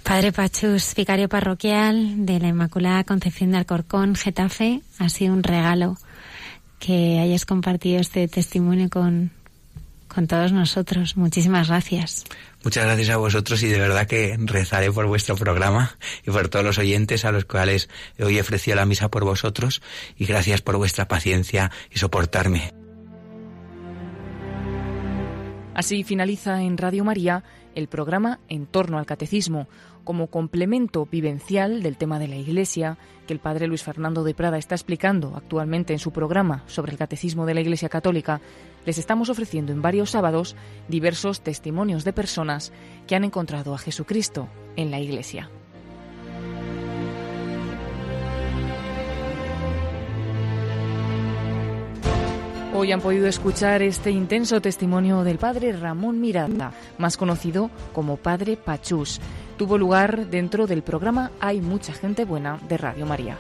Padre 0.03 0.33
Pachus, 0.33 0.95
vicario 0.95 1.29
parroquial 1.29 2.27
de 2.27 2.41
la 2.41 2.49
Inmaculada 2.49 3.05
Concepción 3.05 3.53
de 3.53 3.59
Alcorcón, 3.59 4.15
Getafe, 4.15 4.83
ha 4.99 5.09
sido 5.09 5.33
un 5.33 5.43
regalo 5.43 5.97
que 6.79 7.21
hayas 7.21 7.47
compartido 7.47 8.01
este 8.01 8.27
testimonio 8.27 8.91
con, 8.91 9.31
con 10.13 10.27
todos 10.27 10.53
nosotros. 10.53 11.17
Muchísimas 11.17 11.69
gracias. 11.69 12.25
Muchas 12.65 12.85
gracias 12.85 13.11
a 13.11 13.17
vosotros 13.17 13.63
y 13.63 13.69
de 13.69 13.79
verdad 13.79 14.07
que 14.07 14.37
rezaré 14.39 14.91
por 14.91 15.07
vuestro 15.07 15.37
programa 15.37 15.97
y 16.27 16.31
por 16.31 16.49
todos 16.49 16.65
los 16.65 16.79
oyentes 16.79 17.25
a 17.25 17.33
los 17.33 17.45
cuales 17.45 17.89
hoy 18.19 18.39
he 18.39 18.41
ofrecido 18.41 18.77
la 18.77 18.87
misa 18.87 19.09
por 19.09 19.25
vosotros 19.25 19.83
y 20.17 20.27
gracias 20.27 20.61
por 20.61 20.77
vuestra 20.77 21.07
paciencia 21.07 21.71
y 21.91 21.99
soportarme. 21.99 22.73
Así 25.75 26.05
finaliza 26.05 26.63
en 26.63 26.77
Radio 26.77 27.05
María 27.05 27.45
el 27.75 27.89
programa 27.89 28.41
En 28.49 28.67
torno 28.67 28.99
al 28.99 29.07
Catecismo, 29.07 29.67
como 30.05 30.29
complemento 30.29 31.07
vivencial 31.11 31.83
del 31.83 31.97
tema 31.97 32.19
de 32.19 32.29
la 32.29 32.37
Iglesia 32.37 32.99
que 33.27 33.33
el 33.33 33.41
padre 33.41 33.67
Luis 33.67 33.83
Fernando 33.83 34.25
de 34.25 34.35
Prada 34.35 34.59
está 34.59 34.75
explicando 34.75 35.35
actualmente 35.37 35.93
en 35.93 35.99
su 35.99 36.11
programa 36.11 36.63
sobre 36.67 36.93
el 36.93 36.99
Catecismo 36.99 37.47
de 37.47 37.55
la 37.55 37.61
Iglesia 37.61 37.89
Católica, 37.89 38.41
les 38.85 38.99
estamos 38.99 39.29
ofreciendo 39.29 39.73
en 39.73 39.83
varios 39.83 40.11
sábados 40.11 40.57
diversos 40.89 41.41
testimonios 41.41 42.05
de 42.05 42.13
personas 42.13 42.73
que 43.07 43.15
han 43.15 43.25
encontrado 43.25 43.75
a 43.75 43.79
Jesucristo 43.79 44.49
en 44.77 44.91
la 44.91 45.01
Iglesia. 45.01 45.51
Hoy 52.75 52.91
han 52.91 53.03
podido 53.03 53.29
escuchar 53.29 53.83
este 53.83 54.11
intenso 54.11 54.63
testimonio 54.63 55.25
del 55.25 55.37
padre 55.37 55.73
Ramón 55.73 56.23
Miranda, 56.23 56.73
más 56.97 57.19
conocido 57.19 57.71
como 57.93 58.17
Padre 58.17 58.57
Pachús 58.57 59.21
tuvo 59.63 59.79
lugar 59.79 60.27
dentro 60.27 60.67
del 60.67 60.83
programa 60.83 61.31
Hay 61.39 61.61
mucha 61.61 61.93
gente 61.93 62.25
buena 62.25 62.59
de 62.69 62.79
Radio 62.79 63.07
María. 63.07 63.39